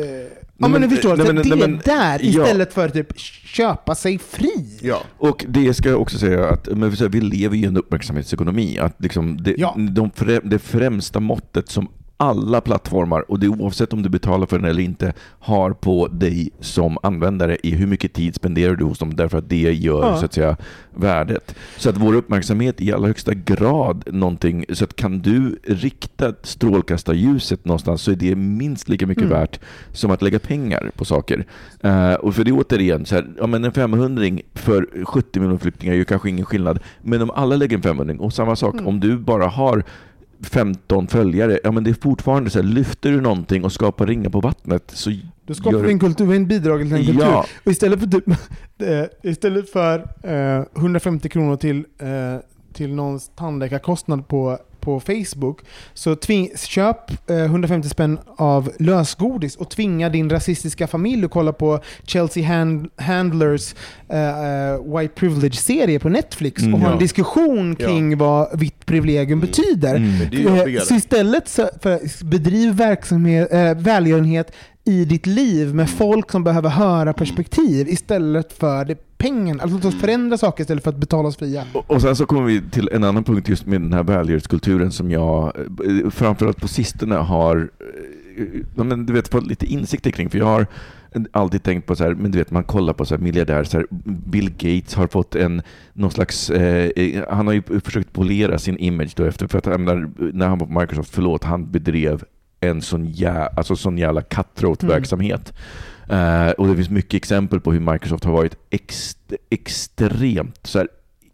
[0.61, 2.73] Ja men, men du förstår, nej, men, det nej, men, där istället ja.
[2.73, 4.79] för att typ köpa sig fri.
[4.81, 5.01] Ja.
[5.17, 8.77] Och det ska jag också säga att men vi lever i en uppmärksamhetsekonomi.
[8.77, 9.75] Att liksom det, ja.
[9.77, 11.89] de frä, det främsta måttet som
[12.21, 16.07] alla plattformar och det är oavsett om du betalar för den eller inte har på
[16.07, 20.05] dig som användare i hur mycket tid spenderar du hos dem därför att det gör
[20.05, 20.17] Ja.
[20.17, 20.57] så att säga
[20.95, 21.55] värdet.
[21.77, 27.65] Så att vår uppmärksamhet i allra högsta grad någonting, så att kan du rikta strålkastarljuset
[27.65, 29.37] någonstans så är det minst lika mycket Mm.
[29.39, 29.59] värt
[29.93, 31.45] som att lägga pengar på saker.
[31.81, 35.57] Eh, och för det är återigen, så här, ja, men en 500 för 70 miljoner
[35.59, 38.87] flyktingar gör kanske ingen skillnad, men om alla lägger en 500 och samma sak, Mm.
[38.87, 39.83] om du bara har
[40.43, 44.29] 15 följare, ja men det är fortfarande så här, lyfter du någonting och skapar ringar
[44.29, 45.11] på vattnet så
[45.45, 47.21] Då skapar gör en kultur, en bidrag till en kultur.
[47.21, 47.45] Ja.
[47.65, 48.27] Och istället för, typ,
[48.77, 52.07] eh, istället för eh, 150 kronor till, eh,
[52.73, 55.59] till någons tandläkarkostnad på, på Facebook,
[55.93, 61.53] så tving, köp eh, 150 spänn av lösgodis och tvinga din rasistiska familj att kolla
[61.53, 63.75] på Chelsea Hand, Handlers
[64.09, 64.19] eh,
[64.71, 66.93] eh, White Privilege-serie på Netflix Mm, och ha ja.
[66.93, 67.87] en diskussion Ja.
[67.87, 69.95] kring vad vitt privilegium betyder.
[69.95, 70.19] Mm.
[70.19, 70.81] Det är ju jobbigare.
[70.81, 74.51] Eh, Så istället så, för, bedriv verksamhet, äh, välgörenhet
[74.83, 79.59] i ditt liv med folk som behöver höra perspektiv istället för det pengen.
[79.59, 81.63] Alltså låt oss förändra saker istället för att betala oss fria.
[81.73, 84.91] Och, och sen så kommer vi till en annan punkt just med den här välgörenhetskulturen
[84.91, 90.29] som jag eh, framförallt på sistone har eh, men du vet, fått lite insikter kring.
[90.29, 90.67] För jag har
[91.31, 93.77] alltid tänkt på så här, men du vet man kollar på så här miljardärer, så
[93.77, 95.61] här, Bill Gates har fått en
[95.93, 99.65] någon slags, eh, eh han har ju försökt polera sin image då efter, för att
[99.65, 102.23] menar, när han var på Microsoft, förlåt, han bedrev
[102.61, 105.53] en sån, jä, alltså sån jävla cutthroat-verksamhet.
[106.09, 109.17] Eh, och det finns mycket exempel på hur Microsoft har varit ex,
[109.49, 110.87] extremt så här,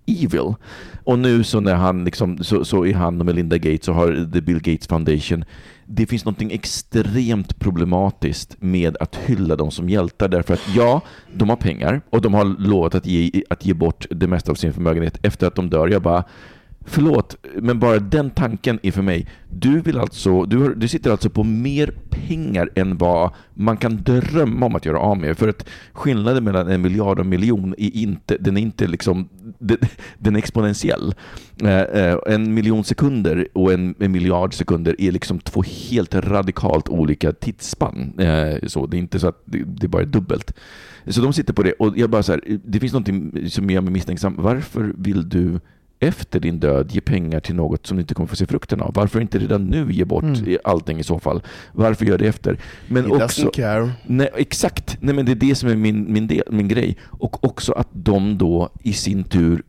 [0.07, 0.53] evil.
[1.03, 4.31] Och nu så när han liksom, så, så är han och Melinda Gates och har
[4.33, 5.45] The Bill Gates Foundation.
[5.85, 11.01] Det finns något extremt problematiskt med att hylla dem som hjältar därför att ja,
[11.33, 14.55] de har pengar och de har lovat att ge, att ge bort det mesta av
[14.55, 15.87] sin förmögenhet efter att de dör.
[15.87, 16.23] Jag bara,
[16.89, 19.27] Förlåt, men bara den tanken är för mig.
[19.49, 24.03] Du, vill alltså, du, har, du sitter alltså på mer pengar än vad man kan
[24.03, 25.37] drömma om att göra av med.
[25.37, 29.29] För att skillnaden mellan en miljard och en miljon är inte, den är inte liksom,
[29.59, 29.77] den,
[30.17, 31.15] den är exponentiell.
[31.63, 36.89] Eh, eh, en miljon sekunder och en, en miljard sekunder är liksom två helt radikalt
[36.89, 38.19] olika tidsspann.
[38.19, 40.53] Eh, så det är inte så att det, det bara är dubbelt.
[41.07, 43.81] Så de sitter på det och jag bara så här, det finns någonting som gör
[43.81, 44.35] mig misstänksam.
[44.37, 45.59] Varför vill du
[45.99, 48.93] efter din död ge pengar till något som du inte kommer få se frukten av?
[48.93, 50.57] Varför inte redan nu ge bort Mm.
[50.63, 51.41] allting i så fall?
[51.73, 52.59] Varför gör det efter?
[52.87, 53.91] Men He också, care.
[54.05, 56.97] nej, exakt, nej, men det är det som är min, min, del, min grej.
[57.03, 59.63] Och också att de då i sin tur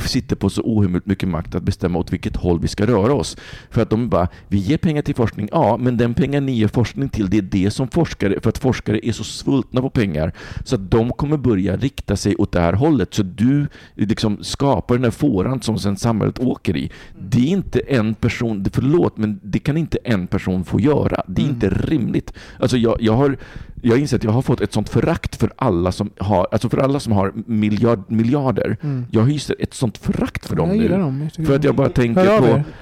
[0.00, 3.36] sitter på så ohemult mycket makt att bestämma åt vilket håll vi ska röra oss.
[3.70, 6.68] För att de bara, vi ger pengar till forskning, ja, men den pengar ni ger
[6.68, 10.32] forskning till, det är det som forskare, för att forskare är så svultna på pengar,
[10.64, 13.14] så att de kommer börja rikta sig åt det här hållet.
[13.14, 16.90] Så du liksom skapar den här fåran som sen samhället åker i.
[17.18, 21.22] Det är inte en person, förlåt, men det kan inte en person få göra.
[21.26, 21.54] Det är Mm.
[21.54, 22.32] inte rimligt.
[22.58, 23.36] Alltså jag, jag har
[23.82, 26.78] jag inser att jag har fått ett sånt förakt för alla som har, alltså för
[26.78, 28.76] alla som har miljard, miljarder.
[28.82, 29.06] Mm.
[29.10, 30.88] Jag hyser ett sånt förakt för dem jag nu.
[30.88, 31.28] dem.
[31.36, 32.62] Jag För att jag bara tänker på...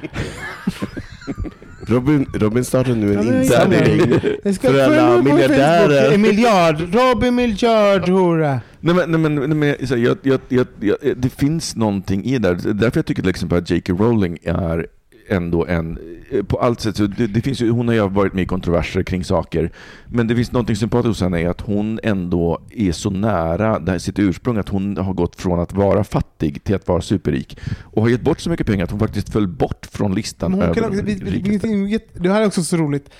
[1.88, 4.20] Robin, Robin startar nu Ja, en jag insamling
[4.60, 6.18] för alla miljardärer.
[6.18, 6.94] Miljard.
[6.94, 8.60] Robin miljard hora.
[8.80, 12.54] Nej men, nej, men, nej, men jag, jag, jag, jag, det finns någonting i det
[12.54, 12.72] där.
[12.72, 13.92] Därför jag tycker till exempel att J.K.
[13.92, 14.86] Rowling är
[15.28, 15.98] ändå en,
[16.30, 18.46] eh, på allt sätt, så det, det finns ju, hon har ju varit med i
[18.46, 19.70] kontroverser kring saker,
[20.06, 23.90] men det finns någonting sympatiskt hos henne är att hon ändå är så nära det
[23.90, 27.58] här, sitt ursprung, att hon har gått från att vara fattig till att vara superrik
[27.82, 30.60] och har gett bort så mycket pengar att hon faktiskt föll bort från listan Men
[30.62, 33.10] hon kan över också, vi, vi, vi, det här är också så roligt.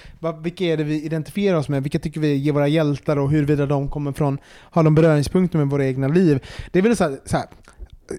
[0.42, 1.82] Vilka är det vi identifierar oss med?
[1.82, 4.38] Vilka tycker vi ger våra hjältar och huruvida de kommer från,
[4.70, 6.44] har de beröringspunkter med våra egna liv?
[6.72, 7.46] Det är väl så här, så här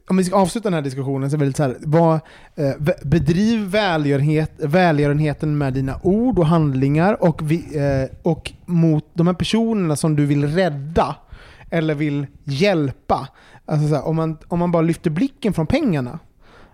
[0.08, 2.20] om vi ska avsluta den här diskussionen så är det så här, vad,
[2.56, 2.72] eh,
[3.04, 9.34] bedriv välgörenhet, välgörenheten med dina ord och handlingar och, vi, eh, och mot de här
[9.34, 11.16] personerna som du vill rädda
[11.70, 13.28] eller vill hjälpa.
[13.66, 16.20] Alltså så här, om, man, om man bara lyfter blicken från pengarna,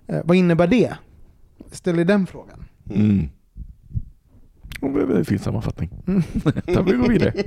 [0.07, 0.93] eh, vad innebär det?
[1.71, 2.65] Ställ dig den frågan.
[2.89, 3.29] Mm.
[4.81, 5.89] Det är en fin sammanfattning.
[6.07, 6.23] Mm.
[6.65, 7.33] Då vi går vidare.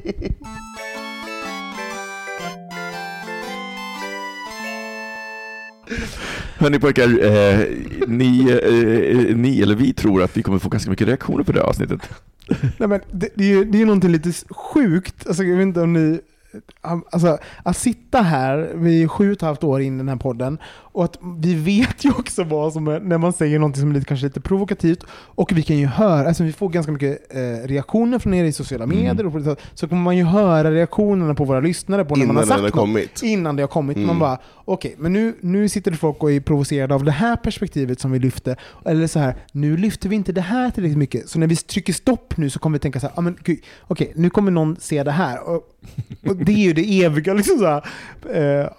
[6.59, 7.66] Hörni pojkar, eh,
[8.07, 11.53] ni, eh, eh, ni eller vi tror att vi kommer få ganska mycket reaktioner på
[11.53, 12.11] det här avsnittet.
[12.78, 15.26] Nej, men det, det, är ju, det är ju någonting lite sjukt.
[15.26, 16.20] Alltså, jag vet inte om ni...
[16.82, 20.09] Eh, alltså, att sitta här, vi är sju och ett halvt år in i den
[20.09, 20.59] här podden,
[20.99, 23.94] och att vi vet ju också vad som är, när man säger något som är
[23.94, 25.05] lite, kanske lite provokativt.
[25.11, 28.53] Och vi kan ju höra, alltså vi får ganska mycket eh, reaktioner från er i
[28.53, 28.96] sociala Mm.
[28.99, 29.26] medier.
[29.26, 29.64] Och på det sättet.
[29.74, 32.62] så kommer man ju höra reaktionerna på våra lyssnare på när man har Innan sagt
[32.62, 32.72] något.
[32.72, 33.22] kommit.
[33.22, 33.96] Innan det har kommit.
[33.96, 34.07] Mm.
[34.07, 37.36] Man bara, okej, men nu, nu sitter det folk och är provocerade av det här
[37.36, 38.57] perspektivet som vi lyfte.
[38.84, 41.28] Eller så här, nu lyfter vi inte det här tillräckligt mycket.
[41.28, 43.36] Så när vi trycker stopp nu så kommer vi tänka så här, ah, men
[43.82, 45.49] okej, nu kommer någon se det här.
[45.49, 45.62] Och,
[46.26, 47.84] och det är ju det eviga liksom så här,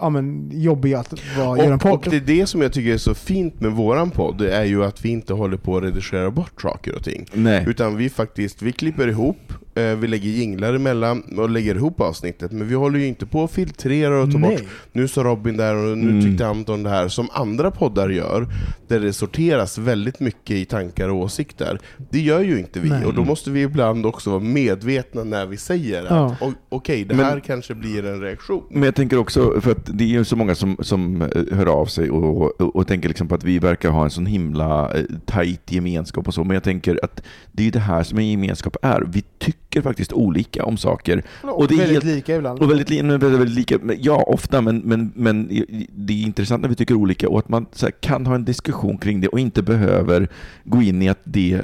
[0.02, 2.94] eh, men, jobbiga att vara, göra en Och, och det är det som jag tycker
[2.94, 5.84] är så fint med våran podd, det är ju att vi inte håller på att
[5.84, 7.26] redigera bort saker och ting.
[7.34, 7.66] Nej.
[7.68, 12.68] Utan vi faktiskt, vi klipper ihop, vi lägger jinglar emellan och lägger ihop avsnittet, men
[12.68, 14.50] vi håller ju inte på att filtrera och ta Nej.
[14.58, 16.22] bort nu sa Robin där och nu Mm.
[16.26, 18.48] tyckte Anton det här, som andra poddar gör,
[18.88, 21.80] där det sorteras väldigt mycket i tankar och åsikter.
[22.12, 23.06] Det gör ju inte vi, Nej.
[23.06, 26.36] och då måste vi ibland också vara medvetna när vi säger Ja.
[26.42, 28.64] att okej, det Men- här kanske blir en reaktion.
[28.70, 31.66] Men jag tänker också, för att det är ju så många som, som eh, hör
[31.66, 34.94] av sig och, och, och tänker liksom på att vi verkar ha en sån himla
[34.94, 38.28] eh, tajt gemenskap och så, men jag tänker att det är det här som en
[38.32, 39.04] gemenskap är.
[39.08, 41.24] Vi tycker faktiskt olika om saker.
[41.44, 42.60] Och, det är väldigt helt- lika ibland.
[42.60, 45.48] Och väldigt, väldigt, väldigt lika, ja ofta, men, men, men
[45.96, 48.46] det är intressant när vi tycker olika och att man så här, kan ha en
[48.46, 50.28] diskussion kring det och inte behöver
[50.64, 51.62] gå in i att det,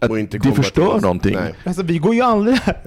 [0.00, 1.34] att Och inte det förstör någonting.
[1.34, 1.54] Nej.
[1.64, 2.80] Alltså vi går ju aldrig här.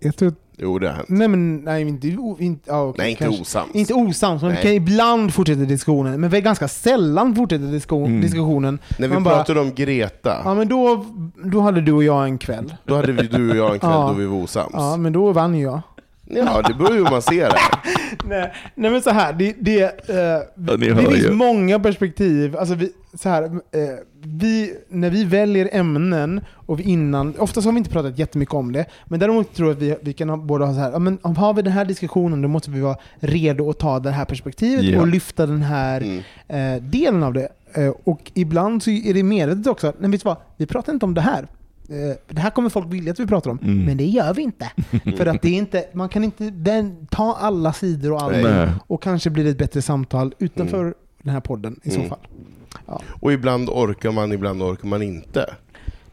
[0.00, 1.08] Jag tror, Jo, det har hänt.
[1.08, 2.08] nej men nej, inte,
[2.38, 3.42] inte, ja, okej, Nej, inte kanske.
[3.42, 3.74] osams.
[3.74, 4.62] Inte osams, men vi Nej.
[4.62, 6.20] kan ibland fortsätta diskussionen.
[6.20, 8.20] Men vi ganska sällan fortsätter diskussion, Mm.
[8.20, 8.78] diskussionen.
[8.98, 11.04] När vi Man bara- pratade om Greta, Ja men då,
[11.44, 12.74] då hade du och jag en kväll.
[12.84, 14.06] då hade vi, du och jag en kväll Ja.
[14.08, 14.70] då vi var osams.
[14.72, 15.80] Ja men då vann ju jag.
[16.30, 17.58] Ja, det beror ju hur man ser det.
[18.28, 21.30] Nej, nej men så här, det, det, eh, Ja, det finns ju.
[21.32, 22.56] många perspektiv.
[22.56, 23.50] Alltså vi, så här, eh,
[24.22, 28.72] vi, när vi väljer ämnen, och vi innan, oftast har vi inte pratat jättemycket om
[28.72, 31.18] det, men däremot tror jag att vi, vi kan ha, både ha så här, men
[31.22, 34.24] om har vi den här diskussionen då måste vi vara redo att ta det här
[34.24, 35.00] perspektivet Ja.
[35.00, 36.00] och lyfta den här
[36.48, 36.76] Mm.
[36.76, 37.48] eh, delen av det.
[37.74, 41.06] Eh, och ibland så är det medvetet också, nej vet du vad, vi pratar inte
[41.06, 41.46] om det här.
[41.88, 43.84] Eh, det här kommer folk vilja att vi pratar om, Mm.
[43.84, 44.70] men det gör vi inte.
[45.16, 48.68] För att det är inte, man kan inte den, ta alla sidor och Nej.
[48.86, 52.12] och kanske blir det ett bättre samtal utanför den här podden i så Mm.
[52.86, 53.02] Fall.
[53.20, 55.54] Och ibland orkar man, ibland orkar man inte.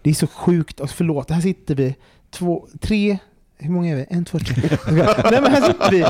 [0.01, 1.95] Det är så sjukt, alltså förlåt, här sitter vi,
[2.29, 3.17] två, tre,
[3.57, 4.05] hur många är vi?
[4.09, 4.55] En, två, tre.
[4.91, 6.05] Nej men här sitter vi.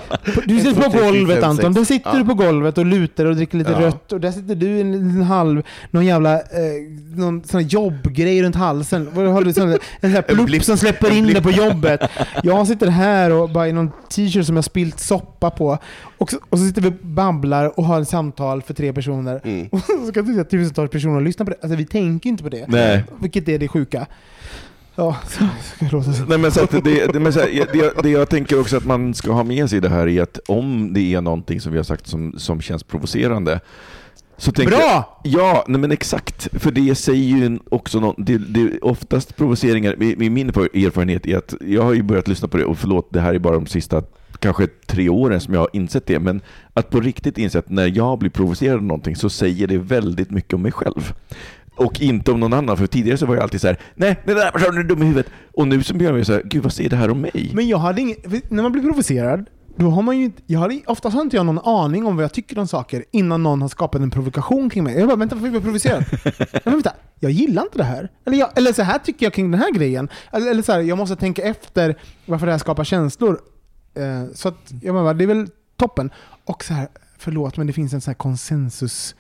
[0.46, 3.72] Du sitter på golvet Anton, där sitter du på golvet och lutar och dricker lite
[3.72, 3.82] Ja.
[3.82, 6.42] rött och där sitter du i en liten halv, någon jävla, eh,
[7.16, 9.10] någon sån här jobbgrej runt halsen.
[9.14, 9.54] Vad har du?
[9.54, 12.02] Sån, en sån här plupp som släpper in dig på jobbet.
[12.44, 15.78] Jag sitter här och bara i någon t-shirt som jag spilt soppa på.
[16.18, 19.42] Och så, och så sitter vi och babblar och har ett samtal för tre personer.
[19.44, 19.68] Mm.
[19.72, 21.58] Och så ska du säga tusentals personer lyssna på det.
[21.62, 22.66] Alltså vi tänker inte på det.
[22.68, 23.04] Nej.
[23.20, 24.06] Vilket är det sjuka.
[24.96, 26.24] Ja, så ska låta så.
[26.26, 28.78] Nej, men så att det, det, men så här, det, jag- det jag tänker också
[28.78, 31.72] att man ska ha med sig det här är att om det är någonting som
[31.72, 33.60] vi har sagt som, som känns provocerande
[34.56, 35.20] Bra!
[35.24, 36.48] Jag, ja, nej men exakt.
[36.62, 41.38] För det säger ju också något, det, det, oftast provoceringar, i- i min erfarenhet är
[41.38, 43.66] att jag har ju börjat lyssna på det, och förlåt, det här är bara de
[43.68, 44.04] sista
[44.40, 46.42] kanske tre åren som jag har insett det, men
[46.74, 50.32] att på riktigt inse att när jag blir provocerad av någonting så säger det väldigt
[50.32, 51.14] mycket om mig själv.
[51.76, 54.36] Och inte om någon annan, för tidigare så var jag alltid så här: nej, den
[54.36, 55.32] där personen är dum i huvudet.
[55.54, 57.52] Och nu så blir jag så här, gud vad säger det här om mig?
[57.54, 58.18] Men jag hade ingen,
[58.50, 59.46] när man blir provocerad,
[59.76, 62.24] då har man ju inte, jag hade, oftast har inte jag någon aning om vad
[62.24, 65.00] jag tycker om saker innan någon har skapat en provokation kring mig.
[65.00, 66.06] Jag bara, vänta, varför blir jag provocerad?
[66.64, 68.12] Men vänta, jag gillar inte det här.
[68.26, 70.10] Eller, jag, eller så här tycker jag kring den här grejen.
[70.32, 71.96] Eller, eller så här, jag måste tänka efter
[72.26, 73.40] varför det här skapar känslor.
[73.96, 75.48] Eh, så att, jag bara, det är väl
[75.78, 76.12] toppen.
[76.46, 76.88] Och så här,
[77.18, 79.16] förlåt, men det finns en sån här konsensus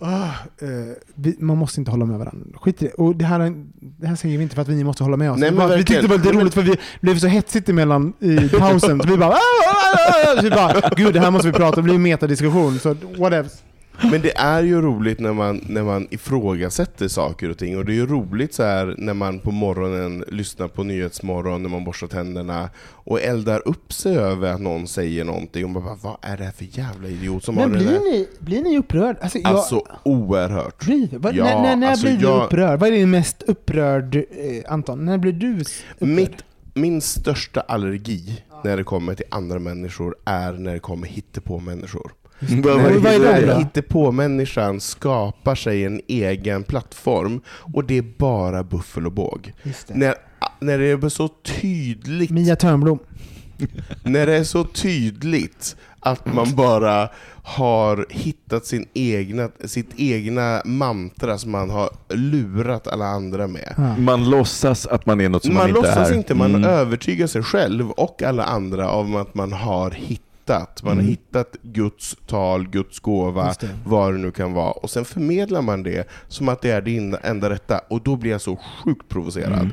[0.00, 0.68] Eh,
[1.14, 2.58] vi, man måste inte hålla med varandra.
[2.60, 2.92] Skit i det.
[2.92, 5.38] Och det här, det här säger vi inte för att vi måste hålla med oss.
[5.40, 8.48] Nej, var- vi tyckte det var lite roligt för vi blev så hetsigt emellan i
[8.58, 9.00] pausen.
[9.02, 11.66] så vi bara, "Ah, ah, ah", så vi bara Gud, det här måste vi prata
[11.68, 11.74] om.
[11.76, 12.78] Det blir en metadiskussion.
[12.78, 13.50] Så whatever.
[14.10, 17.92] Men det är ju roligt när man, när man ifrågasätter saker och ting, och det
[17.92, 22.06] är ju roligt så här när man på morgonen lyssnar på Nyhetsmorgon, när man borstar
[22.06, 26.36] tänderna, och eldar upp sig över att någon säger någonting, och man bara vad är
[26.36, 28.00] det här för jävla idiot som Men har det blir där?
[28.00, 29.16] ni, blir ni upprörd?
[29.20, 30.84] Alltså, jag, Alltså oerhört.
[30.86, 32.80] blir, vad, Ja, när när, när alltså, blir du jag- upprörd?
[32.80, 34.22] Vad är din mest upprörd, eh,
[34.72, 35.04] Anton?
[35.04, 36.08] När blir du s- upprörd?
[36.08, 36.44] Mitt,
[36.74, 42.12] min största allergi när det kommer till andra människor är när det kommer hittepå-människor.
[42.40, 49.06] Vad- vad- är det hittepå-människan skapar sig en egen plattform, och det är bara buffel
[49.06, 49.52] och båg.
[49.88, 50.14] När,
[50.60, 52.98] när det är så tydligt Mia Törnblom.
[54.02, 57.08] när det är så tydligt att man bara
[57.42, 63.74] har hittat sin egna, sitt egna mantra som man har lurat alla andra med.
[63.76, 63.96] Ja.
[63.96, 66.14] Man låtsas att man är något som man, man inte låtsas är.
[66.14, 66.70] inte, man Mm.
[66.70, 70.24] övertygar sig själv och alla andra om att man har hittat
[70.54, 70.82] hittat.
[70.82, 71.06] Man har Mm.
[71.10, 73.68] hittat Guds tal, Guds gåva, det.
[73.86, 74.70] vad det nu kan vara.
[74.72, 77.78] Och sen förmedlar man det som att det är det enda- rätta.
[77.78, 79.52] Och då blir jag så sjukt provocerad.
[79.52, 79.72] Mm.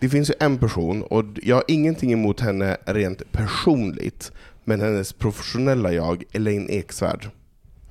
[0.00, 4.32] Det finns ju en person, och jag har ingenting emot henne rent personligt,
[4.64, 7.30] men hennes professionella jag, Elaine Eksvärd.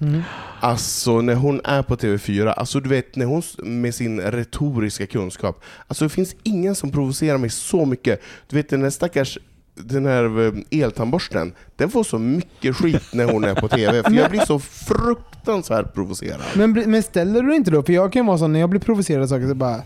[0.02, 0.22] Mm.
[0.62, 5.64] Alltså när hon är på TV4, alltså du vet när hon med sin retoriska kunskap,
[5.88, 8.22] alltså det finns ingen som provocerar mig så mycket.
[8.50, 9.38] Du vet den där stackars
[9.78, 14.12] den här eh, eltandborsten, den får så mycket skit när hon är på TV, för
[14.12, 16.42] jag blir så fruktansvärt provocerad.
[16.56, 17.84] Men, men ställer du inte då?
[17.84, 19.82] För jag kan vara sån, när jag blir provocerad av saker så bara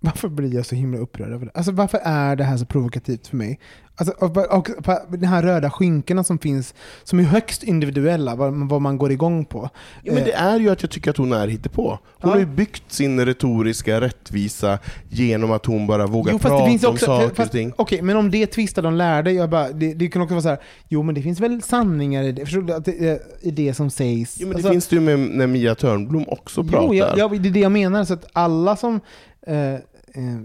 [0.00, 1.52] varför blir jag så himla upprörd över det?
[1.54, 3.60] Alltså varför är det här så provokativt för mig?
[4.00, 4.70] Alltså, och, och,
[5.10, 9.12] och de här röda skynkena som finns, som är högst individuella, vad, vad man går
[9.12, 9.70] igång på.
[10.02, 11.88] Ja, men det är ju att jag tycker att hon är hittepå.
[11.90, 12.28] Hon Ja.
[12.28, 16.92] har ju byggt sin retoriska rättvisa genom att hon bara vågar Jo, prata finns om
[16.92, 17.72] också, saker fast, och ting.
[17.76, 20.48] Okej, men om det tvistar de lärde, jag bara, det, det kan också vara så
[20.48, 20.58] här.
[20.88, 23.74] jo men det finns väl sanningar i det, förstår du, att det, är- i det
[23.74, 24.36] som sägs.
[24.40, 26.86] Jo, men Alltså, det finns det ju med när Mia Törnblom också pratar.
[26.86, 28.04] Jo, jag, jag, det är det jag menar.
[28.04, 29.00] Så att alla som...
[29.48, 30.40] Eh, eh,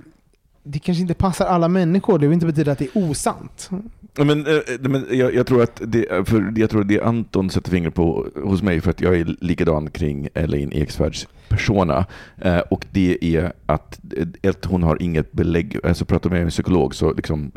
[0.63, 3.69] det kanske inte passar alla människor, det vill inte betyda att det är osant.
[4.17, 7.71] Men, eh, men jag, jag, tror att det, för jag tror att det Anton sätter
[7.71, 12.05] fingret på hos mig, för att jag är likadan kring Elaine Eksvärds persona,
[12.41, 13.99] eh, och det är att,
[14.43, 17.51] att hon har inget belägg, alltså pratar med en psykolog så liksom,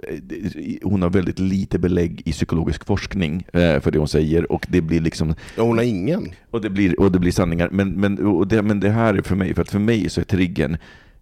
[0.82, 4.80] hon har väldigt lite belägg i psykologisk forskning eh, för det hon säger, och det
[4.80, 6.28] blir liksom Ja, hon har ingen.
[6.50, 7.68] och det blir, och det blir sanningar.
[7.72, 10.20] Men, men, och det, men det här är för mig, för att för mig så
[10.20, 10.76] är triggern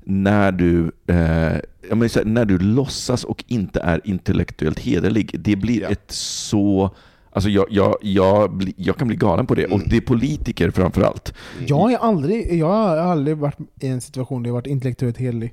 [0.05, 1.57] när du, eh,
[1.89, 5.31] jag menar, när du låtsas och inte är intellektuellt hederlig.
[5.39, 5.89] Det blir Ja.
[5.89, 6.95] ett så...
[7.35, 9.67] Alltså jag, jag, jag, jag kan bli galen på det.
[9.67, 11.35] Och det är politiker framför allt.
[11.67, 15.53] Jag har aldrig, jag har aldrig varit i en situation där jag varit intellektuellt hederlig.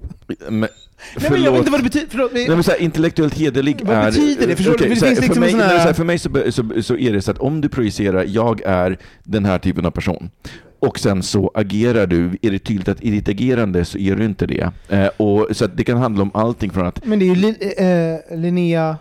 [0.49, 2.07] Men, Nej, men jag vet inte vad det betyder.
[2.09, 4.05] Förlåt, Nej, men så här, intellektuellt hederlig Vad är...
[4.05, 4.55] betyder det?
[4.55, 4.77] Förstår
[5.33, 7.61] för, mig, här- så här, för mig så, så, så är det så att om
[7.61, 10.29] du projicerar, jag är den här typen av person,
[10.79, 14.25] och sen så agerar du, är det tydligt att i ditt agerande så är du
[14.25, 14.71] inte det.
[14.89, 17.35] Eh, och, så att det kan handla om allting från att men det är ju
[17.35, 18.97] Lin, eh, Linnea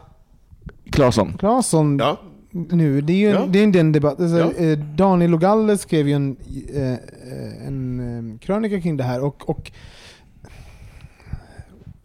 [0.91, 2.21] Claesson, Claesson Ja.
[2.51, 3.47] Nu, det är ju en, Ja.
[3.47, 4.21] det är en debatt.
[4.21, 4.53] Alltså, Ja.
[4.53, 6.37] eh, Daniel Ogalle skrev ju en,
[6.75, 9.73] eh, eh, en krönika kring det här och, och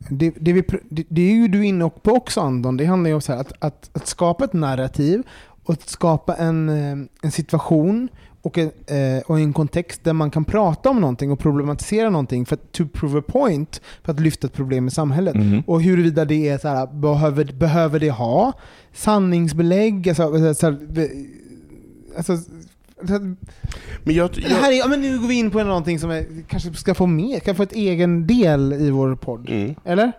[0.10, 3.14] det, det, vi, det, det är ju du inne på också Andon, det handlar ju
[3.16, 5.24] om så här, att, att, att skapa ett narrativ
[5.64, 6.70] och att skapa en,
[7.22, 8.10] en situation
[8.46, 12.46] och en, eh, och en kontext där man kan prata om någonting och problematisera någonting
[12.46, 15.36] för att to prove a point, för att lyfta ett problem i samhället.
[15.36, 15.64] Mhm.
[15.68, 18.54] Och huruvida det är så här, behöver, behöver det ha
[18.94, 20.10] sanningsbelägg?
[20.10, 20.78] Alltså, så här,
[22.18, 23.36] alltså, så-
[24.04, 26.26] Men jag, jag, här är, ja, men nu går vi in på någonting som är,
[26.48, 29.50] kanske ska få mer, kan få ett egen del i vår podd.
[29.50, 29.76] mm.
[29.86, 30.12] Eller?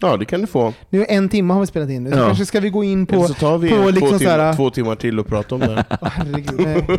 [0.00, 0.72] Ja, det kan du få.
[0.90, 2.26] Nu är en timme har vi spelat in nu, så Ja.
[2.26, 3.14] kanske ska vi gå in på...
[3.14, 5.54] Eller så tar vi på två, liksom så timmar, här- två timmar till och prata
[5.54, 5.84] om det.
[6.02, 6.86] Åh, herregud, nej.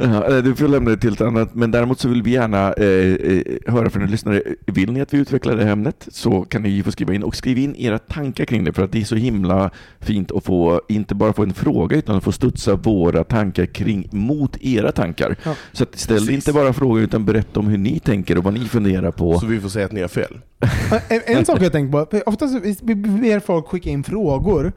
[0.00, 2.72] Ja, eh, du får lämna det till ett annat, men däremot så vill vi gärna
[2.72, 4.42] eh, eh, höra från er lyssnare.
[4.66, 7.36] Vill ni att vi utvecklar det här ämnet så kan ni få skriva in och
[7.36, 9.70] skriv in era tankar kring det för att det är så himla
[10.00, 14.08] fint att få, inte bara få en fråga utan att få studsa våra tankar kring
[14.12, 15.36] mot era tankar.
[15.42, 15.54] Ja.
[15.72, 16.34] Så att ställ Precis.
[16.34, 19.38] inte bara frågor utan berätta om hur ni tänker och vad ni funderar på.
[19.38, 20.38] Så vi får säga att ni har fel.
[21.08, 24.04] En, en sak jag tänkt på, för ofta så vi vi ber folk skicka in
[24.04, 24.72] frågor.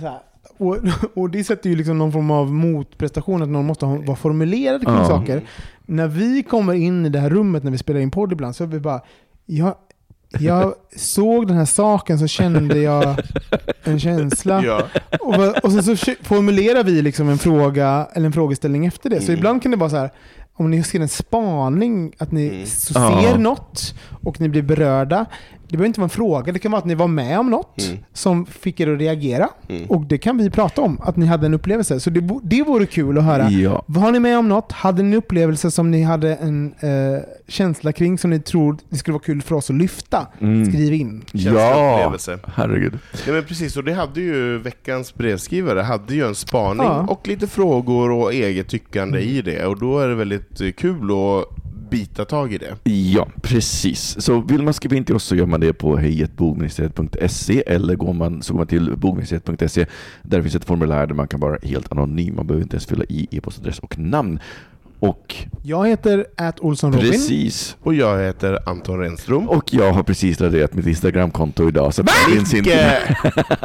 [0.00, 0.18] Så här,
[0.58, 0.76] och,
[1.14, 4.84] och det sätter ju liksom någon form av motprestation, att någon måste ha, vara formulerad
[4.86, 5.04] kring Ja.
[5.08, 5.42] saker.
[5.86, 8.64] När vi kommer in i det här rummet när vi spelar in podd ibland, så
[8.64, 9.00] är vi bara,
[9.46, 9.74] jag,
[10.38, 13.16] jag såg den här saken så kände jag
[13.84, 14.62] en känsla.
[14.64, 14.82] Ja.
[15.20, 19.20] Och, och sen så formulerar vi liksom en fråga eller en frågeställning efter det.
[19.20, 19.38] Så Mm.
[19.38, 20.10] ibland kan det vara så här,
[20.58, 22.66] om ni ser en spaning, att ni Mm.
[22.66, 23.22] så Ja.
[23.22, 25.26] ser något och ni blir berörda.
[25.68, 27.82] Det behöver inte vara en fråga, det kan vara att ni var med om något
[27.86, 27.98] Mm.
[28.12, 29.48] som fick er att reagera.
[29.68, 29.84] Mm.
[29.90, 32.00] Och det kan vi prata om, att ni hade en upplevelse.
[32.00, 33.50] Så det, det vore kul att höra.
[33.50, 33.82] Ja.
[33.86, 34.72] Var ni med om något?
[34.72, 38.96] Hade ni en upplevelse som ni hade en eh, känsla kring som ni tror det
[38.96, 40.26] skulle vara kul för oss att lyfta?
[40.40, 40.66] Mm.
[40.72, 41.24] Skriv in.
[41.32, 42.14] Ja,
[42.46, 42.98] herregud.
[43.26, 47.06] Nej, men precis, och det hade ju veckans brevskrivare hade ju en spaning Ja.
[47.08, 49.66] och lite frågor och eget tyckande i det.
[49.66, 52.90] Och då är det väldigt kul att bita tag i det.
[52.90, 54.16] Ja, precis.
[54.20, 58.12] Så vill man skriva in till oss så gör man det på hejetbogministeriet.se eller går
[58.12, 59.86] man, så går man till bogministeriet.se.
[60.22, 62.36] Där finns ett formulär där man kan vara helt anonym.
[62.36, 64.38] Man behöver inte ens fylla i e-postadress och namn.
[64.98, 67.10] Och Jag heter At Olsson Robin.
[67.10, 67.76] precis.
[67.82, 69.48] Och jag heter Anton Renström.
[69.48, 71.94] Och jag har precis raderat mitt Instagramkonto idag.
[71.94, 72.02] Så!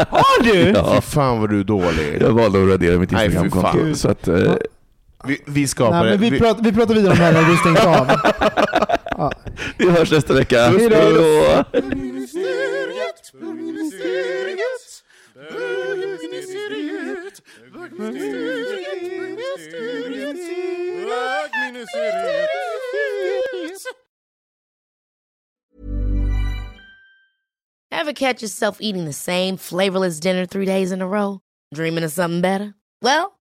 [0.10, 0.60] Har du?
[0.76, 2.18] Ja, Fy fan vad du är dålig.
[2.22, 3.95] jag valde att radera mitt Instagramkonto.
[3.95, 4.53] Så att, eh,
[5.23, 6.39] Vi, vi skapar Nej, men vi, vi...
[6.39, 8.07] Pratar, vi pratar vidare om det här när vi stängt av.
[9.18, 9.31] ja.
[9.77, 10.72] Vi hörs nästa vecka.
[27.93, 31.39] Ever catch yourself eating the same flavorless dinner three days in a row?
[31.73, 32.73] Dreaming of something better?
[33.02, 33.39] Well,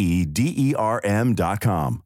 [0.00, 2.02] E D E R M dot com.